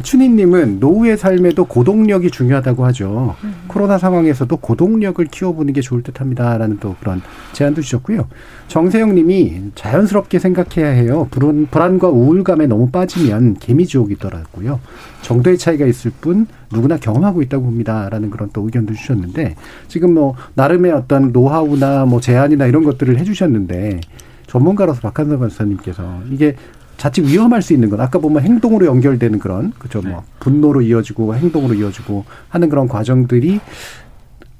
춘희님은 0.01 0.79
노후의 0.79 1.15
삶에도 1.15 1.65
고동력이 1.65 2.31
중요하다고 2.31 2.85
하죠. 2.85 3.35
음. 3.43 3.53
코로나 3.67 3.99
상황에서도 3.99 4.57
고동력을 4.57 5.23
키워보는 5.25 5.73
게 5.73 5.81
좋을 5.81 6.01
듯합니다라는 6.01 6.79
또 6.79 6.95
그런 6.99 7.21
제안도 7.53 7.81
주셨고요. 7.81 8.27
정세영 8.69 9.15
님이 9.15 9.71
자연스럽게 9.73 10.37
생각해야 10.37 10.91
해요. 10.91 11.27
불안, 11.31 11.67
불안과 11.71 12.07
우울감에 12.07 12.67
너무 12.67 12.89
빠지면 12.91 13.55
개미지옥이더라고요. 13.55 14.79
정도의 15.23 15.57
차이가 15.57 15.87
있을 15.87 16.11
뿐 16.21 16.45
누구나 16.71 16.97
경험하고 16.97 17.41
있다고 17.41 17.65
봅니다 17.65 18.07
라는 18.09 18.29
그런 18.29 18.49
또 18.53 18.61
의견도 18.61 18.93
주셨는데 18.93 19.55
지금 19.87 20.13
뭐 20.13 20.35
나름의 20.53 20.91
어떤 20.91 21.31
노하우나 21.31 22.05
뭐 22.05 22.21
제안이나 22.21 22.67
이런 22.67 22.83
것들을 22.83 23.17
해주셨는데 23.17 24.01
전문가로서 24.45 25.01
박한선 25.01 25.39
박사님께서 25.39 26.21
이게 26.29 26.55
자칫 26.97 27.23
위험할 27.23 27.63
수 27.63 27.73
있는 27.73 27.89
건 27.89 28.01
아까 28.01 28.19
보면 28.19 28.43
행동으로 28.43 28.85
연결되는 28.85 29.39
그런 29.39 29.71
그죠 29.79 30.01
뭐 30.01 30.11
네. 30.11 30.17
분노로 30.39 30.81
이어지고 30.81 31.33
행동으로 31.33 31.73
이어지고 31.73 32.25
하는 32.49 32.69
그런 32.69 32.87
과정들이 32.87 33.61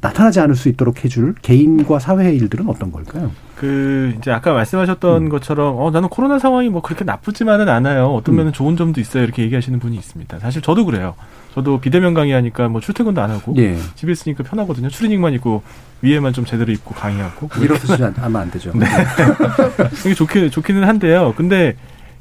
나타나지 0.02 0.40
않을 0.40 0.56
수 0.56 0.70
있도록 0.70 1.04
해줄 1.04 1.36
개인과 1.42 2.00
사회의 2.00 2.36
일들은 2.38 2.70
어떤 2.70 2.92
걸까요? 2.92 3.32
그 3.56 4.16
이제 4.18 4.32
아까 4.32 4.54
말씀하셨던 4.54 5.24
음. 5.24 5.30
것처럼 5.30 5.76
어 5.78 5.92
나는 5.92 6.08
코로나 6.08 6.40
상황이 6.40 6.70
뭐 6.70 6.82
그렇게 6.82 7.04
나쁘지만은 7.04 7.68
않아요. 7.68 8.08
어떤 8.14 8.36
음. 8.36 8.38
면은 8.38 8.54
좋은 8.54 8.78
점도 8.78 9.02
있어요. 9.02 9.24
이렇게 9.24 9.44
얘기하시는 9.44 9.78
분이 9.80 9.98
있습니다. 9.98 10.40
사실 10.40 10.62
저도 10.62 10.86
그래요. 10.86 11.16
저도 11.54 11.82
비대면 11.82 12.14
강의하니까 12.14 12.70
뭐 12.70 12.80
출퇴근도 12.80 13.22
안 13.22 13.32
하고 13.32 13.54
예. 13.58 13.78
집에 13.96 14.14
있으니까 14.14 14.44
편하거든요. 14.44 14.88
추리닝만 14.88 15.34
입고 15.34 15.64
위에만 16.02 16.32
좀 16.32 16.46
제대로 16.46 16.72
입고 16.72 16.96
강의하고 16.96 17.50
일어서지 17.62 18.02
하면 18.02 18.36
안 18.42 18.50
되죠. 18.52 18.72
네. 18.74 18.86
이게 20.06 20.14
좋긴 20.14 20.50
좋기는 20.50 20.88
한데요. 20.88 21.34
근데 21.36 21.76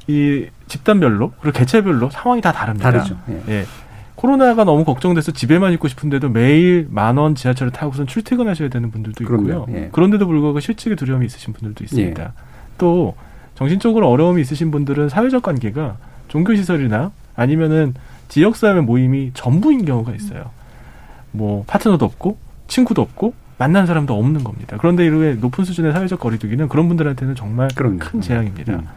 이 0.07 0.47
집단별로 0.67 1.31
그리고 1.39 1.57
개체별로 1.57 2.09
상황이 2.09 2.41
다 2.41 2.51
다릅니다. 2.51 2.91
다르죠. 2.91 3.17
예. 3.29 3.41
예. 3.47 3.65
코로나가 4.19 4.65
너무 4.65 4.83
걱정돼서 4.83 5.31
집에만 5.31 5.71
있고 5.73 5.87
싶은데도 5.87 6.27
매일 6.27 6.87
만 6.89 7.17
원 7.17 7.35
지하철을 7.35 7.71
타고선 7.71 8.05
출퇴근하셔야 8.05 8.67
되는 8.67 8.91
분들도 8.91 9.23
있고요. 9.23 9.65
예. 9.69 9.87
그런데도 9.93 10.27
불구하고 10.27 10.59
실직의 10.59 10.97
두려움이 10.97 11.25
있으신 11.25 11.53
분들도 11.53 11.85
있습니다. 11.85 12.23
예. 12.23 12.27
또 12.77 13.15
정신적으로 13.55 14.09
어려움이 14.09 14.41
있으신 14.41 14.71
분들은 14.71 15.07
사회적 15.07 15.41
관계가 15.43 15.95
종교 16.27 16.53
시설이나 16.53 17.11
아니면은 17.37 17.93
지역 18.27 18.57
사회 18.57 18.81
모임이 18.81 19.31
전부인 19.33 19.85
경우가 19.85 20.13
있어요. 20.13 20.49
뭐 21.31 21.63
파트너도 21.65 22.03
없고 22.05 22.37
친구도 22.67 23.01
없고 23.01 23.33
만난 23.57 23.85
사람도 23.85 24.13
없는 24.17 24.43
겁니다. 24.43 24.75
그런데 24.81 25.05
이후에 25.05 25.35
높은 25.35 25.63
수준의 25.63 25.93
사회적 25.93 26.19
거리두기는 26.19 26.67
그런 26.67 26.89
분들한테는 26.89 27.35
정말 27.35 27.69
그럼요. 27.73 27.99
큰 27.99 28.19
재앙입니다. 28.19 28.73
음. 28.73 28.87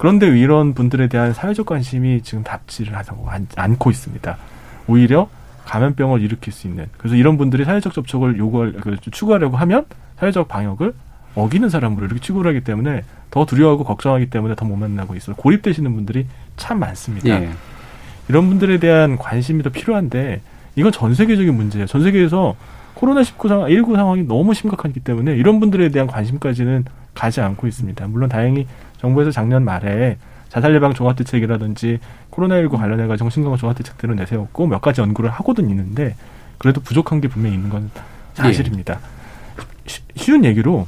그런데 0.00 0.28
이런 0.28 0.72
분들에 0.72 1.08
대한 1.08 1.34
사회적 1.34 1.66
관심이 1.66 2.22
지금 2.22 2.42
답지를 2.42 2.96
하고 2.96 3.28
않고 3.56 3.90
있습니다. 3.90 4.38
오히려 4.86 5.28
감염병을 5.66 6.22
일으킬 6.22 6.54
수 6.54 6.66
있는 6.66 6.86
그래서 6.96 7.16
이런 7.16 7.36
분들이 7.36 7.66
사회적 7.66 7.92
접촉을 7.92 8.38
요구할 8.38 8.72
그, 8.80 8.96
추구하려고 9.10 9.58
하면 9.58 9.84
사회적 10.18 10.48
방역을 10.48 10.94
어기는 11.34 11.68
사람으로 11.68 12.06
이렇게 12.06 12.18
추구를 12.18 12.48
하기 12.48 12.64
때문에 12.64 13.04
더 13.30 13.44
두려워하고 13.44 13.84
걱정하기 13.84 14.30
때문에 14.30 14.54
더 14.54 14.64
못 14.64 14.76
만나고 14.76 15.16
있어 15.16 15.34
고립되시는 15.34 15.94
분들이 15.94 16.26
참 16.56 16.78
많습니다. 16.78 17.28
예. 17.28 17.50
이런 18.30 18.48
분들에 18.48 18.78
대한 18.78 19.18
관심이 19.18 19.62
더 19.62 19.68
필요한데 19.68 20.40
이건 20.76 20.92
전 20.92 21.14
세계적인 21.14 21.54
문제예요. 21.54 21.84
전 21.84 22.02
세계에서 22.02 22.56
코로나 22.94 23.22
19 23.22 23.48
상황, 23.48 23.68
19 23.68 23.96
상황이 23.96 24.22
너무 24.22 24.54
심각하기 24.54 25.00
때문에 25.00 25.36
이런 25.36 25.60
분들에 25.60 25.90
대한 25.90 26.06
관심까지는 26.06 26.86
가지 27.14 27.42
않고 27.42 27.66
있습니다. 27.66 28.06
물론 28.06 28.30
다행히 28.30 28.66
정부에서 29.00 29.30
작년 29.30 29.64
말에 29.64 30.18
자살 30.50 30.74
예방 30.74 30.92
종합 30.92 31.16
대책이라든지 31.16 31.98
코로나19 32.30 32.76
관련해가 32.76 33.16
정신건강 33.16 33.58
종합 33.58 33.76
대책들을 33.76 34.14
내세웠고 34.16 34.66
몇 34.66 34.80
가지 34.82 35.00
연구를 35.00 35.30
하고는 35.30 35.70
있는데 35.70 36.14
그래도 36.58 36.80
부족한 36.82 37.20
게 37.20 37.28
분명히 37.28 37.56
있는 37.56 37.70
건 37.70 37.90
사실입니다. 38.34 38.94
예. 38.94 39.92
쉬운 40.16 40.44
얘기로 40.44 40.86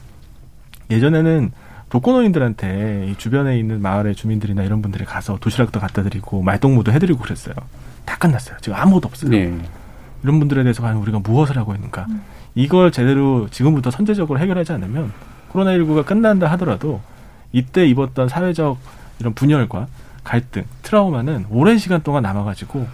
예전에는 0.91 1.53
독거노인들한테 1.89 3.09
이 3.11 3.17
주변에 3.17 3.59
있는 3.59 3.81
마을의 3.81 4.15
주민들이나 4.15 4.63
이런 4.63 4.83
분들이 4.83 5.05
가서 5.05 5.39
도시락도 5.41 5.81
갖다 5.81 6.03
드리고 6.03 6.43
말동무도 6.43 6.93
해드리고 6.93 7.21
그랬어요. 7.21 7.55
다 8.05 8.17
끝났어요. 8.19 8.57
지금 8.61 8.77
아무것도 8.79 9.09
없어요. 9.09 9.31
네. 9.31 9.59
이런 10.23 10.39
분들에 10.39 10.63
대해서 10.63 10.83
과연 10.83 10.97
우리가 10.99 11.21
무엇을 11.21 11.57
하고 11.57 11.75
있는가? 11.75 12.07
음. 12.09 12.23
이걸 12.55 12.93
제대로 12.93 13.49
지금부터 13.49 13.91
선제적으로 13.91 14.39
해결하지 14.39 14.73
않으면 14.73 15.13
코로나19가 15.53 16.05
끝난다 16.05 16.51
하더라도 16.53 17.01
이때 17.53 17.87
입었던 17.87 18.29
사회적 18.29 18.79
이런 19.21 19.35
분열과 19.35 19.87
갈등, 20.25 20.65
트라우마는 20.83 21.47
오랜 21.51 21.79
시간 21.79 22.03
동안 22.03 22.23
남아가지고 22.23 22.81
예, 22.81 22.87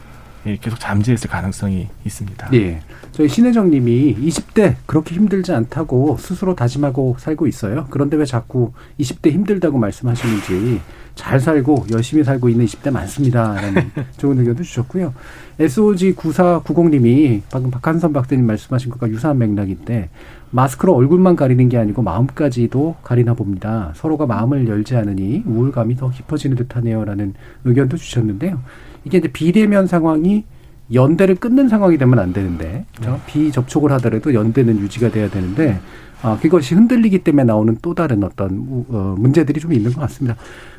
계속 0.60 0.78
잠재했을 0.78 1.28
가능성이 1.28 1.88
있습니다. 2.04 2.50
예. 2.54 2.80
저희 3.12 3.28
신혜정 3.28 3.70
님이 3.70 4.16
20대 4.16 4.76
그렇게 4.86 5.14
힘들지 5.14 5.52
않다고 5.52 6.16
스스로 6.18 6.54
다짐하고 6.54 7.16
살고 7.18 7.46
있어요. 7.46 7.86
그런데 7.90 8.16
왜 8.16 8.24
자꾸 8.24 8.72
20대 9.00 9.32
힘들다고 9.32 9.78
말씀하시는지 9.78 10.80
잘 11.14 11.40
살고 11.40 11.86
열심히 11.90 12.22
살고 12.22 12.48
있는 12.48 12.64
20대 12.64 12.92
많습니다. 12.92 13.54
라는 13.54 13.90
좋은 14.18 14.38
의견도 14.38 14.62
주셨고요. 14.62 15.12
SOG 15.58 16.14
9490님이 16.14 17.42
방금 17.50 17.72
박한선 17.72 18.12
박사님 18.12 18.46
말씀하신 18.46 18.90
것과 18.92 19.08
유사한 19.08 19.38
맥락인데 19.38 20.10
마스크로 20.50 20.94
얼굴만 20.94 21.34
가리는 21.34 21.68
게 21.68 21.76
아니고 21.76 22.02
마음까지도 22.02 22.96
가리나 23.02 23.34
봅니다. 23.34 23.92
서로가 23.96 24.26
마음을 24.26 24.68
열지 24.68 24.96
않으니 24.96 25.42
우울감이 25.44 25.96
더 25.96 26.10
깊어지는 26.10 26.56
듯하네요라는 26.56 27.34
의견도 27.64 27.96
주셨는데요. 27.96 28.60
이게 29.04 29.18
이제 29.18 29.28
비대면 29.28 29.86
상황이 29.86 30.44
연대를 30.92 31.36
끊는 31.36 31.68
상황이 31.68 31.98
되면 31.98 32.18
안 32.18 32.32
되는데 32.32 32.84
그렇죠? 32.96 33.20
비접촉을 33.26 33.92
하더라도 33.92 34.32
연대는 34.32 34.78
유지가 34.80 35.10
돼야 35.10 35.28
되는데 35.28 35.80
아, 36.22 36.36
그것이 36.40 36.74
흔들리기 36.74 37.20
때문에 37.20 37.44
나오는 37.44 37.76
또 37.80 37.94
다른 37.94 38.24
어떤 38.24 38.84
어, 38.88 39.14
문제들이 39.18 39.60
좀 39.60 39.72
있는 39.72 39.92
것 39.92 40.00
같습니다. 40.00 40.36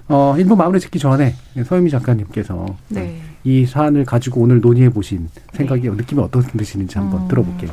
어, 0.09 0.35
일부 0.37 0.55
마무리 0.55 0.79
짓기 0.79 0.99
전에 0.99 1.33
서유미 1.63 1.89
작가님께서 1.91 2.65
네. 2.89 3.21
이 3.43 3.65
사안을 3.65 4.03
가지고 4.03 4.41
오늘 4.41 4.59
논의해 4.59 4.89
보신 4.89 5.29
생각이 5.53 5.83
네. 5.83 5.95
느낌이 5.95 6.21
어떠신지 6.21 6.97
한번 6.97 7.21
음. 7.21 7.27
들어볼게요. 7.29 7.71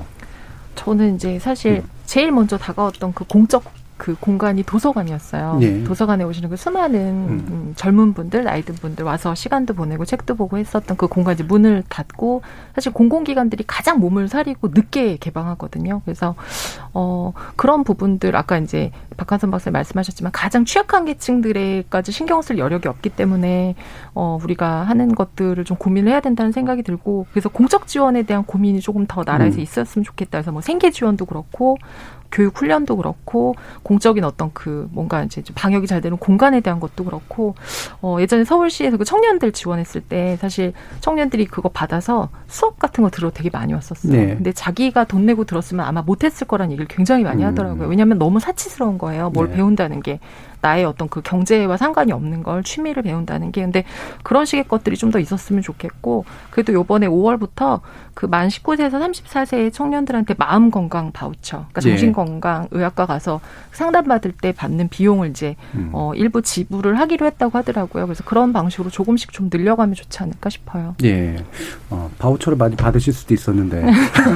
저는 0.76 1.16
이제 1.16 1.38
사실 1.38 1.82
음. 1.84 1.90
제일 2.04 2.30
먼저 2.30 2.56
다가왔던 2.56 3.14
그 3.14 3.24
공적 3.24 3.64
그 3.96 4.14
공간이 4.20 4.62
도서관이었어요. 4.62 5.58
네. 5.60 5.84
도서관에 5.84 6.24
오시는 6.24 6.50
그 6.50 6.56
수많은 6.56 7.00
음. 7.00 7.46
음. 7.50 7.72
젊은 7.76 8.12
분들, 8.12 8.44
나이 8.44 8.62
든 8.62 8.74
분들 8.74 9.04
와서 9.04 9.34
시간도 9.34 9.74
보내고 9.74 10.04
책도 10.04 10.34
보고 10.34 10.58
했었던 10.58 10.96
그 10.96 11.06
공간이 11.06 11.42
문을 11.42 11.82
닫고 11.88 12.42
사실 12.74 12.92
공공기관들이 12.92 13.64
가장 13.66 13.98
몸을 14.00 14.28
사리고 14.28 14.68
늦게 14.68 15.16
개방하거든요. 15.16 16.02
그래서 16.04 16.34
어 16.92 17.32
그런 17.56 17.84
부분들 17.84 18.36
아까 18.36 18.58
이제 18.58 18.90
박한선 19.16 19.50
박사님 19.50 19.72
말씀하셨지만 19.72 20.32
가장 20.32 20.64
취약한 20.64 21.06
계층들에까지 21.06 22.12
신경 22.12 22.42
쓸 22.42 22.58
여력이 22.58 22.88
없기 22.88 23.10
때문에 23.10 23.76
어 24.14 24.38
우리가 24.42 24.82
하는 24.82 25.14
것들을 25.14 25.64
좀 25.64 25.76
고민을 25.78 26.12
해야 26.12 26.20
된다는 26.20 26.52
생각이 26.52 26.82
들고 26.82 27.26
그래서 27.30 27.48
공적 27.48 27.86
지원에 27.86 28.24
대한 28.24 28.44
고민이 28.44 28.80
조금 28.80 29.06
더 29.06 29.22
나라에서 29.24 29.56
음. 29.56 29.62
있었으면 29.62 30.04
좋겠다 30.04 30.38
해서 30.38 30.52
뭐 30.52 30.60
생계 30.60 30.90
지원도 30.90 31.24
그렇고 31.24 31.78
교육 32.30 32.60
훈련도 32.60 32.96
그렇고 32.96 33.54
공적인 33.82 34.24
어떤 34.24 34.50
그 34.52 34.88
뭔가 34.92 35.22
이제 35.24 35.42
방역이 35.54 35.86
잘 35.86 36.00
되는 36.00 36.16
공간에 36.16 36.60
대한 36.60 36.80
것도 36.80 37.04
그렇고 37.04 37.54
어 38.02 38.16
예전에 38.20 38.44
서울시에서 38.44 38.96
그 38.96 39.04
청년들 39.04 39.52
지원했을 39.52 40.00
때 40.00 40.36
사실 40.40 40.72
청년들이 41.00 41.46
그거 41.46 41.68
받아서 41.68 42.28
수업 42.46 42.78
같은 42.78 43.02
거 43.04 43.10
들어 43.10 43.30
되게 43.30 43.50
많이 43.50 43.72
왔었어요. 43.72 44.12
네. 44.12 44.34
근데 44.34 44.52
자기가 44.52 45.04
돈 45.04 45.26
내고 45.26 45.44
들었으면 45.44 45.86
아마 45.86 46.02
못했을 46.02 46.46
거란 46.46 46.70
얘기를 46.70 46.86
굉장히 46.88 47.24
많이 47.24 47.42
음. 47.42 47.48
하더라고요. 47.48 47.88
왜냐하면 47.88 48.18
너무 48.18 48.40
사치스러운 48.40 48.98
거예요. 48.98 49.30
뭘 49.30 49.48
네. 49.48 49.56
배운다는 49.56 50.02
게. 50.02 50.20
나의 50.66 50.84
어떤 50.84 51.08
그 51.08 51.20
경제와 51.22 51.76
상관이 51.76 52.10
없는 52.12 52.42
걸 52.42 52.62
취미를 52.64 53.02
배운다는 53.02 53.52
게 53.52 53.62
근데 53.62 53.84
그런 54.24 54.44
식의 54.44 54.66
것들이 54.68 54.96
좀 54.96 55.06
더 55.06 55.20
있었으면 55.20 55.62
좋겠고 55.62 56.24
그래도 56.50 56.72
요번에 56.72 57.06
5월부터 57.06 57.80
그 58.14 58.26
만 58.26 58.48
19세에서 58.48 58.98
34세의 59.00 59.72
청년들한테 59.72 60.34
마음 60.38 60.70
건강 60.70 61.12
바우처 61.12 61.66
그러니까 61.68 61.80
예. 61.84 61.88
정신 61.90 62.12
건강 62.12 62.66
의학과 62.72 63.06
가서 63.06 63.40
상담 63.72 64.04
받을 64.06 64.32
때 64.32 64.50
받는 64.52 64.88
비용을 64.88 65.30
이제 65.30 65.54
음. 65.74 65.90
어 65.92 66.12
일부 66.14 66.42
지불을 66.42 66.98
하기로 66.98 67.24
했다고 67.26 67.56
하더라고요. 67.58 68.06
그래서 68.06 68.24
그런 68.24 68.52
방식으로 68.52 68.90
조금씩 68.90 69.32
좀 69.32 69.48
늘려가면 69.52 69.94
좋지 69.94 70.22
않을까 70.22 70.50
싶어요. 70.50 70.96
예. 71.04 71.36
어, 71.90 72.10
바우처를 72.18 72.56
많이 72.58 72.74
받으실 72.74 73.12
수도 73.12 73.32
있었는데 73.34 73.84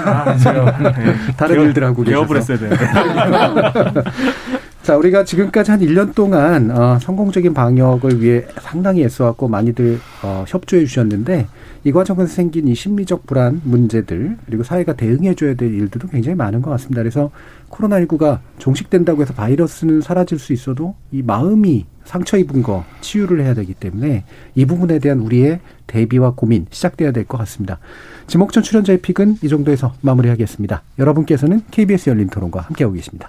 아, 0.04 0.36
다른 1.36 1.62
일들 1.62 1.82
하고 1.82 2.02
계셔서 2.04 2.20
개업을 2.20 2.36
했어야 2.36 2.58
되는데. 2.58 2.84
자, 4.82 4.96
우리가 4.96 5.24
지금까지 5.24 5.70
한 5.70 5.80
1년 5.80 6.14
동안 6.14 6.70
어, 6.70 6.98
성공적인 6.98 7.52
방역을 7.52 8.22
위해 8.22 8.46
상당히 8.60 9.04
애써왔고 9.04 9.46
많이들 9.46 10.00
어, 10.22 10.44
협조해 10.48 10.86
주셨는데 10.86 11.46
이 11.84 11.92
과정에서 11.92 12.26
생긴 12.26 12.66
이 12.66 12.74
심리적 12.74 13.26
불안 13.26 13.60
문제들 13.64 14.38
그리고 14.46 14.62
사회가 14.64 14.94
대응해 14.94 15.34
줘야 15.34 15.54
될 15.54 15.74
일들도 15.74 16.08
굉장히 16.08 16.34
많은 16.34 16.62
것 16.62 16.70
같습니다. 16.70 17.02
그래서 17.02 17.30
코로나19가 17.68 18.40
종식된다고 18.58 19.20
해서 19.20 19.34
바이러스는 19.34 20.00
사라질 20.00 20.38
수 20.38 20.54
있어도 20.54 20.94
이 21.12 21.22
마음이 21.22 21.84
상처 22.04 22.38
입은 22.38 22.62
거 22.62 22.84
치유를 23.02 23.42
해야 23.42 23.52
되기 23.54 23.74
때문에 23.74 24.24
이 24.54 24.64
부분에 24.64 24.98
대한 24.98 25.20
우리의 25.20 25.60
대비와 25.86 26.32
고민 26.32 26.66
시작돼야 26.70 27.12
될 27.12 27.24
것 27.26 27.36
같습니다. 27.38 27.78
지목전 28.26 28.62
출연자의 28.62 29.02
픽은 29.02 29.36
이 29.42 29.48
정도에서 29.48 29.92
마무리하겠습니다. 30.00 30.82
여러분께서는 30.98 31.62
KBS 31.70 32.10
열린 32.10 32.28
토론과 32.28 32.60
함께하고 32.60 32.94
계십니다. 32.94 33.28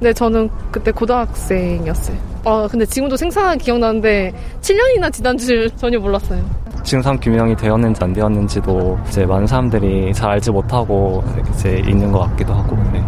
네, 0.00 0.12
저는 0.12 0.48
그때 0.70 0.92
고등학생이었어요. 0.92 2.16
아, 2.44 2.68
근데 2.70 2.86
지금도 2.86 3.16
생생하게 3.16 3.58
기억나는데 3.58 4.32
7년이나 4.60 5.12
지난 5.12 5.36
줄 5.36 5.68
전혀 5.76 5.98
몰랐어요. 5.98 6.40
증상 6.84 7.18
규명이 7.18 7.56
되었는지 7.56 8.02
안 8.02 8.12
되었는지도 8.12 8.98
이제 9.08 9.26
많은 9.26 9.46
사람들이 9.46 10.14
잘 10.14 10.30
알지 10.30 10.52
못하고 10.52 11.22
이제 11.52 11.82
있는 11.86 12.12
것 12.12 12.20
같기도 12.20 12.54
하고. 12.54 12.76
네. 12.92 13.04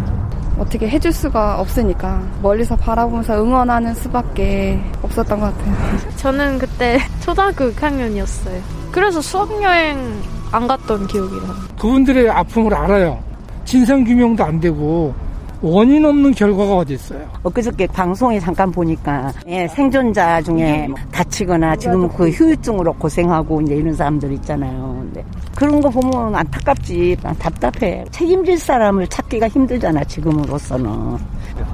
어떻게 0.59 0.87
해줄 0.87 1.11
수가 1.11 1.59
없으니까 1.59 2.21
멀리서 2.43 2.75
바라보면서 2.75 3.41
응원하는 3.41 3.95
수밖에 3.95 4.79
없었던 5.01 5.39
것 5.39 5.57
같아요. 5.57 5.75
저는 6.17 6.59
그때 6.59 6.99
초등학교 7.21 7.71
6학년이었어요. 7.71 8.80
그래서 8.91 9.21
수학여행 9.21 10.21
안 10.51 10.67
갔던 10.67 11.07
기억이 11.07 11.35
나요. 11.35 11.53
그분들의 11.79 12.29
아픔을 12.29 12.73
알아요. 12.73 13.19
진상규명도 13.65 14.43
안 14.43 14.59
되고 14.59 15.13
원인 15.61 16.03
없는 16.03 16.31
결과가 16.31 16.77
어디 16.77 16.95
있어요? 16.95 17.21
엊그저께 17.43 17.85
방송에 17.87 18.39
잠깐 18.39 18.71
보니까 18.71 19.31
예, 19.47 19.67
생존자 19.67 20.41
중에 20.41 20.89
다치거나 21.11 21.75
지금 21.75 22.09
그 22.09 22.29
후유증으로 22.29 22.93
고생하고 22.93 23.61
이제 23.61 23.75
이런 23.75 23.93
사람들 23.93 24.31
있잖아요. 24.33 24.97
근데 24.99 25.23
그런 25.55 25.79
거 25.79 25.89
보면 25.89 26.35
안타깝지, 26.35 27.17
답답해. 27.37 28.03
책임질 28.09 28.57
사람을 28.57 29.07
찾기가 29.07 29.47
힘들잖아 29.49 30.03
지금으로서는. 30.05 31.17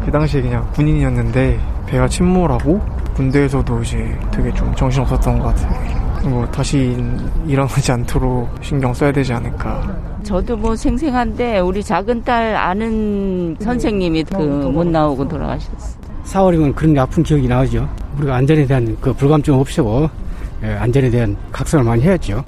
그 0.03 0.11
당시에 0.11 0.41
그냥 0.41 0.70
군인이었는데 0.74 1.57
배가 1.86 2.09
침몰하고 2.09 2.82
군대에서도 3.15 3.82
이제 3.84 4.20
되게 4.32 4.53
좀 4.53 4.76
정신 4.76 5.01
없었던 5.03 5.39
것 5.39 5.55
같아요. 5.55 6.07
뭐 6.24 6.45
다시 6.51 6.95
일어나지 7.45 7.91
않도록 7.91 8.49
신경 8.61 8.93
써야 8.93 9.11
되지 9.11 9.34
않을까. 9.34 9.95
저도 10.24 10.57
뭐 10.57 10.76
생생한데 10.76 11.59
우리 11.59 11.84
작은 11.84 12.24
딸 12.24 12.55
아는 12.55 13.55
선생님이 13.59 14.24
그 14.26 14.68
못 14.68 14.86
나오고 14.88 15.28
돌아가셨어요. 15.28 15.97
4월이면 16.26 16.76
그런 16.76 16.97
아픈 16.97 17.24
기억이 17.24 17.47
나오죠. 17.47 17.88
우리가 18.18 18.36
안전에 18.36 18.65
대한 18.65 18.97
그 18.99 19.13
불감증 19.13 19.53
없애고 19.53 20.09
예, 20.63 20.68
안전에 20.74 21.09
대한 21.09 21.38
각성을 21.51 21.86
많이 21.86 22.01
해야죠. 22.01 22.43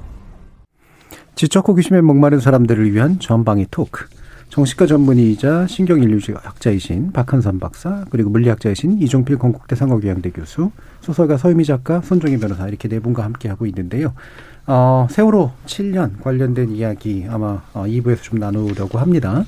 지적 1.34 1.66
호기심에 1.68 2.00
목마른 2.02 2.40
사람들을 2.40 2.92
위한 2.92 3.18
전방위 3.18 3.66
토크. 3.70 4.04
정신과 4.50 4.86
전문의이자 4.86 5.68
신경인류학자이신 5.68 7.12
박한선 7.12 7.60
박사 7.60 8.04
그리고 8.10 8.30
물리학자이신 8.30 9.00
이종필 9.00 9.38
건국대 9.38 9.76
상업위양대 9.76 10.30
교수 10.30 10.72
소설가 11.00 11.36
서유미 11.36 11.64
작가 11.64 12.00
손종희 12.00 12.38
변호사 12.38 12.66
이렇게 12.66 12.88
네 12.88 12.98
분과 12.98 13.22
함께 13.22 13.48
하고 13.48 13.64
있는데요. 13.66 14.12
어, 14.66 15.06
세월호 15.08 15.52
7년 15.66 16.20
관련된 16.20 16.72
이야기 16.72 17.26
아마 17.30 17.62
어, 17.72 17.84
2부에서 17.86 18.22
좀 18.22 18.40
나누려고 18.40 18.98
합니다. 18.98 19.44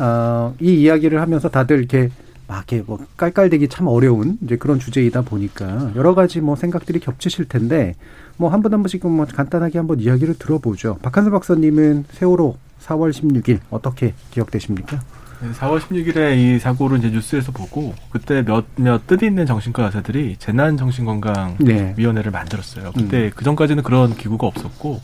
어, 0.00 0.54
이 0.60 0.74
이야기를 0.74 1.20
하면서 1.20 1.48
다들 1.48 1.78
이렇게 1.78 2.10
막 2.48 2.64
이렇게 2.68 2.84
뭐 2.84 2.98
깔깔대기 3.16 3.68
참 3.68 3.86
어려운 3.86 4.38
이제 4.42 4.56
그런 4.56 4.80
주제이다 4.80 5.22
보니까 5.22 5.92
여러 5.94 6.16
가지 6.16 6.40
뭐 6.40 6.56
생각들이 6.56 6.98
겹치실 6.98 7.44
텐데 7.44 7.94
뭐한분한 8.42 8.82
분씩 8.82 9.06
뭐 9.06 9.24
간단하게 9.26 9.78
한번 9.78 10.00
이야기를 10.00 10.34
들어보죠. 10.38 10.98
박한수 11.02 11.30
박사님은 11.30 12.06
세월호 12.10 12.56
4월 12.82 13.12
16일 13.12 13.60
어떻게 13.70 14.14
기억되십니까? 14.32 15.00
네, 15.40 15.50
4월 15.52 15.80
16일에 15.80 16.36
이 16.36 16.58
사고를 16.58 16.98
이제 16.98 17.10
뉴스에서 17.10 17.52
보고 17.52 17.94
그때 18.10 18.44
몇몇 18.44 19.06
뜻 19.06 19.22
있는 19.22 19.46
정신과 19.46 19.86
의사들이 19.86 20.36
재난 20.38 20.76
정신건강위원회를 20.76 22.30
네. 22.32 22.38
만들었어요. 22.38 22.92
그때 22.92 23.26
음. 23.26 23.30
그 23.34 23.44
전까지는 23.44 23.82
그런 23.82 24.14
기구가 24.16 24.46
없었고 24.46 25.00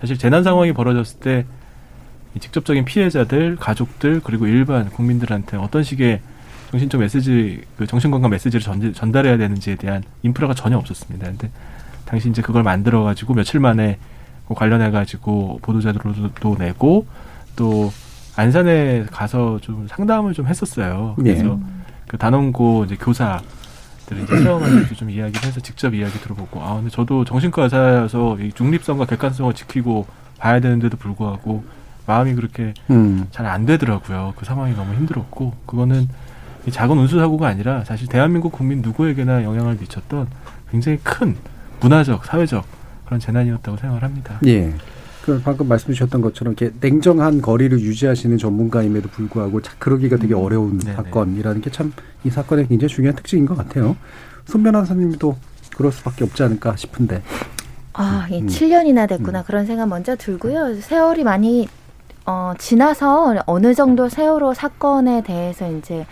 사실 0.00 0.18
재난 0.18 0.42
상황이 0.42 0.72
벌어졌을 0.72 1.20
때 1.20 1.46
직접적인 2.38 2.84
피해자들, 2.84 3.56
가족들 3.56 4.20
그리고 4.24 4.46
일반 4.46 4.88
국민들한테 4.88 5.56
어떤 5.56 5.82
식의 5.82 6.20
정신적 6.70 7.00
메시지, 7.00 7.62
그 7.76 7.86
정신건강 7.86 8.30
메시지를 8.30 8.62
전, 8.62 8.94
전달해야 8.94 9.36
되는지에 9.36 9.76
대한 9.76 10.02
인프라가 10.22 10.54
전혀 10.54 10.78
없었습니다. 10.78 11.26
근데 11.26 11.50
당시 12.12 12.28
이제 12.28 12.42
그걸 12.42 12.62
만들어 12.62 13.02
가지고 13.04 13.32
며칠 13.32 13.58
만에 13.58 13.96
그 14.46 14.52
관련해 14.52 14.90
가지고 14.90 15.58
보도자료도 15.62 16.56
내고 16.58 17.06
또 17.56 17.90
안산에 18.36 19.06
가서 19.10 19.58
좀 19.62 19.86
상담을 19.88 20.34
좀 20.34 20.46
했었어요. 20.46 21.14
네. 21.16 21.32
그래서 21.32 21.54
네. 21.54 21.60
그 22.08 22.18
단원고 22.18 22.84
이제 22.84 22.96
교사들 22.96 24.24
이제 24.24 24.26
체험하면서 24.26 24.92
좀 24.94 25.08
이야기를 25.08 25.42
해서 25.42 25.60
직접 25.60 25.94
이야기 25.94 26.18
들어보고 26.18 26.60
아 26.60 26.74
근데 26.74 26.90
저도 26.90 27.24
정신과 27.24 27.62
의사여서 27.62 28.40
이 28.40 28.52
중립성과 28.52 29.06
객관성을 29.06 29.54
지키고 29.54 30.04
봐야 30.38 30.60
되는데도 30.60 30.98
불구하고 30.98 31.64
마음이 32.06 32.34
그렇게 32.34 32.74
음. 32.90 33.26
잘안 33.30 33.64
되더라고요. 33.64 34.34
그 34.36 34.44
상황이 34.44 34.74
너무 34.74 34.92
힘들었고 34.92 35.54
그거는 35.64 36.10
작은 36.70 36.98
운수 36.98 37.18
사고가 37.18 37.48
아니라 37.48 37.84
사실 37.84 38.06
대한민국 38.06 38.52
국민 38.52 38.82
누구에게나 38.82 39.44
영향을 39.44 39.78
미쳤던 39.80 40.26
굉장히 40.70 40.98
큰 41.02 41.36
문화적, 41.82 42.24
사회적 42.24 42.64
그런 43.04 43.20
재난이었다고 43.20 43.76
생각을 43.78 44.02
합니다. 44.02 44.38
예. 44.46 44.72
그 45.24 45.40
방금 45.44 45.68
말씀 45.68 45.92
주셨던 45.92 46.20
것처럼 46.20 46.54
이렇게 46.58 46.74
냉정한 46.80 47.42
거리를 47.42 47.78
유지하시는 47.80 48.38
전문가임에도 48.38 49.08
불구하고 49.08 49.60
그러기가 49.78 50.16
되게 50.16 50.34
음. 50.34 50.40
어려운 50.42 50.72
음. 50.72 50.80
사건이라는 50.80 51.60
게 51.60 51.70
참 51.70 51.92
이 52.24 52.30
사건의 52.30 52.68
굉장히 52.68 52.88
중요한 52.88 53.16
특징인 53.16 53.46
것 53.46 53.56
같아요. 53.56 53.96
손 54.46 54.62
변호사님도 54.62 55.36
그럴 55.76 55.90
수밖에 55.90 56.22
없지 56.24 56.42
않을까 56.44 56.76
싶은데. 56.76 57.22
아, 57.94 58.26
예, 58.30 58.38
음. 58.40 58.46
7년이나 58.46 59.08
됐구나 59.08 59.40
음. 59.40 59.44
그런 59.44 59.66
생각 59.66 59.88
먼저 59.88 60.14
들고요. 60.16 60.80
세월이 60.80 61.24
많이 61.24 61.68
어, 62.24 62.52
지나서 62.58 63.42
어느 63.46 63.74
정도 63.74 64.08
세월호 64.08 64.54
사건에 64.54 65.22
대해서 65.24 65.68
이제 65.70 66.06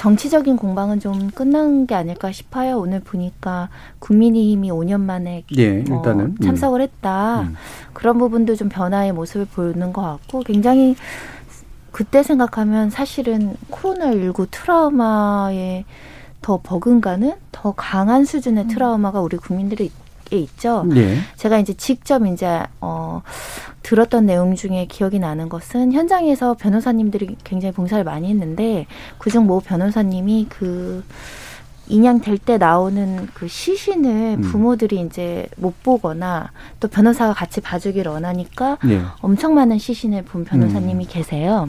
정치적인 0.00 0.56
공방은 0.56 0.98
좀 0.98 1.28
끝난 1.28 1.86
게 1.86 1.94
아닐까 1.94 2.32
싶어요. 2.32 2.78
오늘 2.78 3.00
보니까 3.00 3.68
국민의힘이 3.98 4.70
5년 4.70 5.02
만에 5.02 5.44
예, 5.58 5.82
뭐 5.82 5.98
일단은 5.98 6.24
음. 6.24 6.36
참석을 6.42 6.80
했다. 6.80 7.42
음. 7.42 7.54
그런 7.92 8.16
부분도 8.16 8.56
좀 8.56 8.70
변화의 8.70 9.12
모습을 9.12 9.44
보이는 9.44 9.92
것 9.92 10.00
같고 10.00 10.40
굉장히 10.40 10.96
그때 11.92 12.22
생각하면 12.22 12.88
사실은 12.88 13.56
코로나19 13.70 14.48
트라우마에 14.50 15.84
더 16.40 16.60
버금가는 16.62 17.34
더 17.52 17.72
강한 17.72 18.24
수준의 18.24 18.64
음. 18.64 18.68
트라우마가 18.68 19.20
우리 19.20 19.36
국민들이 19.36 19.84
게 19.84 19.92
있죠. 20.38 20.84
네. 20.84 21.18
제가 21.36 21.58
이제 21.58 21.72
직접 21.74 22.26
이제 22.26 22.62
어 22.80 23.22
들었던 23.82 24.26
내용 24.26 24.54
중에 24.54 24.86
기억이 24.86 25.18
나는 25.18 25.48
것은 25.48 25.92
현장에서 25.92 26.54
변호사님들이 26.54 27.36
굉장히 27.44 27.72
봉사를 27.72 28.02
많이 28.04 28.28
했는데 28.28 28.86
그중 29.18 29.46
모 29.46 29.60
변호사님이 29.60 30.46
그 30.48 31.02
인양 31.88 32.20
될 32.20 32.38
때 32.38 32.56
나오는 32.56 33.26
그 33.34 33.48
시신을 33.48 34.36
음. 34.38 34.40
부모들이 34.42 35.00
이제 35.00 35.48
못 35.56 35.82
보거나 35.82 36.52
또 36.78 36.88
변호사가 36.88 37.34
같이 37.34 37.60
봐주기를 37.60 38.12
원하니까 38.12 38.78
네. 38.84 39.02
엄청 39.20 39.54
많은 39.54 39.78
시신을 39.78 40.22
본 40.22 40.44
변호사님이 40.44 41.04
음. 41.04 41.08
계세요. 41.10 41.68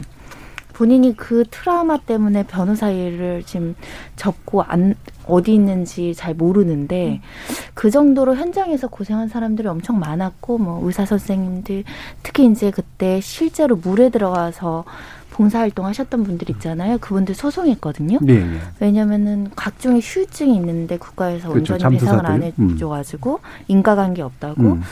본인이 0.72 1.14
그 1.16 1.44
트라우마 1.50 1.98
때문에 1.98 2.44
변호사 2.44 2.90
일을 2.90 3.42
지금 3.44 3.74
접고 4.16 4.62
안 4.62 4.94
어디 5.26 5.54
있는지 5.54 6.14
잘 6.14 6.34
모르는데 6.34 7.20
음. 7.22 7.70
그 7.74 7.90
정도로 7.90 8.36
현장에서 8.36 8.88
고생한 8.88 9.28
사람들이 9.28 9.68
엄청 9.68 9.98
많았고 9.98 10.58
뭐 10.58 10.86
의사 10.86 11.04
선생님들 11.04 11.84
특히 12.22 12.46
이제 12.46 12.70
그때 12.70 13.20
실제로 13.20 13.76
물에 13.76 14.10
들어가서 14.10 14.84
봉사활동 15.32 15.86
하셨던 15.86 16.24
분들 16.24 16.50
있잖아요. 16.50 16.98
그분들 16.98 17.34
소송했거든요. 17.34 18.18
네, 18.20 18.44
네. 18.44 18.58
왜냐면은 18.80 19.50
각종의 19.56 20.00
휴유증이 20.02 20.54
있는데 20.56 20.98
국가에서 20.98 21.48
그렇죠. 21.48 21.74
온전히 21.74 21.98
배상을 21.98 22.26
안 22.26 22.42
해줘가지고 22.42 23.40
음. 23.42 23.64
인과관계 23.68 24.22
없다고 24.22 24.62
음. 24.62 24.82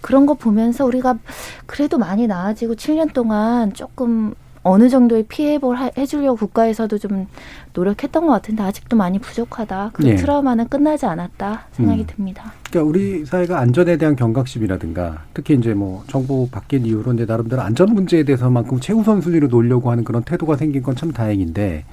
그런 0.00 0.26
거 0.26 0.34
보면서 0.34 0.84
우리가 0.84 1.18
그래도 1.66 1.98
많이 1.98 2.26
나아지고 2.26 2.74
7년 2.76 3.12
동안 3.12 3.72
조금 3.74 4.34
어느 4.62 4.88
정도의 4.88 5.24
피해를 5.24 5.60
해주려고 5.96 6.36
국가에서도 6.36 6.98
좀 6.98 7.26
노력했던 7.74 8.26
것 8.26 8.32
같은데 8.32 8.62
아직도 8.62 8.96
많이 8.96 9.18
부족하다. 9.18 9.90
그 9.92 10.02
네. 10.02 10.16
트라우마는 10.16 10.68
끝나지 10.68 11.06
않았다 11.06 11.66
생각이 11.72 12.02
음. 12.02 12.06
듭니다. 12.06 12.52
그러니까 12.70 12.88
우리 12.90 13.24
사회가 13.24 13.58
안전에 13.60 13.96
대한 13.96 14.14
경각심이라든가 14.16 15.24
특히 15.32 15.54
이제 15.54 15.74
뭐 15.74 16.04
정부 16.08 16.48
바뀐 16.50 16.84
이후로 16.84 17.14
이제 17.14 17.24
나름대로 17.24 17.62
안전 17.62 17.94
문제에 17.94 18.24
대해서만큼 18.24 18.80
최우선 18.80 19.20
순위로 19.20 19.48
놓으려고 19.48 19.90
하는 19.90 20.04
그런 20.04 20.22
태도가 20.22 20.56
생긴 20.56 20.82
건 20.82 20.98
참 20.98 21.12
다행인데 21.12 21.84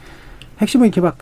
핵심은 0.60 0.88
이렇게 0.88 1.00
막 1.02 1.18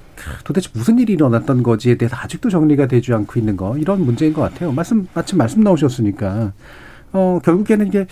도대체 0.46 0.70
무슨 0.74 1.00
일이 1.00 1.14
일어났던 1.14 1.64
거지에 1.64 1.96
대해서 1.96 2.16
아직도 2.16 2.50
정리가 2.50 2.88
되지 2.88 3.14
않고 3.14 3.38
있는 3.40 3.58
거 3.58 3.78
이런 3.78 4.06
문제인 4.06 4.32
것 4.32 4.42
같아요. 4.42 4.72
말씀 4.72 5.08
마침 5.14 5.38
말씀 5.38 5.62
나오셨으니까 5.62 6.54
어 7.12 7.40
결국에는 7.44 7.88
이게 7.88 8.08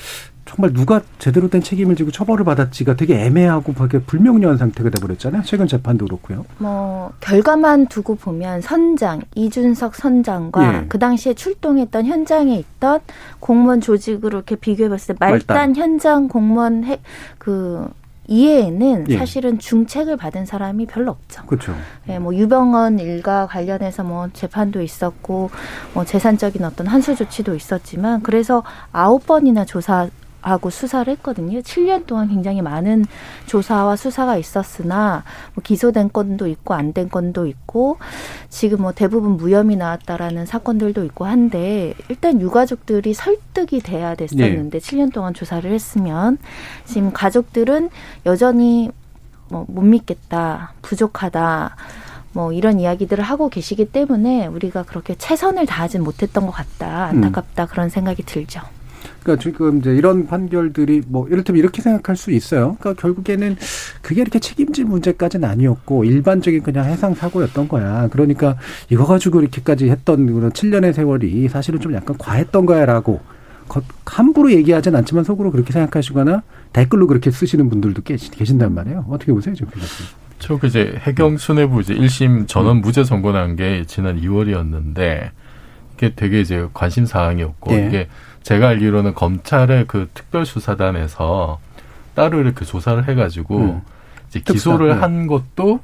정말 0.53 0.73
누가 0.73 1.01
제대로 1.17 1.49
된 1.49 1.61
책임을 1.61 1.95
지고 1.95 2.11
처벌을 2.11 2.43
받았지가 2.43 2.97
되게 2.97 3.23
애매하고 3.23 3.73
되게 3.73 4.03
불명료한 4.03 4.57
상태가 4.57 4.89
돼버렸잖아요. 4.89 5.43
최근 5.43 5.65
재판도 5.65 6.05
그렇고요. 6.05 6.45
뭐 6.57 7.13
결과만 7.21 7.87
두고 7.87 8.15
보면 8.15 8.59
선장 8.59 9.21
이준석 9.35 9.95
선장과 9.95 10.73
예. 10.73 10.85
그 10.89 10.99
당시에 10.99 11.35
출동했던 11.35 12.05
현장에 12.05 12.57
있던 12.57 12.99
공무원 13.39 13.79
조직으로 13.79 14.39
이렇게 14.39 14.57
비교해봤을 14.57 15.15
때 15.15 15.17
말단, 15.19 15.55
말단. 15.55 15.75
현장 15.77 16.27
공무원 16.27 16.83
해, 16.83 16.99
그 17.37 17.87
이외에는 18.27 19.05
예. 19.09 19.17
사실은 19.17 19.57
중책을 19.57 20.17
받은 20.17 20.45
사람이 20.45 20.85
별로 20.85 21.11
없죠. 21.11 21.45
그렇죠. 21.45 21.73
예, 22.09 22.19
뭐 22.19 22.35
유병헌 22.35 22.99
일과 22.99 23.47
관련해서 23.47 24.03
뭐 24.03 24.29
재판도 24.33 24.81
있었고 24.81 25.49
뭐 25.93 26.05
재산적인 26.05 26.63
어떤 26.65 26.87
한수 26.87 27.15
조치도 27.15 27.55
있었지만 27.55 28.21
그래서 28.21 28.63
아홉 28.91 29.25
번이나 29.25 29.65
조사 29.65 30.09
하고 30.41 30.69
수사를 30.69 31.11
했거든요. 31.13 31.59
7년 31.59 32.05
동안 32.05 32.27
굉장히 32.29 32.61
많은 32.61 33.05
조사와 33.45 33.95
수사가 33.95 34.37
있었으나 34.37 35.23
뭐 35.53 35.61
기소된 35.63 36.11
건도 36.11 36.47
있고 36.47 36.73
안 36.73 36.91
된 36.93 37.09
건도 37.09 37.45
있고 37.47 37.97
지금 38.49 38.81
뭐 38.81 38.91
대부분 38.91 39.37
무혐의 39.37 39.77
나왔다라는 39.77 40.45
사건들도 40.45 41.05
있고 41.05 41.25
한데 41.25 41.93
일단 42.09 42.41
유가족들이 42.41 43.13
설득이 43.13 43.79
돼야 43.81 44.15
됐었는데 44.15 44.79
네. 44.79 44.85
7년 44.85 45.13
동안 45.13 45.33
조사를 45.33 45.71
했으면 45.71 46.37
지금 46.85 47.11
가족들은 47.13 47.89
여전히 48.25 48.89
뭐 49.49 49.65
못 49.67 49.81
믿겠다, 49.83 50.73
부족하다. 50.81 51.75
뭐 52.33 52.53
이런 52.53 52.79
이야기들을 52.79 53.21
하고 53.21 53.49
계시기 53.49 53.91
때문에 53.91 54.47
우리가 54.47 54.83
그렇게 54.83 55.13
최선을 55.15 55.65
다하진 55.65 56.03
못했던 56.03 56.45
것 56.45 56.51
같다. 56.53 57.07
안타깝다. 57.07 57.63
음. 57.63 57.67
그런 57.67 57.89
생각이 57.89 58.23
들죠. 58.23 58.61
그러니까 59.22 59.41
지금 59.43 59.80
이제 59.80 59.91
이런 59.95 60.26
판결들이 60.28 61.03
뭐 61.07 61.28
이를테면 61.28 61.59
이렇게 61.59 61.82
생각할 61.82 62.15
수 62.15 62.32
있어요. 62.32 62.76
그러니까 62.80 63.01
결국에는 63.01 63.55
그게 64.01 64.22
이렇게 64.22 64.39
책임질 64.39 64.86
문제까지는 64.86 65.47
아니었고 65.47 66.03
일반적인 66.05 66.63
그냥 66.63 66.86
해상 66.86 67.13
사고였던 67.13 67.67
거야. 67.67 68.07
그러니까 68.11 68.57
이거 68.89 69.05
가지고 69.05 69.41
이렇게까지 69.41 69.89
했던 69.89 70.26
그런 70.34 70.51
7년의 70.51 70.93
세월이 70.93 71.47
사실은 71.49 71.80
좀 71.80 71.93
약간 71.93 72.17
과했던 72.17 72.65
거야라고 72.65 73.22
함부로 74.05 74.51
얘기하진 74.51 74.95
않지만 74.95 75.24
속으로 75.24 75.51
그렇게 75.51 75.72
생각하시거나 75.72 76.43
댓글로 76.74 77.07
그렇게 77.07 77.32
쓰시는 77.32 77.69
분들도 77.69 78.01
계신단 78.03 78.74
말이에요. 78.74 79.05
어떻게 79.09 79.32
보세요, 79.32 79.55
지금 79.55 79.72
저 80.39 80.59
이제 80.65 80.95
해경 80.97 81.38
수뇌부 81.38 81.82
이제 81.82 81.93
1심 81.93 82.47
전원 82.47 82.82
무죄 82.82 83.03
선고 83.03 83.32
난 83.32 83.55
게 83.55 83.86
지난 83.86 84.19
2월이었는데 84.19 85.30
이게 85.95 86.13
되게 86.15 86.41
이제 86.41 86.67
관심 86.74 87.05
사항이었고 87.05 87.72
네. 87.72 87.88
이게 87.88 88.07
제가 88.43 88.69
알기로는 88.69 89.13
검찰의 89.13 89.85
그 89.87 90.09
특별수사단에서 90.13 91.59
따로 92.15 92.39
이렇게 92.39 92.65
조사를 92.65 93.07
해가지고 93.07 93.57
음. 93.57 93.81
이제 94.29 94.39
기소를 94.39 94.89
특사, 94.89 95.03
한 95.03 95.27
것도 95.27 95.79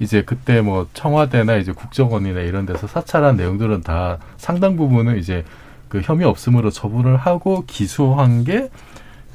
이제 0.00 0.22
그때 0.22 0.60
뭐 0.60 0.88
청와대나 0.94 1.56
이제 1.56 1.72
국정원이나 1.72 2.40
이런 2.40 2.66
데서 2.66 2.86
사찰한 2.86 3.36
내용들은 3.36 3.82
다 3.82 4.18
상당 4.36 4.76
부분은 4.76 5.18
이제 5.18 5.44
그 5.88 6.00
혐의 6.02 6.26
없음으로 6.26 6.70
처분을 6.70 7.16
하고 7.16 7.64
기소한 7.66 8.44
게 8.44 8.70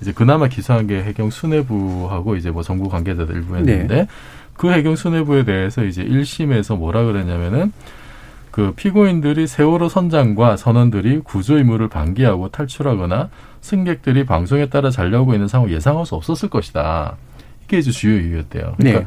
이제 0.02 0.12
그나마 0.12 0.48
기소한 0.48 0.88
게 0.88 1.04
해경 1.04 1.30
수뇌부하고 1.30 2.36
이제 2.36 2.52
뭐 2.52 2.64
정부 2.64 2.90
관계자들 2.90 3.36
일부였는데 3.36 3.88
네. 3.88 4.08
그 4.54 4.72
해경 4.72 4.96
수뇌부에 4.96 5.44
대해서 5.44 5.84
이제 5.84 6.04
1심에서 6.04 6.78
뭐라 6.78 7.04
그랬냐면은 7.04 7.72
그 8.56 8.72
피고인들이 8.72 9.48
세월호 9.48 9.90
선장과 9.90 10.56
선원들이 10.56 11.24
구조 11.26 11.60
임무를 11.60 11.90
방기하고 11.90 12.52
탈출하거나 12.52 13.30
승객들이 13.60 14.26
방송에 14.26 14.70
따라 14.70 14.90
잔려고 14.90 15.34
있는 15.34 15.50
상황을 15.50 15.74
예상할 15.74 16.06
수 16.06 16.16
없었을 16.16 16.50
것이다. 16.50 17.18
이게 17.66 17.80
이제 17.80 17.92
주요 17.92 18.18
이유였대요. 18.18 18.76
그러니까 18.78 19.00
네. 19.02 19.06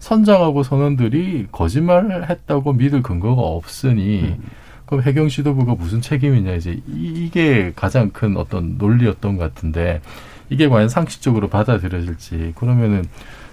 선장하고 0.00 0.64
선원들이 0.64 1.46
거짓말을 1.52 2.28
했다고 2.28 2.72
믿을 2.72 3.00
근거가 3.04 3.40
없으니 3.40 4.22
음. 4.22 4.42
그럼 4.86 5.04
해경 5.04 5.28
지도부가 5.28 5.76
무슨 5.76 6.00
책임이냐 6.00 6.54
이제 6.54 6.80
이게 6.88 7.72
가장 7.76 8.10
큰 8.10 8.36
어떤 8.36 8.76
논리였던 8.76 9.36
것 9.36 9.54
같은데 9.54 10.00
이게 10.48 10.66
과연 10.66 10.88
상식적으로 10.88 11.48
받아들여질지 11.48 12.54
그러면은 12.56 13.04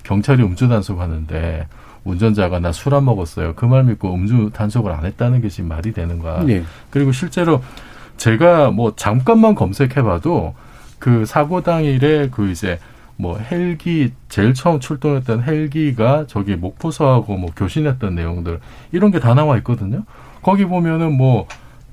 경찰이 0.02 0.42
음주 0.42 0.68
단속하는데 0.68 1.68
운전자가 2.08 2.60
나 2.60 2.70
술 2.70 2.95
안 2.95 3.05
먹었어요. 3.05 3.53
그 3.55 3.66
말 3.66 3.84
믿고 3.84 4.14
음주 4.14 4.51
단속을 4.53 4.91
안 4.91 5.05
했다는 5.05 5.41
게 5.41 5.49
지금 5.49 5.70
말이 5.70 5.91
되는가. 5.93 6.43
네. 6.45 6.64
그리고 6.89 7.12
실제로 7.12 7.62
제가 8.18 8.72
뭐 8.72 8.93
잠깐만 8.95 9.53
검색해봐도 9.55 10.55
그 10.99 11.26
사고 11.26 11.62
당일에 11.62 12.30
그 12.32 12.49
이제 12.49 12.80
뭐 13.16 13.38
헬기 13.38 14.14
제일 14.30 14.53
처음 14.53 14.80
출동했던 14.80 15.43
헬기가 15.43 16.26
저기 16.28 16.55
목포서하고 16.55 17.38
뭐 17.38 17.51
교신했던 17.55 18.16
내용들 18.16 18.60
이런 18.91 19.12
게 19.12 19.20
다 19.20 19.34
나와 19.34 19.58
있거든요. 19.58 20.03
거기 20.41 20.66
보면은 20.66 21.16
뭐 21.18 21.47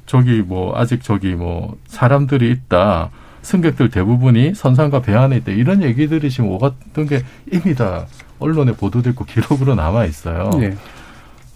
저기 0.07 0.43
뭐 0.43 0.77
아직 0.79 1.03
저기 1.03 1.35
뭐 1.35 1.77
사람들이 1.87 2.51
있다. 2.51 3.11
승객들 3.43 3.91
대부분이 3.91 4.55
선상과 4.55 5.03
배 5.03 5.15
안에 5.15 5.37
있다. 5.39 5.53
이런 5.53 5.83
얘기들이 5.83 6.31
지금 6.31 6.51
오갔던 6.51 7.07
게 7.07 7.23
이미 7.53 7.75
다 7.75 8.07
언론에 8.45 8.73
보도됐고 8.73 9.25
기록으로 9.25 9.75
남아 9.75 10.05
있어요. 10.05 10.51
네. 10.59 10.77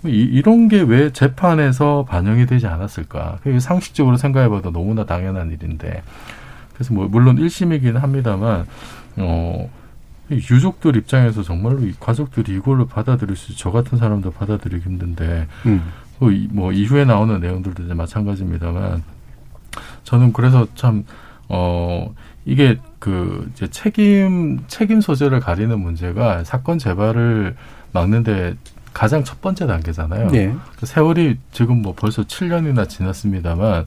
이, 0.05 0.41
런 0.43 0.69
게 0.69 0.83
왜 0.83 1.13
재판에서 1.13 2.05
반영이 2.09 2.47
되지 2.47 2.67
않았을까? 2.67 3.39
상식적으로 3.61 4.17
생각해봐도 4.17 4.71
너무나 4.73 5.05
당연한 5.05 5.51
일인데. 5.53 6.03
그래서 6.75 6.95
뭐 6.95 7.09
물론 7.09 7.37
1심이긴 7.37 7.95
합니다만 7.95 8.67
어 9.17 9.69
유족들 10.31 10.97
입장에서 10.97 11.43
정말로 11.43 11.81
이 11.85 11.93
가족들이 11.99 12.53
이걸로 12.55 12.87
받아들일 12.87 13.35
수, 13.35 13.57
저 13.57 13.71
같은 13.71 13.97
사람도 13.99 14.31
받아들이기 14.33 14.85
힘든데, 14.85 15.47
음. 15.67 15.83
뭐, 16.19 16.31
뭐, 16.51 16.71
이후에 16.73 17.07
나오는 17.07 17.41
내용들도 17.41 17.85
이제 17.85 17.95
마찬가지입니다만, 17.95 19.03
저는 20.05 20.35
그래서 20.35 20.67
참, 20.75 21.05
어, 21.49 22.15
이게 22.45 22.79
그, 22.99 23.51
이제 23.55 23.69
책임, 23.69 24.61
책임 24.67 25.01
소재를 25.01 25.41
가리는 25.41 25.79
문제가 25.79 26.43
사건 26.45 26.79
재발을 26.79 27.57
막는데 27.93 28.57
가장 28.93 29.23
첫 29.25 29.41
번째 29.41 29.67
단계잖아요. 29.67 30.29
네. 30.31 30.55
그 30.79 30.87
세월이 30.87 31.39
지금 31.53 31.83
뭐 31.83 31.95
벌써 31.97 32.23
7년이나 32.23 32.89
지났습니다만, 32.89 33.87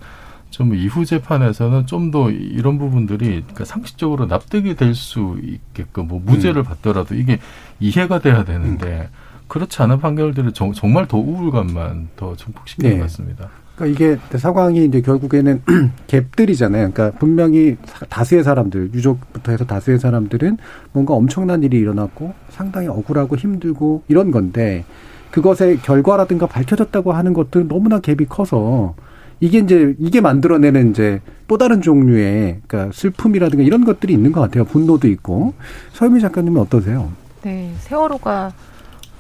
좀 0.52 0.76
이후 0.76 1.06
재판에서는 1.06 1.86
좀 1.88 2.12
더 2.12 2.30
이런 2.30 2.78
부분들이 2.78 3.26
그러니까 3.42 3.64
상식적으로 3.64 4.26
납득이 4.26 4.76
될 4.76 4.96
수 4.96 5.40
있게끔 5.42 6.10
뭐 6.10 6.22
무죄를 6.24 6.62
음. 6.62 6.64
받더라도 6.66 7.16
이게 7.16 7.40
이해가 7.80 8.20
돼야 8.20 8.44
되는데 8.44 9.10
음. 9.12 9.16
그렇지 9.48 9.82
않은 9.82 10.02
판결들은 10.02 10.54
정, 10.54 10.74
말더 10.94 11.18
우울감만 11.18 12.10
더 12.18 12.36
증폭시키는 12.36 12.90
네. 12.90 12.98
것 12.98 13.04
같습니다. 13.04 13.50
그러니까 13.82 13.86
이게 13.88 14.38
상황이 14.38 14.86
이제 14.86 15.02
결국에는 15.02 15.62
갭들이잖아요. 16.08 16.94
그러니까 16.94 17.12
분명히 17.18 17.78
다수의 18.10 18.44
사람들, 18.44 18.92
유족부터 18.94 19.52
해서 19.52 19.66
다수의 19.66 19.98
사람들은 19.98 20.58
뭔가 20.94 21.16
엄청난 21.16 21.64
일이 21.64 21.80
일어났고 21.80 22.34
상당히 22.50 22.88
억울하고 22.88 23.36
힘들고 23.36 24.04
이런 24.08 24.30
건데 24.30 24.86
그것의 25.32 25.80
결과라든가 25.82 26.46
밝혀졌다고 26.46 27.12
하는 27.12 27.34
것들은 27.34 27.68
너무나 27.68 28.00
갭이 28.00 28.28
커서 28.30 28.94
이게 29.40 29.58
이제 29.58 29.96
이게 29.98 30.22
만들어내는 30.22 30.92
이제 30.92 31.20
또 31.48 31.58
다른 31.58 31.82
종류의 31.82 32.60
그러니까 32.68 32.94
슬픔이라든가 32.94 33.64
이런 33.64 33.84
것들이 33.84 34.14
있는 34.14 34.32
것 34.32 34.42
같아요. 34.42 34.66
분노도 34.66 35.08
있고. 35.08 35.54
서유미 35.94 36.22
작가님은 36.22 36.62
어떠세요? 36.62 37.12
네, 37.42 37.74
세월호가 37.80 38.54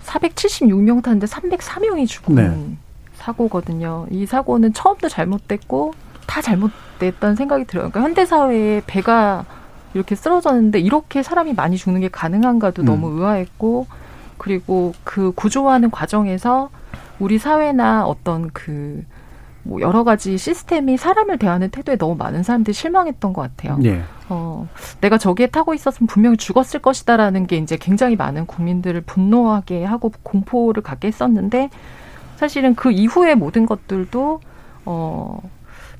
476명 0.05 1.01
탔는데 1.01 1.25
304명이 1.25 2.07
죽은 2.07 2.35
네. 2.35 2.77
사고거든요. 3.21 4.07
이 4.09 4.25
사고는 4.25 4.73
처음도 4.73 5.09
잘못됐고 5.09 5.93
다 6.27 6.41
잘못됐다는 6.41 7.35
생각이 7.35 7.65
들어요. 7.65 7.89
그러니까 7.89 8.01
현대 8.01 8.25
사회에 8.25 8.81
배가 8.85 9.45
이렇게 9.93 10.15
쓰러졌는데 10.15 10.79
이렇게 10.79 11.23
사람이 11.23 11.53
많이 11.53 11.77
죽는 11.77 12.01
게 12.01 12.09
가능한가도 12.09 12.83
음. 12.83 12.85
너무 12.85 13.09
의아했고 13.19 13.87
그리고 14.37 14.93
그 15.03 15.31
구조하는 15.35 15.91
과정에서 15.91 16.69
우리 17.19 17.37
사회나 17.37 18.05
어떤 18.05 18.49
그 18.51 19.03
뭐 19.63 19.79
여러 19.81 20.03
가지 20.03 20.37
시스템이 20.37 20.97
사람을 20.97 21.37
대하는 21.37 21.69
태도에 21.69 21.95
너무 21.97 22.15
많은 22.15 22.43
사람들이 22.43 22.73
실망했던 22.73 23.33
것 23.33 23.41
같아요. 23.41 23.77
네. 23.77 24.01
어, 24.29 24.67
내가 25.01 25.17
저기에 25.17 25.47
타고 25.47 25.73
있었으면 25.73 26.07
분명히 26.07 26.37
죽었을 26.37 26.81
것이다라는 26.81 27.47
게 27.47 27.57
이제 27.57 27.77
굉장히 27.77 28.15
많은 28.15 28.45
국민들을 28.47 29.01
분노하게 29.01 29.83
하고 29.83 30.11
공포를 30.23 30.81
갖게 30.81 31.07
했었는데 31.07 31.69
사실은 32.41 32.73
그 32.73 32.91
이후의 32.91 33.35
모든 33.35 33.67
것들도 33.67 34.41
어 34.85 35.39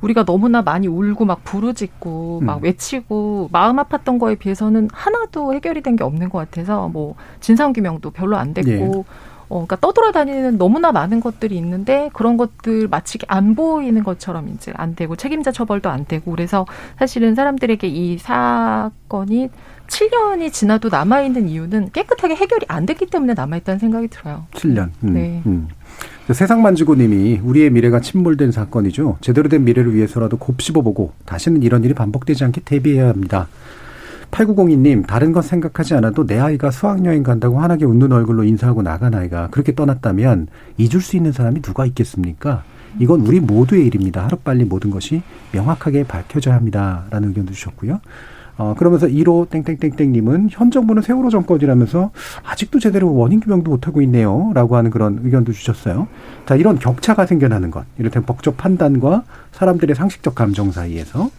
우리가 0.02 0.26
너무나 0.26 0.64
많이 0.64 0.88
울고 0.88 1.24
막 1.26 1.44
부르짖고 1.44 2.42
막 2.42 2.58
음. 2.58 2.64
외치고 2.64 3.50
마음 3.52 3.76
아팠던 3.78 4.20
거에 4.20 4.34
비해서는 4.34 4.89
하나도 4.92 5.54
해결이 5.54 5.82
된 5.84 5.96
게 5.96 6.04
없는 6.04 6.30
것 6.30 6.39
같아서 6.39 6.88
뭐 6.88 7.14
진상 7.42 7.74
규명도 7.74 8.10
별로 8.10 8.38
안 8.38 8.56
됐고 8.56 8.70
네. 8.72 8.86
어, 8.88 9.04
그러니까 9.50 9.76
떠돌아다니는 9.76 10.58
너무나 10.58 10.92
많은 10.92 11.20
것들이 11.20 11.56
있는데 11.58 12.10
그런 12.14 12.38
것들 12.38 12.88
마치 12.88 13.20
안 13.28 13.54
보이는 13.54 14.02
것처럼 14.04 14.50
이제 14.50 14.72
안 14.78 14.96
되고 14.96 15.16
책임자 15.16 15.52
처벌도 15.52 15.89
안 15.92 16.06
되고 16.06 16.32
그래서 16.32 16.66
사실은 16.98 17.36
사람들에게 17.36 17.86
이 17.88 18.18
사건이 18.18 19.50
7년이 19.88 20.54
지나도 20.54 20.88
남아 20.89 21.22
있는 21.22 21.50
이유는 21.50 21.92
깨끗하게 21.92 22.36
해결이 22.36 22.66
안 22.70 22.86
됐기 22.86 23.08
때문에 23.08 23.34
남아 23.34 23.58
있다는 23.58 23.78
생각이 23.78 24.08
들어요. 24.08 24.48
7년. 24.54 24.89
음, 25.04 25.14
네. 25.14 25.44
음. 25.46 25.68
세상 26.30 26.62
만지고님이 26.62 27.42
우리의 27.44 27.72
미래가 27.72 28.00
침몰된 28.00 28.52
사건이죠. 28.52 29.18
제대로 29.22 29.50
된 29.50 29.66
미래를 29.66 29.94
위해서라도 29.94 30.38
곱씹어보고 30.38 31.14
다시는 31.26 31.64
이런 31.64 31.84
일이 31.84 31.94
반복되지 31.94 32.44
않게 32.46 32.62
대비해야 32.64 33.10
합니다. 33.10 33.48
8902님, 34.30 35.06
다른 35.08 35.34
것 35.34 35.44
생각하지 35.44 35.94
않아도 35.96 36.26
내 36.26 36.40
아이가 36.40 36.72
수학여행 36.72 37.24
간다고 37.24 37.60
환하게 37.60 37.84
웃는 37.86 38.14
얼굴로 38.14 38.46
인사하고 38.46 38.82
나간 38.82 39.14
아이가 39.14 39.50
그렇게 39.52 39.76
떠났다면 39.76 40.48
잊을 40.78 41.02
수 41.02 41.18
있는 41.18 41.34
사람이 41.34 41.62
누가 41.62 41.86
있겠습니까? 41.86 42.64
이건 43.00 43.22
우리 43.22 43.40
모두의 43.40 43.86
일입니다. 43.88 44.24
하루빨리 44.24 44.66
모든 44.66 44.90
것이 44.90 45.22
명확하게 45.52 46.04
밝혀져야 46.04 46.56
합니다. 46.56 47.06
라는 47.10 47.30
의견도 47.30 47.52
주셨고요. 47.52 48.00
어, 48.62 48.76
그러면서 48.76 49.07
1호 49.07 49.49
땡땡땡땡님은 49.49 50.49
현 50.51 50.70
정부는 50.70 51.01
세월호 51.01 51.32
정권이라면서 51.32 52.12
아직도 52.43 52.78
제대로 52.78 53.12
원인 53.16 53.39
규명도 53.39 53.72
못하고 53.72 54.03
있네요. 54.03 54.51
라고 54.53 54.76
하는 54.76 54.91
그런 54.91 55.20
의견도 55.24 55.51
주셨어요. 55.51 56.07
자, 56.45 56.55
이런 56.55 56.78
격차가 56.78 57.26
생겨나는 57.26 57.72
것. 57.72 57.86
이를테면 57.97 58.28
법적 58.28 58.57
판단과 58.57 59.24
사람들의 59.51 59.95
상식적 59.95 60.36
감정 60.36 60.72
사이에서 60.72 61.32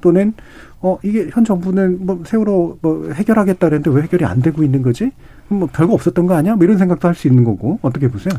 또는 0.00 0.34
어 0.80 0.96
이게 1.02 1.28
현 1.32 1.44
정부는 1.44 2.06
뭐 2.06 2.22
세월호 2.24 2.78
뭐 2.80 3.10
해결하겠다 3.12 3.58
그랬는데 3.58 3.90
왜 3.90 4.02
해결이 4.02 4.24
안 4.24 4.40
되고 4.40 4.62
있는 4.62 4.82
거지? 4.82 5.10
뭐 5.48 5.68
별거 5.72 5.94
없었던 5.94 6.26
거 6.26 6.34
아니야? 6.34 6.56
뭐 6.56 6.64
이런 6.64 6.78
생각도 6.78 7.08
할 7.08 7.14
수 7.14 7.26
있는 7.26 7.42
거고 7.42 7.78
어떻게 7.82 8.08
보세요? 8.08 8.32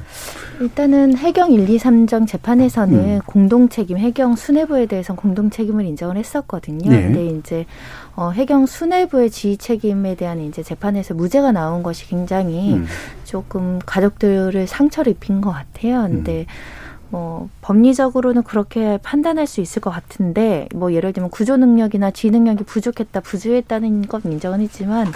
일단은 0.62 1.18
해경 1.18 1.52
1, 1.52 1.70
2, 1.70 1.78
3정 1.78 2.28
재판에서는 2.28 2.98
음. 2.98 3.20
공동 3.26 3.68
책임 3.68 3.98
해경 3.98 4.36
수뇌부에 4.36 4.86
대해서 4.86 5.16
공동 5.16 5.50
책임을 5.50 5.86
인정을 5.86 6.16
했었거든요. 6.18 6.90
네. 6.90 7.02
근데 7.04 7.26
이제 7.28 7.66
어 8.16 8.30
해경 8.30 8.66
수뇌부의 8.66 9.32
지휘 9.32 9.58
책임에 9.58 10.16
대한 10.16 10.40
이제 10.40 10.64
재판에서 10.64 11.14
무죄가 11.14 11.52
나온 11.52 11.84
것이 11.84 12.08
굉장히 12.08 12.74
음. 12.76 12.86
조금 13.26 13.80
가족들을 13.86 14.68
상처를 14.68 15.14
입힌 15.14 15.42
것 15.42 15.52
같아요. 15.52 16.04
근데 16.04 16.42
음. 16.42 16.46
뭐 17.12 17.50
법리적으로는 17.62 18.44
그렇게 18.44 19.00
판단할 19.02 19.48
수 19.48 19.62
있을 19.62 19.82
것 19.82 19.90
같은데 19.90 20.68
뭐 20.76 20.94
예를 20.94 21.12
들면 21.12 21.32
구조 21.32 21.58
능력이나 21.58 22.12
지 22.12 22.30
능력이 22.30 22.66
부족했다 22.66 23.20
부주했다는 23.22 24.08
것 24.08 24.24
인정은 24.26 24.62
했지만 24.62 25.08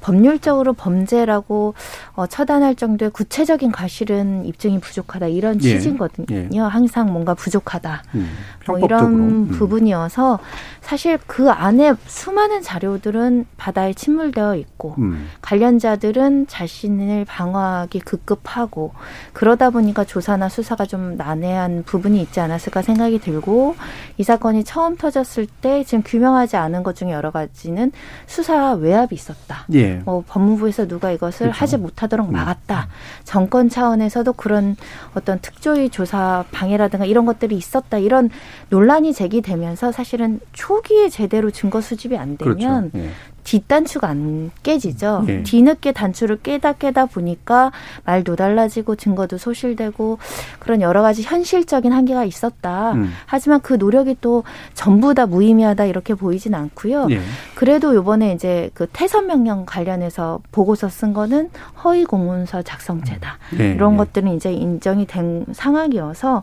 법률적으로 0.00 0.72
범죄라고 0.72 1.74
어, 2.14 2.26
처단할 2.26 2.74
정도의 2.74 3.10
구체적인 3.10 3.72
과실은 3.72 4.44
입증이 4.46 4.80
부족하다 4.80 5.28
이런 5.28 5.56
예. 5.56 5.60
취지거든요. 5.60 6.26
예. 6.52 6.58
항상 6.58 7.12
뭔가 7.12 7.34
부족하다. 7.34 8.02
음, 8.14 8.30
뭐 8.66 8.78
이런 8.78 9.04
음. 9.14 9.48
부분이어서 9.48 10.38
사실 10.80 11.18
그 11.26 11.50
안에 11.50 11.94
수많은 12.06 12.62
자료들은 12.62 13.46
바다에 13.56 13.92
침몰되어 13.94 14.56
있고 14.56 14.94
음. 14.98 15.28
관련자들은 15.42 16.46
자신을 16.46 17.24
방어하기 17.24 18.00
급급하고 18.00 18.92
그러다 19.32 19.70
보니까 19.70 20.04
조사나 20.04 20.48
수사가 20.48 20.86
좀 20.86 21.16
난해한 21.16 21.84
부분이 21.84 22.20
있지 22.22 22.40
않았을까 22.40 22.82
생각이 22.82 23.18
들고 23.18 23.76
이 24.16 24.22
사건이 24.22 24.64
처음 24.64 24.96
터졌을 24.96 25.46
때 25.60 25.84
지금 25.84 26.02
규명하지 26.04 26.56
않은 26.56 26.82
것 26.82 26.96
중에 26.96 27.12
여러 27.12 27.30
가지는 27.30 27.92
수사 28.26 28.72
외압이 28.72 29.14
있었다. 29.14 29.66
예. 29.74 29.87
뭐 30.04 30.24
법무부에서 30.26 30.86
누가 30.86 31.10
이것을 31.10 31.46
그렇죠. 31.46 31.58
하지 31.58 31.76
못하도록 31.76 32.28
음. 32.28 32.32
막았다. 32.32 32.88
정권 33.24 33.68
차원에서도 33.68 34.32
그런 34.34 34.76
어떤 35.14 35.40
특조위 35.40 35.90
조사 35.90 36.44
방해라든가 36.52 37.04
이런 37.04 37.26
것들이 37.26 37.56
있었다. 37.56 37.98
이런 37.98 38.30
논란이 38.70 39.12
제기되면서 39.12 39.92
사실은 39.92 40.40
초기에 40.52 41.08
제대로 41.08 41.50
증거 41.50 41.80
수집이 41.80 42.16
안 42.16 42.36
되면 42.36 42.90
그렇죠. 42.90 42.90
예. 42.96 43.10
뒷단추가 43.48 44.08
안 44.08 44.50
깨지죠. 44.62 45.24
네. 45.26 45.42
뒤늦게 45.42 45.92
단추를 45.92 46.40
깨다 46.42 46.74
깨다 46.74 47.06
보니까 47.06 47.72
말도 48.04 48.36
달라지고 48.36 48.96
증거도 48.96 49.38
소실되고 49.38 50.18
그런 50.58 50.82
여러 50.82 51.00
가지 51.00 51.22
현실적인 51.22 51.90
한계가 51.92 52.24
있었다. 52.24 52.92
음. 52.92 53.10
하지만 53.24 53.62
그 53.62 53.72
노력이 53.72 54.18
또 54.20 54.44
전부 54.74 55.14
다 55.14 55.24
무의미하다 55.24 55.86
이렇게 55.86 56.12
보이진 56.12 56.54
않고요. 56.54 57.06
네. 57.06 57.20
그래도 57.54 57.94
요번에 57.94 58.34
이제 58.34 58.68
그 58.74 58.86
태선 58.92 59.26
명령 59.26 59.64
관련해서 59.64 60.40
보고서 60.52 60.90
쓴 60.90 61.14
거는 61.14 61.48
허위 61.82 62.04
공문서 62.04 62.60
작성죄다. 62.60 63.38
네. 63.56 63.72
이런 63.72 63.92
네. 63.92 63.96
것들은 63.96 64.36
이제 64.36 64.52
인정이 64.52 65.06
된 65.06 65.46
상황이어서 65.52 66.42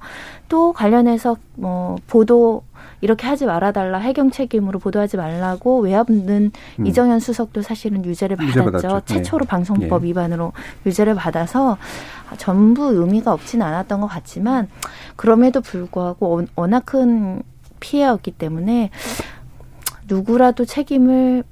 또 0.49 0.73
관련해서 0.73 1.37
뭐 1.53 1.97
보도 2.07 2.63
이렇게 3.01 3.27
하지 3.27 3.45
말아달라 3.45 3.99
해경 3.99 4.31
책임으로 4.31 4.79
보도하지 4.79 5.17
말라고 5.17 5.79
외압는 5.79 6.51
음. 6.79 6.85
이정현 6.85 7.19
수석도 7.19 7.61
사실은 7.61 8.05
유죄를 8.05 8.37
받았죠. 8.37 8.87
네. 8.87 9.01
최초로 9.05 9.45
방송법 9.45 10.01
네. 10.01 10.07
위반으로 10.09 10.53
유죄를 10.85 11.15
받아서 11.15 11.77
전부 12.37 12.91
의미가 12.93 13.31
없지는 13.31 13.65
않았던 13.65 14.01
것 14.01 14.07
같지만 14.07 14.67
그럼에도 15.15 15.61
불구하고 15.61 16.45
워낙 16.55 16.85
큰 16.85 17.43
피해였기 17.79 18.31
때문에 18.31 18.89
누구라도 20.07 20.65
책임을 20.65 21.43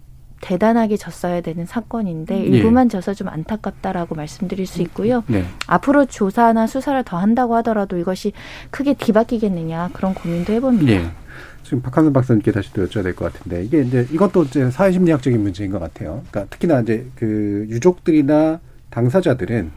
대단하게 0.43 0.97
졌어야 0.97 1.39
되는 1.39 1.65
사건인데 1.65 2.37
예. 2.37 2.43
일부만 2.43 2.89
져서 2.89 3.13
좀 3.13 3.29
안타깝다라고 3.29 4.13
말씀드릴 4.15 4.67
수 4.67 4.81
있고요. 4.81 5.23
네. 5.27 5.45
앞으로 5.67 6.05
조사나 6.05 6.67
수사를 6.67 7.01
더 7.03 7.17
한다고 7.17 7.55
하더라도 7.57 7.97
이것이 7.97 8.33
크게 8.69 8.95
뒤바뀌겠느냐 8.95 9.91
그런 9.93 10.13
고민도 10.13 10.51
해봅니다. 10.51 10.91
예. 10.91 11.11
지금 11.73 11.81
박한선 11.81 12.13
박사님께 12.13 12.51
다시 12.51 12.71
또 12.73 12.85
여쭤야 12.85 13.01
될 13.01 13.15
것 13.15 13.33
같은데 13.33 13.63
이게 13.63 13.81
이제 13.81 14.07
이것도 14.11 14.43
이제 14.43 14.69
사회심리학적인 14.69 15.41
문제인 15.41 15.71
것 15.71 15.79
같아요. 15.79 16.21
그러니까 16.29 16.45
특히나 16.51 16.81
이제 16.81 17.07
그 17.15 17.65
유족들이나 17.67 18.59
당사자들은 18.91 19.71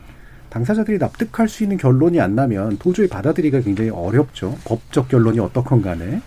당사자들이 0.51 0.99
납득할 0.99 1.49
수 1.49 1.63
있는 1.63 1.79
결론이 1.79 2.21
안 2.21 2.35
나면 2.35 2.77
도저히 2.77 3.09
받아들이기가 3.09 3.63
굉장히 3.63 3.89
어렵죠. 3.89 4.59
법적 4.67 5.09
결론이 5.09 5.39
어떻건 5.39 5.81
간에. 5.81 6.21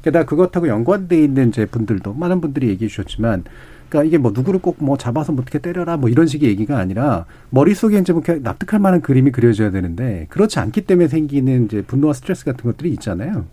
게다가 0.00 0.24
그것하고 0.24 0.68
연관돼 0.68 1.22
있는 1.22 1.50
이제 1.50 1.66
분들도 1.66 2.14
많은 2.14 2.40
분들이 2.40 2.68
얘기해 2.70 2.88
주셨지만 2.88 3.44
그러니까 3.90 4.08
이게 4.08 4.16
뭐 4.16 4.32
누구를 4.34 4.60
꼭 4.60 4.78
뭐 4.78 4.96
잡아서 4.96 5.32
뭐 5.32 5.42
어떻게 5.42 5.58
때려라 5.58 5.98
뭐 5.98 6.08
이런 6.08 6.26
식의 6.26 6.48
얘기가 6.48 6.78
아니라 6.78 7.26
머릿속에 7.50 7.98
이제 7.98 8.14
뭐 8.14 8.22
납득할 8.26 8.80
만한 8.80 9.02
그림이 9.02 9.32
그려져야 9.32 9.70
되는데 9.70 10.24
그렇지 10.30 10.58
않기 10.60 10.86
때문에 10.86 11.08
생기는 11.08 11.66
이제 11.66 11.82
분노와 11.82 12.14
스트레스 12.14 12.46
같은 12.46 12.62
것들이 12.70 12.90
있잖아요. 12.92 13.44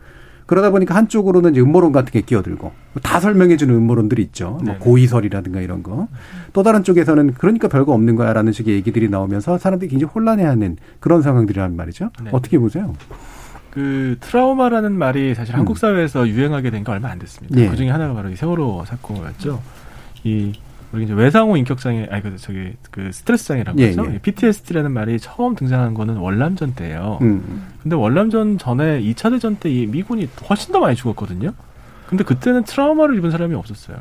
그러다 0.47 0.71
보니까 0.71 0.95
한쪽으로는 0.95 1.51
이제 1.51 1.61
음모론 1.61 1.91
같은 1.91 2.11
게 2.11 2.21
끼어들고 2.21 2.71
다 3.03 3.19
설명해주는 3.19 3.73
음모론들이 3.75 4.21
있죠. 4.23 4.59
뭐 4.63 4.77
고의설이라든가 4.79 5.61
이런 5.61 5.83
거. 5.83 6.07
또 6.53 6.63
다른 6.63 6.83
쪽에서는 6.83 7.33
그러니까 7.35 7.67
별거 7.67 7.93
없는 7.93 8.15
거야라는 8.15 8.51
식의 8.53 8.73
얘기들이 8.75 9.09
나오면서 9.09 9.57
사람들이 9.59 9.89
굉장히 9.91 10.11
혼란해하는 10.13 10.77
그런 10.99 11.21
상황들이란 11.21 11.75
말이죠. 11.75 12.09
네. 12.23 12.29
어떻게 12.33 12.57
보세요? 12.57 12.93
그 13.69 14.17
트라우마라는 14.21 14.93
말이 14.97 15.35
사실 15.35 15.53
음. 15.53 15.59
한국 15.59 15.77
사회에서 15.77 16.27
유행하게 16.27 16.71
된 16.71 16.83
게 16.83 16.91
얼마 16.91 17.09
안 17.09 17.19
됐습니다. 17.19 17.59
예. 17.59 17.69
그 17.69 17.75
중에 17.75 17.89
하나가 17.89 18.13
바로 18.13 18.29
이 18.29 18.35
세월호 18.35 18.85
사건이었죠. 18.87 19.61
이 20.23 20.53
우리 20.93 21.03
이제 21.03 21.13
외상후 21.13 21.57
인격장애 21.57 22.07
아니 22.09 22.23
그 22.23 22.37
저기 22.37 22.73
그 22.91 23.11
스트레스 23.11 23.47
장애라고 23.49 23.77
예, 23.79 23.87
하죠. 23.87 24.07
예. 24.13 24.19
PTSD라는 24.19 24.91
말이 24.91 25.19
처음 25.19 25.55
등장한 25.55 25.93
거는 25.93 26.15
월남전 26.17 26.75
때예요. 26.75 27.19
음. 27.21 27.65
근데 27.83 27.95
월남전 27.95 28.57
전에 28.57 29.01
2차 29.01 29.31
대전 29.31 29.55
때 29.57 29.69
이 29.69 29.85
미군이 29.85 30.29
훨씬 30.49 30.71
더 30.71 30.79
많이 30.79 30.95
죽었거든요. 30.95 31.51
근데 32.07 32.23
그때는 32.23 32.63
트라우마를 32.63 33.17
입은 33.17 33.31
사람이 33.31 33.53
없었어요. 33.55 33.97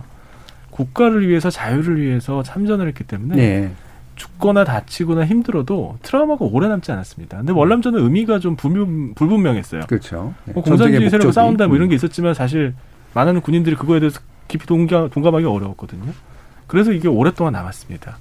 국가를 0.71 1.27
위해서 1.29 1.51
자유를 1.51 2.01
위해서 2.01 2.43
참전을 2.45 2.87
했기 2.89 3.03
때문에 3.03 3.35
네. 3.35 3.71
죽거나 4.15 4.63
다치거나 4.65 5.27
힘들어도 5.27 5.99
트라우마가 6.03 6.45
오래 6.45 6.69
남지 6.69 6.93
않았습니다. 6.93 7.39
근데 7.39 7.53
월남전은 7.53 8.01
의미가 8.01 8.39
좀 8.39 8.55
불분, 8.57 9.15
불분명했어요. 9.15 9.83
그렇죠. 9.89 10.35
네. 10.45 10.53
뭐 10.53 10.63
공산주의 10.63 11.11
세력과 11.11 11.33
싸운다 11.33 11.67
뭐 11.67 11.77
이런 11.77 11.89
게 11.89 11.97
있었지만 11.97 12.33
사실 12.35 12.75
많은 13.15 13.41
군인들이 13.41 13.75
그거에 13.77 13.99
대해서 13.99 14.21
깊이 14.49 14.67
동감, 14.67 15.11
동감하기 15.11 15.45
어려웠거든요. 15.45 16.13
그래서 16.67 16.93
이게 16.93 17.09
오랫동안 17.09 17.53
남았습니다. 17.53 18.19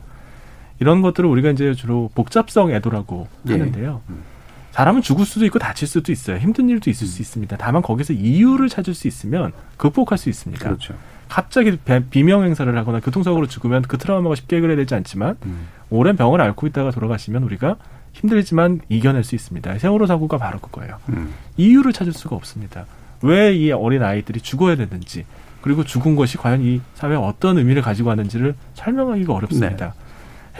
이런 0.80 1.02
것들을 1.02 1.30
우리가 1.30 1.52
이제 1.52 1.74
주로 1.74 2.10
복잡성 2.16 2.72
애도라고 2.72 3.28
예. 3.48 3.54
하는데요. 3.54 4.02
음. 4.10 4.24
사람은 4.72 5.02
죽을 5.02 5.26
수도 5.26 5.46
있고 5.46 5.58
다칠 5.58 5.88
수도 5.88 6.12
있어요. 6.12 6.38
힘든 6.38 6.68
일도 6.70 6.89
있을 6.89 7.06
음. 7.06 7.08
수 7.08 7.22
있습니다. 7.22 7.56
다만 7.58 7.82
거기서 7.82 8.14
이유를 8.14 8.68
찾을 8.68 8.93
수 8.93 9.08
있으면 9.08 9.54
극복할 9.78 10.18
수 10.18 10.30
있습니다. 10.30 10.64
그렇죠. 10.64 10.96
갑자기 11.30 11.78
비명 12.10 12.43
행사를 12.43 12.78
하거나 12.78 13.00
교통사고로 13.00 13.48
죽으면 13.48 13.84
그 13.84 13.98
트라우마가 13.98 14.36
쉽게 14.36 14.58
해결해야 14.58 14.76
되지 14.78 14.93
않지만 14.96 15.38
음. 15.46 15.68
오랜 15.89 16.18
병을 16.18 16.41
앓고 16.41 16.68
있다가 16.68 16.91
돌아가시면 16.91 17.43
우리가 17.43 17.78
힘들지만 18.14 18.82
이겨낼 18.89 19.24
수 19.24 19.34
있습니다. 19.36 19.80
세월호 19.80 20.06
사고가 20.08 20.38
바로 20.38 20.60
그거예요. 20.60 20.98
음. 21.10 21.34
이유를 21.58 21.93
찾을 21.93 22.12
수가 22.14 22.36
없습니다. 22.36 22.86
왜 23.22 23.54
이 23.56 23.72
어린 23.72 24.04
아이들이 24.04 24.41
죽어야 24.41 24.76
되는지 24.76 25.26
그리고 25.66 25.84
죽은 25.84 26.16
것이 26.16 26.38
과연 26.38 26.61
이 26.61 26.80
사회에 26.93 27.16
어떤 27.18 27.57
의미를 27.57 27.82
가지고 27.82 28.09
왔는지를 28.09 28.53
설명하기가 28.76 29.34
어렵습니다. 29.34 29.86
네. 29.88 29.91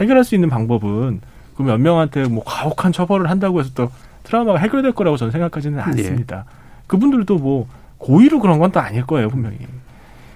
해결할 0.02 0.24
수 0.24 0.34
있는 0.34 0.48
방법은 0.50 1.20
그 1.56 1.62
몇 1.62 1.78
명한테 1.78 2.24
뭐 2.24 2.42
가혹한 2.42 2.90
처벌을 2.92 3.30
한다고 3.30 3.60
해서 3.60 3.70
또 3.72 3.88
트라우마가 4.24 4.58
해결될 4.58 4.90
거라고 4.92 5.16
저는 5.16 5.30
생각하지는 5.30 5.76
네. 5.76 5.82
않습니다. 5.84 6.36
네. 6.38 6.42
그분들도 6.88 7.36
뭐 7.38 7.68
고의로 7.98 8.40
그런 8.40 8.58
건 8.58 8.72
또 8.72 8.80
아닐 8.80 9.06
거예요, 9.06 9.28
분명히. 9.28 9.58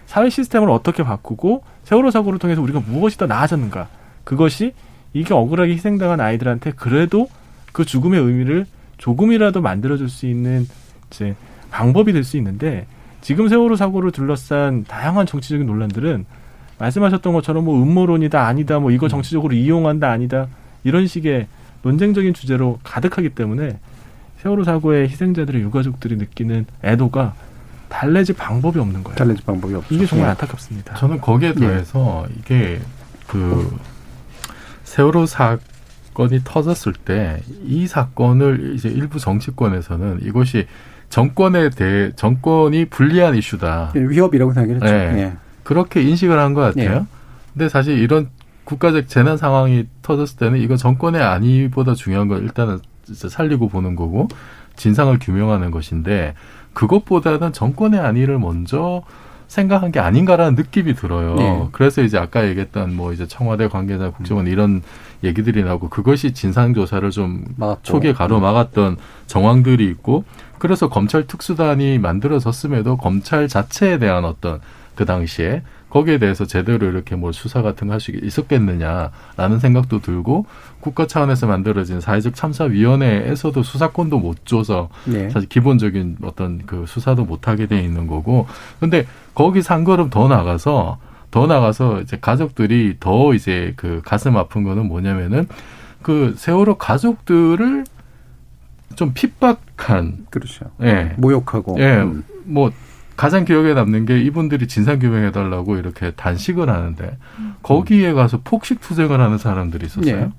사회 0.06 0.30
시스템을 0.30 0.70
어떻게 0.70 1.02
바꾸고 1.02 1.64
세월호 1.82 2.12
사고를 2.12 2.38
통해서 2.38 2.62
우리가 2.62 2.78
무엇이 2.78 3.18
더 3.18 3.26
나아졌는가. 3.26 3.88
그것이 4.22 4.72
이게 5.12 5.34
억울하게 5.34 5.72
희생당한 5.72 6.20
아이들한테 6.20 6.70
그래도 6.76 7.28
그 7.72 7.84
죽음의 7.84 8.20
의미를 8.20 8.66
조금이라도 8.98 9.60
만들어줄 9.62 10.08
수 10.08 10.26
있는 10.26 10.68
이제 11.10 11.34
방법이 11.72 12.12
될 12.12 12.22
수 12.22 12.36
있는데 12.36 12.86
지금 13.20 13.48
세월호 13.48 13.76
사고를 13.76 14.10
둘러싼 14.12 14.84
다양한 14.84 15.26
정치적인 15.26 15.66
논란들은 15.66 16.24
말씀하셨던 16.78 17.32
것처럼 17.34 17.64
뭐 17.64 17.82
음모론이다 17.82 18.46
아니다 18.46 18.78
뭐 18.78 18.90
이거 18.90 19.06
음. 19.06 19.08
정치적으로 19.08 19.54
이용한다 19.54 20.10
아니다 20.10 20.46
이런 20.84 21.06
식의 21.06 21.46
논쟁적인 21.82 22.32
주제로 22.34 22.78
가득하기 22.82 23.30
때문에 23.30 23.78
세월호 24.38 24.64
사고의 24.64 25.08
희생자들의 25.08 25.60
유가족들이 25.62 26.16
느끼는 26.16 26.64
애도가 26.82 27.34
달래질 27.90 28.36
방법이 28.36 28.78
없는 28.78 29.02
거예요. 29.02 29.16
달래질 29.16 29.44
방법이 29.44 29.74
없죠. 29.74 29.94
이게 29.94 30.06
정말 30.06 30.28
예. 30.28 30.30
안타깝습니다. 30.30 30.94
저는 30.94 31.20
거기에 31.20 31.50
예. 31.50 31.54
더해서 31.54 32.24
예. 32.30 32.34
이게 32.38 32.80
그 33.26 33.76
세월호 34.84 35.26
사건이 35.26 36.40
터졌을 36.44 36.92
때 36.94 37.40
이 37.64 37.86
사건을 37.86 38.72
이제 38.74 38.88
일부 38.88 39.18
정치권에서는 39.18 40.20
이것이 40.22 40.66
정권에 41.10 41.70
대해 41.70 42.12
정권이 42.16 42.86
불리한 42.86 43.34
이슈다. 43.34 43.92
예, 43.96 44.00
위협이라고 44.00 44.52
생각했죠. 44.54 44.84
네. 44.86 45.22
예. 45.22 45.32
그렇게 45.64 46.02
인식을 46.02 46.38
한 46.38 46.54
것 46.54 46.60
같아요. 46.62 46.90
예. 46.90 47.02
근데 47.52 47.68
사실 47.68 47.98
이런 47.98 48.28
국가적 48.64 49.08
재난 49.08 49.36
상황이 49.36 49.86
터졌을 50.02 50.38
때는 50.38 50.60
이거 50.60 50.76
정권의 50.76 51.20
안위보다 51.22 51.94
중요한 51.94 52.28
건 52.28 52.42
일단은 52.42 52.78
살리고 53.04 53.68
보는 53.68 53.96
거고 53.96 54.28
진상을 54.76 55.18
규명하는 55.20 55.72
것인데 55.72 56.34
그것보다는 56.74 57.52
정권의 57.52 57.98
안위를 58.00 58.38
먼저 58.38 59.02
생각한 59.48 59.90
게 59.90 59.98
아닌가라는 59.98 60.54
느낌이 60.54 60.94
들어요. 60.94 61.34
네. 61.34 61.68
그래서 61.72 62.02
이제 62.02 62.16
아까 62.18 62.46
얘기했던 62.46 62.94
뭐 62.94 63.12
이제 63.12 63.26
청와대 63.26 63.66
관계자 63.66 64.10
국정원 64.10 64.46
음. 64.46 64.52
이런 64.52 64.82
얘기들이 65.24 65.64
나오고 65.64 65.88
그것이 65.88 66.32
진상 66.32 66.72
조사를 66.72 67.10
좀 67.10 67.44
막았고. 67.56 67.80
초기에 67.82 68.12
가로막았던 68.12 68.96
정황들이 69.26 69.84
있고 69.88 70.22
그래서 70.60 70.88
검찰 70.88 71.26
특수단이 71.26 71.98
만들어졌음에도 71.98 72.96
검찰 72.98 73.48
자체에 73.48 73.98
대한 73.98 74.24
어떤 74.24 74.60
그 74.94 75.04
당시에 75.04 75.62
거기에 75.88 76.18
대해서 76.18 76.44
제대로 76.44 76.86
이렇게 76.86 77.16
뭘 77.16 77.32
수사 77.32 77.62
같은 77.62 77.88
거 77.88 77.94
할 77.94 78.00
수 78.00 78.12
있었겠느냐라는 78.12 79.58
생각도 79.58 80.00
들고 80.00 80.46
국가 80.78 81.06
차원에서 81.06 81.48
만들어진 81.48 82.00
사회적 82.00 82.34
참사위원회에서도 82.36 83.62
수사권도 83.62 84.18
못 84.20 84.46
줘서 84.46 84.88
네. 85.04 85.28
사실 85.30 85.48
기본적인 85.48 86.18
어떤 86.22 86.64
그 86.66 86.84
수사도 86.86 87.24
못 87.24 87.48
하게 87.48 87.66
돼 87.66 87.80
있는 87.82 88.06
거고 88.06 88.46
근데 88.78 89.06
거기서 89.34 89.74
한 89.74 89.84
걸음 89.84 90.10
더 90.10 90.28
나가서 90.28 90.98
더 91.30 91.46
나가서 91.46 92.02
이제 92.02 92.18
가족들이 92.20 92.96
더 93.00 93.34
이제 93.34 93.72
그 93.76 94.00
가슴 94.04 94.36
아픈 94.36 94.62
거는 94.64 94.86
뭐냐면은 94.86 95.48
그 96.02 96.34
세월호 96.36 96.76
가족들을 96.76 97.84
좀 98.96 99.12
핍박한 99.14 100.26
그렇죠. 100.30 100.70
예. 100.82 101.14
모욕하고 101.16 101.76
예. 101.78 102.00
음. 102.02 102.24
뭐 102.44 102.70
가장 103.16 103.44
기억에 103.44 103.74
남는 103.74 104.06
게 104.06 104.20
이분들이 104.20 104.66
진상 104.66 104.98
규명해 104.98 105.32
달라고 105.32 105.76
이렇게 105.76 106.12
단식을 106.12 106.68
하는데 106.68 107.18
음. 107.38 107.54
거기에 107.62 108.12
가서 108.12 108.40
폭식 108.42 108.80
투쟁을 108.80 109.20
하는 109.20 109.38
사람들이 109.38 109.86
있었어요. 109.86 110.16
예. 110.16 110.30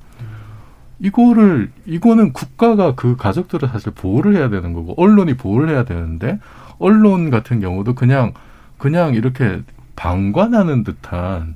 이거를 0.99 1.71
이거는 1.85 2.31
국가가 2.33 2.93
그 2.95 3.15
가족들을 3.15 3.69
사실 3.69 3.91
보호를 3.91 4.35
해야 4.35 4.49
되는 4.49 4.73
거고 4.73 4.93
언론이 4.97 5.35
보호를 5.35 5.69
해야 5.69 5.83
되는데 5.83 6.39
언론 6.77 7.29
같은 7.31 7.59
경우도 7.59 7.95
그냥 7.95 8.33
그냥 8.77 9.15
이렇게 9.15 9.61
방관하는 9.95 10.83
듯한 10.83 11.55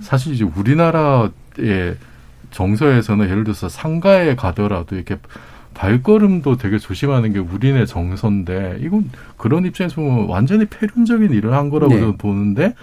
사실 0.00 0.34
이제 0.34 0.44
우리나라의 0.44 1.96
정서에서는 2.50 3.28
예를 3.28 3.44
들어서 3.44 3.68
상가에 3.68 4.36
가더라도 4.36 4.96
이렇게 4.96 5.18
발걸음도 5.78 6.56
되게 6.56 6.76
조심하는 6.76 7.32
게 7.32 7.38
우리네 7.38 7.86
정서인데 7.86 8.78
이건 8.80 9.10
그런 9.36 9.64
입장에서 9.64 9.94
보면 9.94 10.28
완전히 10.28 10.64
폐륜적인 10.64 11.32
일을 11.32 11.54
한 11.54 11.70
거라고 11.70 11.94
네. 11.94 12.16
보는데 12.18 12.74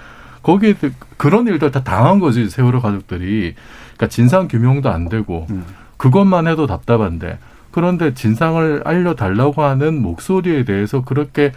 거기에 0.41 0.75
그런 1.17 1.45
일들 1.47 1.71
다 1.71 1.83
당한 1.83 2.19
거지 2.19 2.49
세월호 2.49 2.79
가족들이 2.79 3.53
그러니까 3.95 4.07
진상 4.07 4.47
규명도 4.47 4.89
안 4.89 5.09
되고 5.09 5.45
음. 5.49 5.65
그것만 5.97 6.47
해도 6.47 6.67
답답한데 6.67 7.37
그런데 7.71 8.13
진상을 8.13 8.83
알려달라고 8.85 9.61
하는 9.61 10.01
목소리에 10.01 10.63
대해서 10.63 11.03
그렇게 11.03 11.51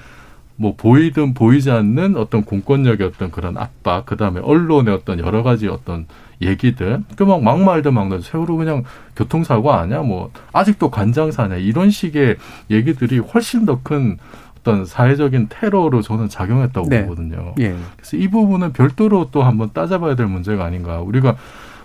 뭐 0.60 0.74
보이든 0.76 1.34
보이지 1.34 1.70
않는 1.70 2.16
어떤 2.16 2.44
공권력의 2.44 3.06
어떤 3.06 3.30
그런 3.30 3.56
압박, 3.56 4.04
그 4.04 4.16
다음에 4.16 4.40
언론의 4.40 4.92
어떤 4.92 5.20
여러 5.20 5.42
가지 5.42 5.68
어떤 5.68 6.06
얘기들, 6.42 7.02
그막 7.16 7.42
막말도 7.42 7.92
막는 7.92 8.20
세월호 8.20 8.56
그냥 8.56 8.82
교통사고 9.16 9.72
아니야, 9.72 10.02
뭐 10.02 10.30
아직도 10.52 10.90
관장사냐 10.90 11.56
이런 11.56 11.90
식의 11.90 12.36
얘기들이 12.70 13.18
훨씬 13.18 13.64
더 13.66 13.80
큰 13.82 14.18
어떤 14.58 14.84
사회적인 14.84 15.46
테러로 15.48 16.02
저는 16.02 16.28
작용했다고 16.28 16.88
네. 16.88 17.02
보거든요. 17.04 17.54
예. 17.60 17.76
그래서 17.96 18.16
이 18.16 18.28
부분은 18.28 18.72
별도로 18.72 19.28
또 19.30 19.42
한번 19.42 19.70
따져봐야 19.72 20.16
될 20.16 20.26
문제가 20.26 20.64
아닌가. 20.64 21.00
우리가 21.00 21.36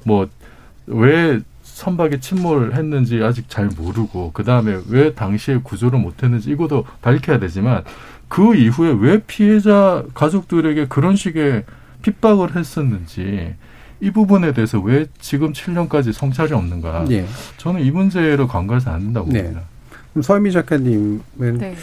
뭐왜 0.05 1.39
선박에 1.61 2.19
침몰했는지 2.19 3.23
아직 3.23 3.49
잘 3.49 3.69
모르고 3.77 4.31
그 4.33 4.43
다음에 4.43 4.79
왜 4.89 5.13
당시에 5.13 5.59
구조를 5.63 5.99
못했는지 5.99 6.51
이것도 6.51 6.85
밝혀야 7.01 7.39
되지만 7.39 7.83
그 8.33 8.55
이후에 8.55 8.95
왜 8.99 9.19
피해자 9.19 10.03
가족들에게 10.15 10.87
그런 10.87 11.15
식의 11.15 11.65
핍박을 12.01 12.55
했었는지 12.55 13.53
이 14.01 14.09
부분에 14.09 14.53
대해서 14.53 14.79
왜 14.79 15.05
지금 15.19 15.53
7년까지 15.53 16.11
성찰이 16.11 16.51
없는가? 16.51 17.05
네. 17.07 17.27
저는 17.57 17.81
이 17.81 17.91
문제를 17.91 18.47
간과해서 18.47 18.89
안 18.89 19.01
된다고 19.01 19.31
네. 19.31 19.43
봅니다. 19.43 19.61
그럼 20.11 20.23
서현미 20.23 20.51
작가님은 20.51 21.57
네. 21.59 21.75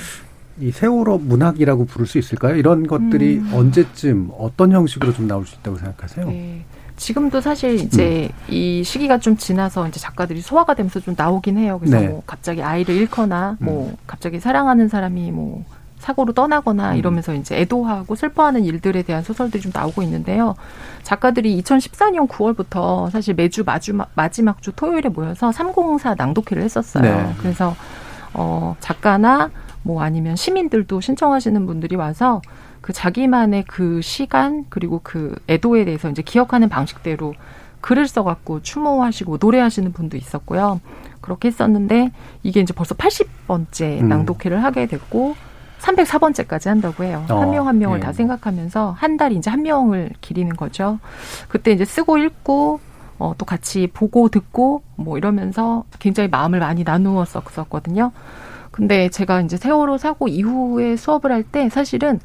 이 0.59 0.73
세월호 0.73 1.19
문학이라고 1.19 1.85
부를 1.85 2.09
수 2.09 2.19
있을까요? 2.19 2.57
이런 2.57 2.85
것들이 2.89 3.39
음. 3.39 3.51
언제쯤 3.55 4.33
어떤 4.37 4.73
형식으로 4.73 5.13
좀 5.13 5.29
나올 5.29 5.47
수 5.47 5.55
있다고 5.55 5.79
생각하세요? 5.79 6.27
네. 6.27 6.65
지금도 6.97 7.41
사실 7.41 7.77
이제 7.77 8.29
음. 8.29 8.53
이 8.53 8.83
시기가 8.83 9.19
좀 9.19 9.37
지나서 9.37 9.87
이제 9.87 10.01
작가들이 10.01 10.41
소화가 10.41 10.75
되면서 10.75 10.99
좀 10.99 11.15
나오긴 11.17 11.59
해요. 11.59 11.79
그래서 11.79 12.01
네. 12.01 12.09
뭐 12.09 12.25
갑자기 12.27 12.61
아이를 12.61 12.97
잃거나 12.97 13.57
뭐 13.61 13.91
음. 13.91 13.97
갑자기 14.09 14.41
사랑하는 14.41 14.89
사람이 14.89 15.31
뭐 15.31 15.65
사고로 16.01 16.33
떠나거나 16.33 16.93
음. 16.93 16.97
이러면서 16.97 17.35
이제 17.35 17.61
애도하고 17.61 18.15
슬퍼하는 18.15 18.65
일들에 18.65 19.03
대한 19.03 19.23
소설들이 19.23 19.63
좀 19.63 19.71
나오고 19.73 20.03
있는데요. 20.03 20.57
작가들이 21.03 21.63
2014년 21.63 22.27
9월부터 22.27 23.11
사실 23.11 23.35
매주 23.35 23.63
마주, 23.65 23.97
마지막 24.15 24.61
주 24.63 24.73
토요일에 24.73 25.11
모여서 25.11 25.53
304 25.53 26.15
낭독회를 26.15 26.63
했었어요. 26.63 27.03
네. 27.03 27.35
그래서 27.39 27.77
어 28.35 28.77
작가나 28.81 29.51
뭐 29.83 30.03
아니면 30.03 30.37
시민들도 30.37 31.01
신청하시는 31.01 31.67
분들이 31.67 31.97
와서 31.97 32.43
그 32.81 32.93
자기만의 32.93 33.65
그 33.67 34.01
시간 34.03 34.65
그리고 34.69 35.01
그 35.03 35.35
애도에 35.49 35.85
대해서 35.85 36.11
이제 36.11 36.23
기억하는 36.23 36.69
방식대로 36.69 37.35
글을 37.81 38.07
써갖고 38.09 38.63
추모하시고 38.63 39.39
노래하시는 39.41 39.93
분도 39.93 40.17
있었고요. 40.17 40.81
그렇게 41.21 41.49
했었는데 41.49 42.11
이게 42.43 42.61
이제 42.61 42.73
벌써 42.73 42.95
80번째 42.95 44.01
음. 44.03 44.09
낭독회를 44.09 44.63
하게 44.63 44.87
됐고 44.87 45.35
304번째까지 45.81 46.67
한다고 46.69 47.05
해요. 47.05 47.25
어, 47.31 47.41
한명 47.41 47.67
한 47.69 47.79
명을 47.79 47.99
예. 47.99 48.01
다 48.03 48.13
생각하면서 48.13 48.93
한 48.99 49.17
달 49.17 49.33
이제 49.33 49.51
한 49.51 49.63
명을 49.63 50.11
기리는 50.21 50.55
거죠. 50.57 50.99
그때 51.49 51.73
이제 51.73 51.85
쓰고 51.85 52.19
읽고 52.19 52.81
어, 53.19 53.35
또 53.37 53.45
같이 53.45 53.87
보고 53.93 54.29
듣고 54.29 54.83
뭐 54.97 55.19
이러면서 55.19 55.85
굉장히 55.99 56.29
마음을 56.31 56.59
많이 56.61 56.85
나누었었거든요. 56.85 58.13
근데 58.71 59.09
제가 59.11 59.41
이제 59.43 59.57
세월호 59.57 59.99
사고 59.99 60.29
이후에 60.29 60.97
수업을 60.97 61.33
할 61.33 61.43
때 61.43 61.69
사실은 61.69 62.21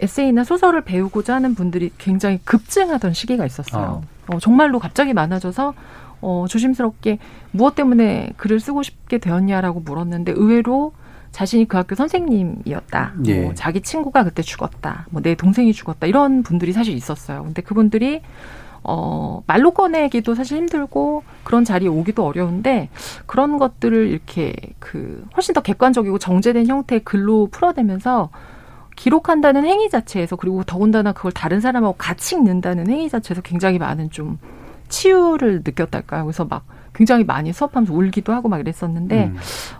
에세이나 0.00 0.44
소설을 0.44 0.82
배우고자 0.82 1.34
하는 1.34 1.54
분들이 1.54 1.90
굉장히 1.98 2.38
급증하던 2.44 3.12
시기가 3.12 3.44
있었어요. 3.46 4.02
어. 4.28 4.34
어, 4.34 4.38
정말로 4.38 4.78
갑자기 4.78 5.12
많아져서 5.12 5.74
어, 6.22 6.44
조심스럽게 6.48 7.18
무엇 7.50 7.74
때문에 7.74 8.30
글을 8.36 8.60
쓰고 8.60 8.82
싶게 8.84 9.18
되었냐라고 9.18 9.80
물었는데 9.80 10.32
의외로 10.32 10.92
자신이 11.32 11.66
그 11.66 11.76
학교 11.76 11.94
선생님이었다. 11.94 13.12
뭐 13.16 13.24
예. 13.26 13.40
뭐 13.40 13.54
자기 13.54 13.80
친구가 13.80 14.24
그때 14.24 14.42
죽었다. 14.42 15.06
뭐 15.10 15.22
내 15.22 15.34
동생이 15.34 15.72
죽었다. 15.72 16.06
이런 16.06 16.42
분들이 16.42 16.72
사실 16.72 16.94
있었어요. 16.94 17.44
근데 17.44 17.62
그분들이 17.62 18.22
어, 18.84 19.42
말로 19.46 19.70
꺼내기도 19.70 20.34
사실 20.34 20.58
힘들고 20.58 21.22
그런 21.44 21.64
자리에 21.64 21.88
오기도 21.88 22.26
어려운데 22.26 22.88
그런 23.26 23.58
것들을 23.58 24.08
이렇게 24.08 24.54
그 24.80 25.24
훨씬 25.36 25.54
더 25.54 25.62
객관적이고 25.62 26.18
정제된 26.18 26.66
형태의 26.66 27.02
글로 27.04 27.46
풀어내면서 27.50 28.30
기록한다는 28.96 29.64
행위 29.64 29.88
자체에서 29.88 30.36
그리고 30.36 30.64
더군다나 30.64 31.12
그걸 31.12 31.32
다른 31.32 31.60
사람하고 31.60 31.94
같이 31.96 32.34
읽는다는 32.34 32.88
행위 32.90 33.08
자체에서 33.08 33.40
굉장히 33.42 33.78
많은 33.78 34.10
좀 34.10 34.38
치유를 34.88 35.62
느꼈달까요. 35.64 36.24
그래서 36.24 36.44
막 36.44 36.64
굉장히 36.94 37.24
많이 37.24 37.52
수업하면서 37.52 37.92
울기도 37.92 38.32
하고 38.32 38.48
막 38.48 38.60
이랬었는데 38.60 39.26
음. 39.26 39.36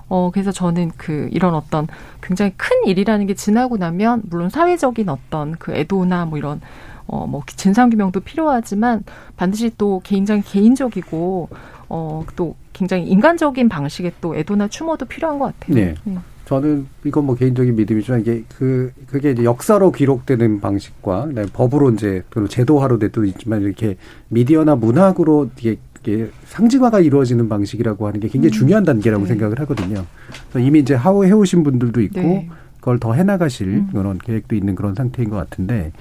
어 0.08 0.30
그래서 0.32 0.52
저는 0.52 0.92
그 0.96 1.28
이런 1.32 1.54
어떤 1.54 1.86
굉장히 2.22 2.52
큰 2.56 2.86
일이라는 2.86 3.26
게 3.26 3.34
지나고 3.34 3.76
나면 3.76 4.22
물론 4.26 4.48
사회적인 4.48 5.08
어떤 5.08 5.52
그 5.52 5.72
애도나 5.72 6.26
뭐 6.26 6.38
이런 6.38 6.60
어 7.06 7.26
뭐 7.26 7.42
진상 7.46 7.90
규명도 7.90 8.20
필요하지만 8.20 9.04
반드시 9.36 9.70
또 9.76 10.00
개인적인 10.04 10.42
개인적이고 10.44 11.48
어또 11.88 12.56
굉장히 12.72 13.06
인간적인 13.06 13.68
방식의 13.68 14.12
또 14.20 14.34
애도나 14.34 14.68
추모도 14.68 15.06
필요한 15.06 15.38
것 15.38 15.46
같아요. 15.46 15.74
네. 15.74 15.94
네. 16.04 16.18
저는 16.46 16.86
이건 17.04 17.26
뭐 17.26 17.34
개인적인 17.34 17.76
믿음이지만 17.76 18.20
이게 18.20 18.44
그 18.56 18.92
그게 19.06 19.30
이제 19.30 19.44
역사로 19.44 19.92
기록되는 19.92 20.60
방식과 20.60 21.28
법으로 21.52 21.90
이제 21.92 22.24
제도화로 22.48 22.98
돼도 22.98 23.24
있지만 23.26 23.62
이렇게 23.62 23.96
미디어나 24.28 24.74
문학으로 24.74 25.50
이게 25.58 25.76
상징화가 26.46 27.00
이루어지는 27.00 27.48
방식이라고 27.48 28.06
하는 28.06 28.20
게 28.20 28.28
굉장히 28.28 28.50
음. 28.50 28.58
중요한 28.58 28.84
단계라고 28.84 29.24
네. 29.24 29.28
생각을 29.28 29.60
하거든요. 29.60 30.04
그래서 30.50 30.66
이미 30.66 30.80
이제 30.80 30.94
하고 30.94 31.24
해오신 31.24 31.62
분들도 31.62 32.00
있고 32.02 32.20
네. 32.20 32.48
그걸 32.80 32.98
더 32.98 33.12
해나가실 33.14 33.68
음. 33.68 33.88
그런 33.92 34.18
계획도 34.18 34.56
있는 34.56 34.74
그런 34.74 34.94
상태인 34.94 35.30
것 35.30 35.36
같은데 35.36 35.92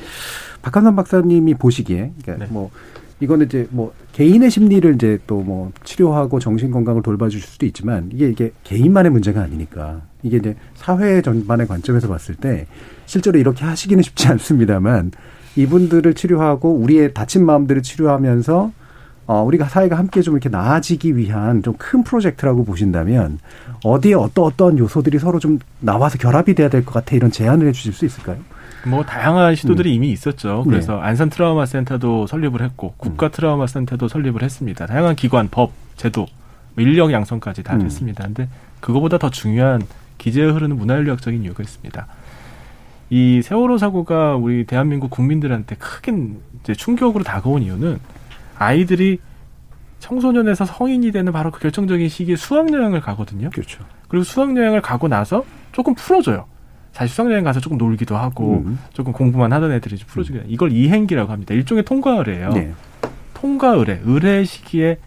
박한선 0.61 0.95
박사님이 0.95 1.53
보시기에 1.55 2.13
그러니까 2.21 2.45
네. 2.45 2.51
뭐 2.51 2.71
이거는 3.19 3.45
이제 3.45 3.67
뭐 3.69 3.93
개인의 4.13 4.49
심리를 4.49 4.95
이제 4.95 5.19
또 5.27 5.41
뭐 5.43 5.71
치료하고 5.83 6.39
정신 6.39 6.71
건강을 6.71 7.03
돌봐주실 7.03 7.47
수도 7.47 7.65
있지만 7.67 8.09
이게 8.13 8.29
이게 8.29 8.51
개인만의 8.63 9.11
문제가 9.11 9.41
아니니까 9.41 10.01
이게 10.23 10.37
이제 10.37 10.55
사회 10.75 11.21
전반의 11.21 11.67
관점에서 11.67 12.07
봤을 12.07 12.35
때 12.35 12.65
실제로 13.05 13.37
이렇게 13.39 13.63
하시기는 13.65 14.01
쉽지 14.01 14.27
않습니다만 14.29 15.11
이분들을 15.55 16.13
치료하고 16.13 16.73
우리의 16.75 17.13
다친 17.13 17.45
마음들을 17.45 17.83
치료하면서 17.83 18.71
어, 19.31 19.43
우리가 19.43 19.69
사회가 19.69 19.97
함께 19.97 20.21
좀 20.21 20.33
이렇게 20.33 20.49
나아지기 20.49 21.15
위한 21.15 21.63
좀 21.63 21.71
큰 21.77 22.03
프로젝트라고 22.03 22.65
보신다면 22.65 23.39
어디에 23.85 24.13
어떤 24.13 24.43
어떤 24.45 24.77
요소들이 24.77 25.19
서로 25.19 25.39
좀 25.39 25.57
나와서 25.79 26.17
결합이 26.17 26.53
돼야 26.53 26.67
될 26.67 26.83
것 26.83 26.93
같아 26.93 27.15
이런 27.15 27.31
제안을 27.31 27.65
해주실 27.69 27.93
수 27.93 28.05
있을까요? 28.05 28.37
뭐 28.85 29.05
다양한 29.05 29.55
시도들이 29.55 29.91
음. 29.91 29.95
이미 29.95 30.11
있었죠. 30.11 30.65
그래서 30.67 30.95
네. 30.95 31.01
안산 31.01 31.29
트라우마 31.29 31.65
센터도 31.65 32.27
설립을 32.27 32.61
했고 32.61 32.93
국가 32.97 33.27
음. 33.27 33.31
트라우마 33.31 33.67
센터도 33.67 34.09
설립을 34.09 34.43
했습니다. 34.43 34.85
다양한 34.85 35.15
기관, 35.15 35.47
법, 35.49 35.71
제도, 35.95 36.25
뭐 36.75 36.83
인력 36.83 37.13
양성까지 37.13 37.63
다 37.63 37.75
음. 37.75 37.83
됐습니다. 37.83 38.25
근데 38.25 38.49
그거보다 38.81 39.17
더 39.17 39.29
중요한 39.29 39.81
기재에 40.17 40.45
흐르는 40.45 40.75
문화인력적인 40.75 41.41
이유가 41.43 41.63
있습니다. 41.63 42.05
이 43.11 43.41
세월호 43.41 43.77
사고가 43.77 44.35
우리 44.35 44.65
대한민국 44.65 45.09
국민들한테 45.09 45.75
크게 45.77 46.13
이제 46.63 46.73
충격으로 46.73 47.23
다가온 47.23 47.61
이유는 47.63 47.97
아이들이 48.61 49.19
청소년에서 49.99 50.65
성인이 50.65 51.11
되는 51.11 51.31
바로 51.31 51.51
그 51.51 51.59
결정적인 51.59 52.09
시기에 52.09 52.35
수학여행을 52.35 53.01
가거든요. 53.01 53.49
그렇죠. 53.49 53.83
그리고 54.07 54.23
수학여행을 54.23 54.81
가고 54.81 55.07
나서 55.07 55.43
조금 55.71 55.95
풀어줘요. 55.95 56.45
사실 56.91 57.15
수학여행 57.15 57.43
가서 57.43 57.59
조금 57.59 57.77
놀기도 57.77 58.17
하고 58.17 58.63
음. 58.65 58.79
조금 58.93 59.13
공부만 59.13 59.51
하던 59.53 59.71
애들이 59.71 59.97
좀 59.97 60.07
풀어주게 60.07 60.39
음. 60.39 60.45
이걸 60.47 60.71
이행기라고 60.71 61.31
합니다. 61.31 61.53
일종의 61.53 61.83
통과 61.85 62.17
의례예요. 62.17 62.49
네. 62.49 62.73
통과 63.33 63.69
의례, 63.69 63.99
의례 64.03 64.43
시기에 64.43 64.97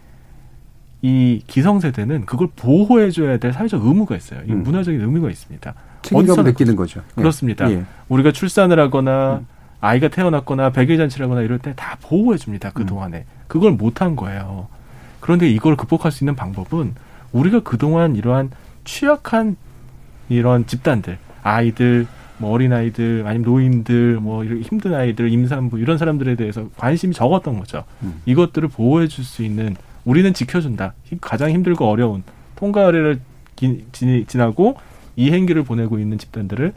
이 1.01 1.41
기성세대는 1.47 2.25
그걸 2.25 2.49
보호해줘야 2.55 3.37
될 3.37 3.53
사회적 3.53 3.85
의무가 3.85 4.15
있어요. 4.15 4.41
이 4.47 4.51
음. 4.51 4.63
문화적인 4.63 4.99
의무가 4.99 5.29
있습니다. 5.29 5.73
책임감을 6.01 6.43
느끼는 6.45 6.75
거죠. 6.75 7.01
예. 7.17 7.21
그렇습니다. 7.21 7.69
예. 7.71 7.85
우리가 8.09 8.31
출산을 8.31 8.79
하거나 8.79 9.35
음. 9.41 9.54
아이가 9.81 10.07
태어났거나 10.07 10.71
백일 10.71 10.97
잔치라거나 10.97 11.41
이럴 11.41 11.59
때 11.59 11.73
다 11.75 11.97
보호해 12.01 12.37
줍니다. 12.37 12.71
그 12.73 12.81
음. 12.83 12.85
동안에 12.87 13.25
그걸 13.47 13.71
못한 13.73 14.15
거예요. 14.15 14.67
그런데 15.19 15.49
이걸 15.49 15.75
극복할 15.75 16.11
수 16.11 16.23
있는 16.23 16.35
방법은 16.35 16.95
우리가 17.31 17.61
그 17.61 17.77
동안 17.77 18.15
이러한 18.15 18.51
취약한 18.85 19.55
이런 20.29 20.65
집단들, 20.65 21.17
아이들, 21.43 22.07
뭐 22.37 22.51
어린 22.51 22.73
아이들, 22.73 23.23
아니면 23.25 23.45
노인들, 23.45 24.19
뭐 24.19 24.43
이런 24.43 24.61
힘든 24.61 24.93
아이들, 24.93 25.31
임산부 25.31 25.79
이런 25.79 25.97
사람들에 25.97 26.35
대해서 26.35 26.67
관심이 26.77 27.13
적었던 27.13 27.57
거죠. 27.59 27.83
음. 28.03 28.21
이것들을 28.25 28.69
보호해 28.69 29.07
줄 29.07 29.23
수 29.23 29.43
있는 29.43 29.75
우리는 30.05 30.33
지켜준다. 30.33 30.93
가장 31.21 31.49
힘들고 31.51 31.87
어려운 31.89 32.23
통과 32.55 32.83
의례를 32.83 33.19
지나고 34.27 34.77
이행기를 35.15 35.63
보내고 35.63 35.97
있는 35.99 36.17
집단들을 36.17 36.73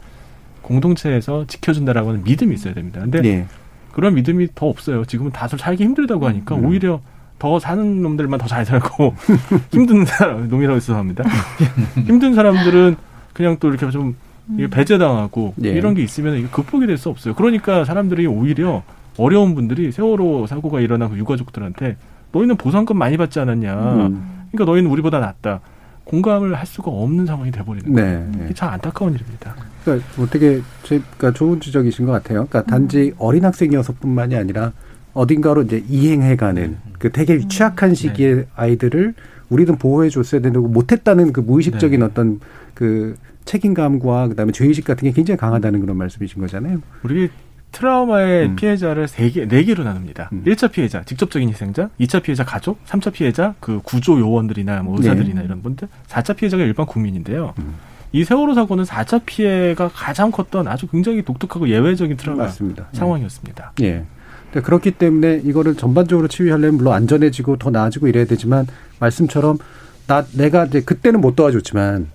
공동체에서 0.61 1.45
지켜준다라고 1.47 2.09
하는 2.09 2.23
믿음이 2.23 2.53
있어야 2.55 2.73
됩니다. 2.73 3.01
근데 3.01 3.21
네. 3.21 3.45
그런 3.93 4.13
믿음이 4.15 4.49
더 4.55 4.67
없어요. 4.67 5.05
지금은 5.05 5.31
다들 5.31 5.57
살기 5.59 5.83
힘들다고 5.83 6.27
하니까 6.27 6.55
음. 6.55 6.65
오히려 6.65 7.01
더 7.39 7.59
사는 7.59 8.01
놈들만 8.01 8.39
더 8.39 8.47
잘 8.47 8.65
살고 8.65 9.15
힘든 9.71 10.05
사람 10.05 10.47
농이라고 10.49 10.77
있어 10.77 10.95
합니다. 10.95 11.23
힘든 12.05 12.33
사람들은 12.35 12.95
그냥 13.33 13.57
또 13.59 13.69
이렇게 13.69 13.89
좀 13.91 14.15
배제당하고 14.71 15.53
네. 15.55 15.69
이런 15.69 15.93
게 15.93 16.03
있으면 16.03 16.35
이게 16.37 16.47
극복이 16.47 16.85
될 16.87 16.97
수 16.97 17.09
없어요. 17.09 17.33
그러니까 17.35 17.85
사람들이 17.85 18.25
오히려 18.27 18.83
어려운 19.17 19.53
분들이 19.55 19.91
세월호 19.91 20.47
사고가 20.47 20.79
일어나고 20.81 21.17
유가족들한테 21.17 21.97
너희는 22.31 22.55
보상금 22.57 22.97
많이 22.97 23.17
받지 23.17 23.39
않았냐. 23.39 23.73
음. 23.73 24.45
그러니까 24.51 24.71
너희는 24.71 24.89
우리보다 24.91 25.19
낫다. 25.19 25.61
공감을 26.05 26.55
할 26.55 26.65
수가 26.65 26.89
없는 26.89 27.25
상황이 27.27 27.51
돼버리는 27.51 27.93
거예요. 27.93 28.31
네. 28.37 28.53
참 28.55 28.69
안타까운 28.69 29.13
일입니다. 29.13 29.55
그러니까 29.83 30.07
어떻게 30.21 30.61
그러니까 30.83 31.31
좋은 31.31 31.59
지적이신 31.59 32.05
것 32.05 32.11
같아요. 32.11 32.45
그러니까 32.49 32.63
단지 32.63 33.11
음. 33.13 33.15
어린 33.17 33.45
학생이어서뿐만이 33.45 34.35
아니라 34.35 34.73
어딘가로 35.13 35.63
이제 35.63 35.83
이행해가는 35.89 36.77
그 36.99 37.11
되게 37.11 37.35
음. 37.35 37.47
취약한 37.49 37.93
시기에 37.95 38.35
네. 38.35 38.45
아이들을 38.55 39.13
우리는 39.49 39.75
보호해 39.77 40.09
줬어야 40.09 40.41
되는데 40.41 40.59
못했다는 40.67 41.33
그 41.33 41.39
무의식적인 41.41 41.99
네. 41.99 42.05
어떤 42.05 42.39
그 42.73 43.15
책임감과 43.45 44.27
그다음에 44.27 44.51
죄의식 44.51 44.85
같은 44.85 45.07
게 45.07 45.11
굉장히 45.11 45.37
강하다는 45.37 45.81
그런 45.81 45.97
말씀이신 45.97 46.41
거잖아요. 46.41 46.81
우리 47.03 47.29
트라우마의 47.71 48.47
음. 48.47 48.55
피해자를 48.55 49.07
세 49.07 49.29
개, 49.29 49.47
네 49.47 49.63
개로 49.63 49.83
나눕니다. 49.83 50.29
음. 50.33 50.43
1차 50.45 50.71
피해자, 50.71 51.03
직접적인 51.03 51.49
희생자, 51.49 51.89
2차 51.99 52.21
피해자 52.21 52.43
가족, 52.43 52.83
3차 52.85 53.13
피해자 53.13 53.55
그 53.59 53.79
구조 53.83 54.19
요원들이나 54.19 54.81
뭐 54.83 54.97
의사들이나 54.97 55.41
네. 55.41 55.45
이런 55.45 55.61
분들, 55.61 55.87
4차 56.07 56.35
피해자가 56.35 56.63
일반 56.63 56.85
국민인데요. 56.85 57.53
음. 57.59 57.75
이 58.11 58.23
세월호 58.23 58.53
사고는 58.55 58.83
4차 58.85 59.21
피해가 59.25 59.89
가장 59.93 60.31
컸던 60.31 60.67
아주 60.67 60.87
굉장히 60.87 61.21
독특하고 61.21 61.69
예외적인 61.69 62.17
트라우마 62.17 62.43
맞습니다. 62.43 62.87
네. 62.91 62.97
상황이었습니다. 62.97 63.73
예. 63.81 64.05
네. 64.51 64.61
그렇기 64.61 64.91
때문에 64.91 65.41
이거를 65.43 65.75
전반적으로 65.75 66.27
치유하려면 66.27 66.77
물론 66.77 66.93
안전해지고 66.93 67.57
더 67.57 67.69
나아지고 67.69 68.07
이래야 68.07 68.25
되지만 68.25 68.65
말씀처럼 68.99 69.59
나 70.07 70.25
내가 70.33 70.65
이제 70.65 70.81
그때는 70.81 71.21
못 71.21 71.35
도와줬지만 71.35 72.07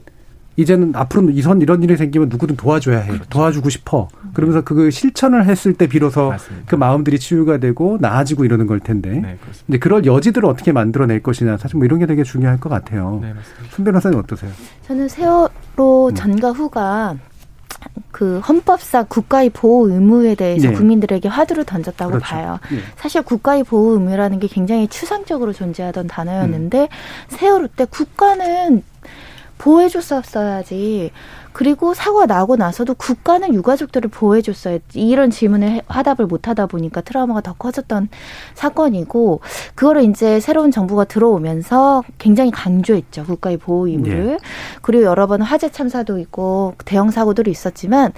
이제는 0.56 0.92
앞으로 0.94 1.30
이선 1.30 1.60
이런 1.62 1.82
일이 1.82 1.96
생기면 1.96 2.28
누구든 2.28 2.56
도와줘야 2.56 2.98
해. 2.98 3.08
그렇죠. 3.08 3.24
도와주고 3.28 3.70
싶어. 3.70 4.08
그러면서 4.32 4.62
그 4.62 4.90
실천을 4.90 5.46
했을 5.46 5.74
때 5.74 5.86
비로소 5.86 6.30
맞습니다. 6.30 6.66
그 6.68 6.76
마음들이 6.76 7.18
치유가 7.18 7.58
되고 7.58 7.98
나아지고 8.00 8.44
이러는 8.44 8.66
걸 8.66 8.80
텐데. 8.80 9.10
네, 9.10 9.38
이제 9.68 9.78
그럴 9.78 10.04
여지들을 10.06 10.48
어떻게 10.48 10.72
만들어낼 10.72 11.22
것이냐. 11.22 11.56
사실 11.56 11.76
뭐 11.76 11.84
이런 11.84 11.98
게 11.98 12.06
되게 12.06 12.22
중요할 12.22 12.60
것 12.60 12.68
같아요. 12.68 13.18
네, 13.22 13.32
맞습니다. 13.32 13.74
손 13.74 13.84
변호사님 13.84 14.18
어떠세요? 14.18 14.50
저는 14.86 15.08
세월호 15.08 16.08
음. 16.08 16.14
전과 16.14 16.52
후가 16.52 17.16
그 18.10 18.38
헌법상 18.38 19.06
국가의 19.08 19.50
보호 19.50 19.88
의무에 19.88 20.34
대해서 20.34 20.68
네. 20.68 20.74
국민들에게 20.74 21.28
화두를 21.28 21.64
던졌다고 21.64 22.12
그렇죠. 22.12 22.26
봐요. 22.26 22.58
네. 22.70 22.78
사실 22.96 23.22
국가의 23.22 23.64
보호 23.64 23.92
의무라는 23.92 24.38
게 24.38 24.46
굉장히 24.46 24.88
추상적으로 24.88 25.52
존재하던 25.52 26.06
단어였는데 26.06 26.82
음. 26.82 26.88
세월호 27.28 27.68
때 27.76 27.84
국가는 27.84 28.82
보호해줬었어야지. 29.58 31.10
그리고 31.54 31.94
사고가 31.94 32.26
나고 32.26 32.56
나서도 32.56 32.92
국가는 32.94 33.54
유가족들을 33.54 34.10
보호해줬어야 34.10 34.80
이런 34.92 35.30
질문을 35.30 35.80
화답을 35.86 36.26
못하다 36.26 36.66
보니까 36.66 37.00
트라우마가 37.00 37.40
더 37.40 37.54
커졌던 37.54 38.10
사건이고 38.52 39.40
그거를 39.74 40.02
이제 40.02 40.38
새로운 40.40 40.70
정부가 40.70 41.04
들어오면서 41.04 42.04
굉장히 42.18 42.50
강조했죠 42.50 43.24
국가의 43.24 43.56
보호 43.56 43.86
의무를 43.86 44.26
네. 44.26 44.38
그리고 44.82 45.04
여러 45.04 45.26
번 45.26 45.40
화재 45.40 45.70
참사도 45.70 46.18
있고 46.18 46.74
대형 46.84 47.10
사고들이 47.10 47.50
있었지만 47.50 48.12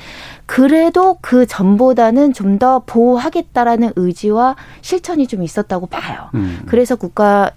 그래도 0.46 1.18
그 1.20 1.46
전보다는 1.46 2.32
좀 2.32 2.56
더 2.58 2.82
보호하겠다라는 2.86 3.92
의지와 3.96 4.56
실천이 4.80 5.26
좀 5.26 5.42
있었다고 5.42 5.86
봐요. 5.86 6.30
음. 6.34 6.60
그래서 6.66 6.96
국가 6.96 7.50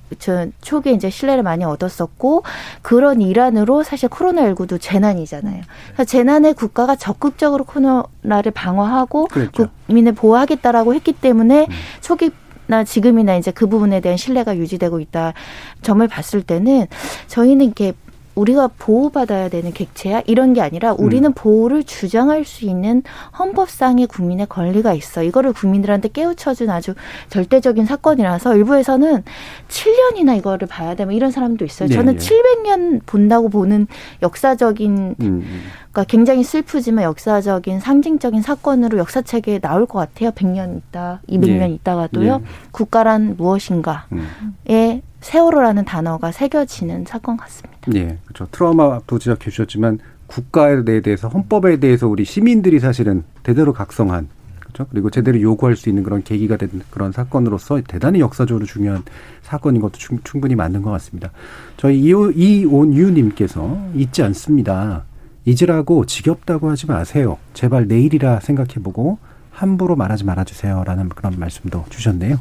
초기에 0.61 0.93
이제 0.93 1.09
신뢰를 1.09 1.43
많이 1.43 1.63
얻었었고 1.63 2.43
그런 2.81 3.21
일환으로 3.21 3.83
사실 3.83 4.09
코로나19도 4.09 4.79
재난이잖아요. 4.81 5.61
재난에 6.05 6.53
국가가 6.53 6.95
적극적으로 6.95 7.63
코로나를 7.63 8.51
방어하고 8.53 9.25
그랬죠. 9.25 9.67
국민을 9.87 10.13
보호하겠다라고 10.13 10.93
했기 10.93 11.13
때문에 11.13 11.67
음. 11.69 11.73
초기 12.01 12.31
나 12.67 12.83
지금이나 12.83 13.35
이제 13.35 13.49
그 13.49 13.65
부분에 13.65 13.99
대한 13.99 14.15
신뢰가 14.15 14.55
유지되고 14.55 14.99
있다 14.99 15.33
점을 15.81 16.07
봤을 16.07 16.43
때는 16.43 16.85
저희는 17.25 17.65
이렇게 17.65 17.93
우리가 18.39 18.69
보호받아야 18.79 19.49
되는 19.49 19.73
객체야 19.73 20.21
이런 20.25 20.53
게 20.53 20.61
아니라 20.61 20.93
우리는 20.97 21.29
음. 21.29 21.33
보호를 21.33 21.83
주장할 21.83 22.45
수 22.45 22.65
있는 22.65 23.03
헌법상의 23.37 24.07
국민의 24.07 24.47
권리가 24.47 24.93
있어. 24.93 25.23
이거를 25.23 25.53
국민들한테 25.53 26.09
깨우쳐준 26.09 26.69
아주 26.69 26.93
절대적인 27.29 27.85
사건이라서 27.85 28.55
일부에서는 28.55 29.23
7년이나 29.67 30.37
이거를 30.37 30.67
봐야 30.67 30.95
되면 30.95 31.13
이런 31.13 31.31
사람도 31.31 31.65
있어요. 31.65 31.89
네, 31.89 31.95
저는 31.95 32.17
네. 32.17 32.25
700년 32.25 33.01
본다고 33.05 33.49
보는 33.49 33.87
역사적인 34.21 34.97
음. 34.97 35.15
음. 35.21 35.61
그러니까 35.91 36.03
굉장히 36.05 36.43
슬프지만 36.43 37.03
역사적인 37.03 37.79
상징적인 37.79 38.41
사건으로 38.41 38.99
역사책에 38.99 39.59
나올 39.59 39.85
것 39.85 39.99
같아요. 39.99 40.31
100년 40.31 40.77
있다, 40.77 41.21
200년 41.29 41.59
네. 41.59 41.69
있다가도요. 41.71 42.37
네. 42.37 42.43
국가란 42.71 43.35
무엇인가에 43.37 44.03
음. 44.13 45.01
세월호라는 45.21 45.85
단어가 45.85 46.31
새겨지는 46.31 47.05
사건 47.05 47.37
같습니다. 47.37 47.79
예, 47.95 48.17
그렇죠. 48.25 48.47
트라우마도 48.51 49.19
지적해 49.19 49.49
주셨지만 49.49 49.99
국가에 50.27 50.83
대해서 51.01 51.27
헌법에 51.27 51.77
대해서 51.77 52.07
우리 52.07 52.23
시민들이 52.23 52.79
사실은 52.79 53.23
대대로 53.43 53.73
각성한 53.73 54.29
그렇죠. 54.59 54.87
그리고 54.89 55.09
제대로 55.09 55.41
요구할 55.41 55.75
수 55.75 55.89
있는 55.89 56.03
그런 56.03 56.23
계기가 56.23 56.57
된 56.57 56.69
그런 56.89 57.11
사건으로서 57.11 57.81
대단히 57.87 58.19
역사적으로 58.19 58.65
중요한 58.65 59.03
사건인 59.41 59.81
것도 59.81 59.93
충분히 59.97 60.55
맞는 60.55 60.81
것 60.83 60.91
같습니다. 60.91 61.31
저희 61.77 61.99
이온유님께서 61.99 63.89
잊지 63.95 64.21
않습니다. 64.23 65.05
잊으라고 65.45 66.05
지겹다고 66.05 66.69
하지 66.69 66.85
마세요. 66.85 67.37
제발 67.53 67.87
내 67.87 68.07
일이라 68.08 68.41
생각해보고 68.41 69.17
함부로 69.51 69.95
말하지 69.95 70.25
말아주세요라는 70.25 71.09
그런 71.09 71.33
말씀도 71.37 71.85
주셨네요. 71.89 72.37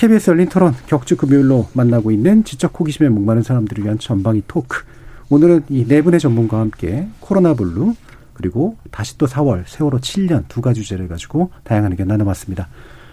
KBS 0.00 0.30
열린 0.30 0.48
토론 0.48 0.72
격주 0.86 1.18
금요일로 1.18 1.68
만나고 1.74 2.10
있는 2.10 2.42
지적 2.42 2.80
호기심에 2.80 3.10
목마른 3.10 3.42
사람들을 3.42 3.84
위한 3.84 3.98
전방위 3.98 4.44
토크. 4.48 4.82
오늘은 5.28 5.64
이 5.68 5.84
네 5.86 6.00
분의 6.00 6.20
전문가와 6.20 6.62
함께 6.62 7.06
코로나 7.20 7.52
블루 7.52 7.94
그리고 8.32 8.78
다시 8.90 9.18
또 9.18 9.26
4월 9.26 9.64
세월호 9.66 9.98
7년 9.98 10.44
두 10.48 10.62
가지 10.62 10.80
주제를 10.80 11.06
가지고 11.06 11.50
다양한 11.64 11.92
의견 11.92 12.08
나눠봤습니다. 12.08 12.68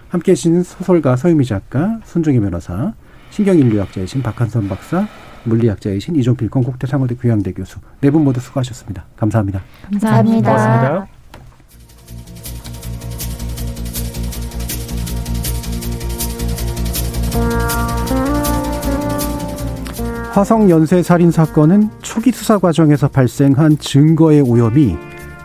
함께 0.08 0.32
해주신 0.32 0.64
소설가 0.64 1.18
서유미 1.18 1.44
작가, 1.44 2.00
손종희 2.06 2.40
변호사, 2.40 2.94
신경인류학자이신 3.32 4.24
박한선 4.24 4.70
박사, 4.70 5.10
물리학자이신 5.44 6.16
이종필 6.16 6.50
건국대 6.50 6.88
상호대 6.88 7.16
교양대 7.16 7.52
교수 7.52 7.80
네 8.00 8.12
분 8.12 8.24
모두 8.24 8.40
수고하셨습니다. 8.40 9.04
감사합니다. 9.18 9.62
감사합니다. 9.92 10.52
고맙습니다. 10.54 11.16
화성 20.38 20.70
연쇄 20.70 21.02
살인 21.02 21.32
사건은 21.32 21.90
초기 22.04 22.32
수사 22.32 22.60
과정에서 22.60 23.08
발생한 23.08 23.80
증거의 23.80 24.42
오염이 24.42 24.96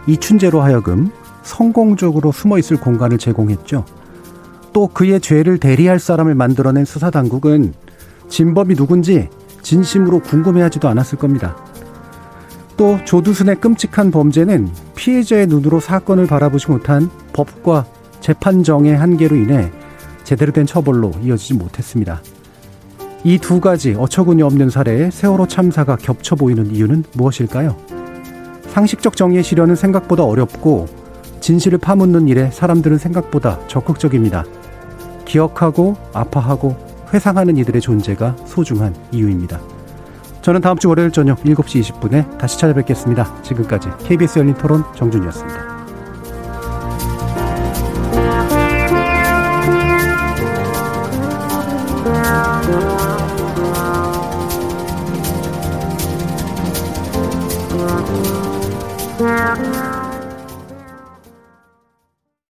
이춘재로 0.07 0.61
하여금 0.61 1.11
성공적으로 1.43 2.31
숨어 2.31 2.59
있을 2.59 2.79
공간을 2.79 3.17
제공했죠. 3.17 3.87
또 4.75 4.89
그의 4.89 5.21
죄를 5.21 5.57
대리할 5.57 5.99
사람을 5.99 6.35
만들어낸 6.35 6.85
수사 6.85 7.11
당국은 7.11 7.73
진범이 8.29 8.75
누군지 8.75 9.31
진심으로 9.63 10.21
궁금해하지도 10.21 10.87
않았을 10.89 11.17
겁니다. 11.17 11.57
또 12.77 12.99
조두순의 13.07 13.61
끔찍한 13.61 14.11
범죄는 14.11 14.69
피해자의 14.95 15.47
눈으로 15.47 15.81
사건을 15.81 16.27
바라보지 16.27 16.71
못한 16.71 17.09
법과 17.33 17.87
재판정의 18.21 18.97
한계로 18.97 19.37
인해 19.37 19.71
제대로 20.25 20.53
된 20.53 20.67
처벌로 20.67 21.13
이어지지 21.23 21.55
못했습니다. 21.55 22.21
이 23.25 23.39
두 23.39 23.61
가지 23.61 23.95
어처구니 23.97 24.43
없는 24.43 24.71
사례에 24.71 25.11
세월호 25.11 25.47
참사가 25.47 25.97
겹쳐 25.97 26.35
보이는 26.35 26.75
이유는 26.75 27.05
무엇일까요? 27.15 27.77
상식적 28.69 29.17
정의의 29.17 29.45
실현은 29.45 29.77
생각보다 29.77 30.25
어렵고 30.25 30.89
진실을 31.41 31.79
파묻는 31.79 32.29
일에 32.29 32.51
사람들은 32.51 32.99
생각보다 32.99 33.59
적극적입니다. 33.69 34.45
기억하고 35.25 35.97
아파하고 36.13 36.77
회상하는 37.13 37.57
이들의 37.59 37.81
존재가 37.81 38.37
소중한 38.47 38.95
이유입니다. 39.13 39.61
저는 40.41 40.61
다음 40.61 40.77
주 40.79 40.89
월요일 40.89 41.11
저녁 41.13 41.43
7시 41.43 41.83
20분에 41.83 42.39
다시 42.39 42.59
찾아뵙겠습니다. 42.59 43.43
지금까지 43.43 43.89
KBS 44.05 44.41
열린 44.41 44.55
토론 44.55 44.83
정준이었습니다. 44.97 45.72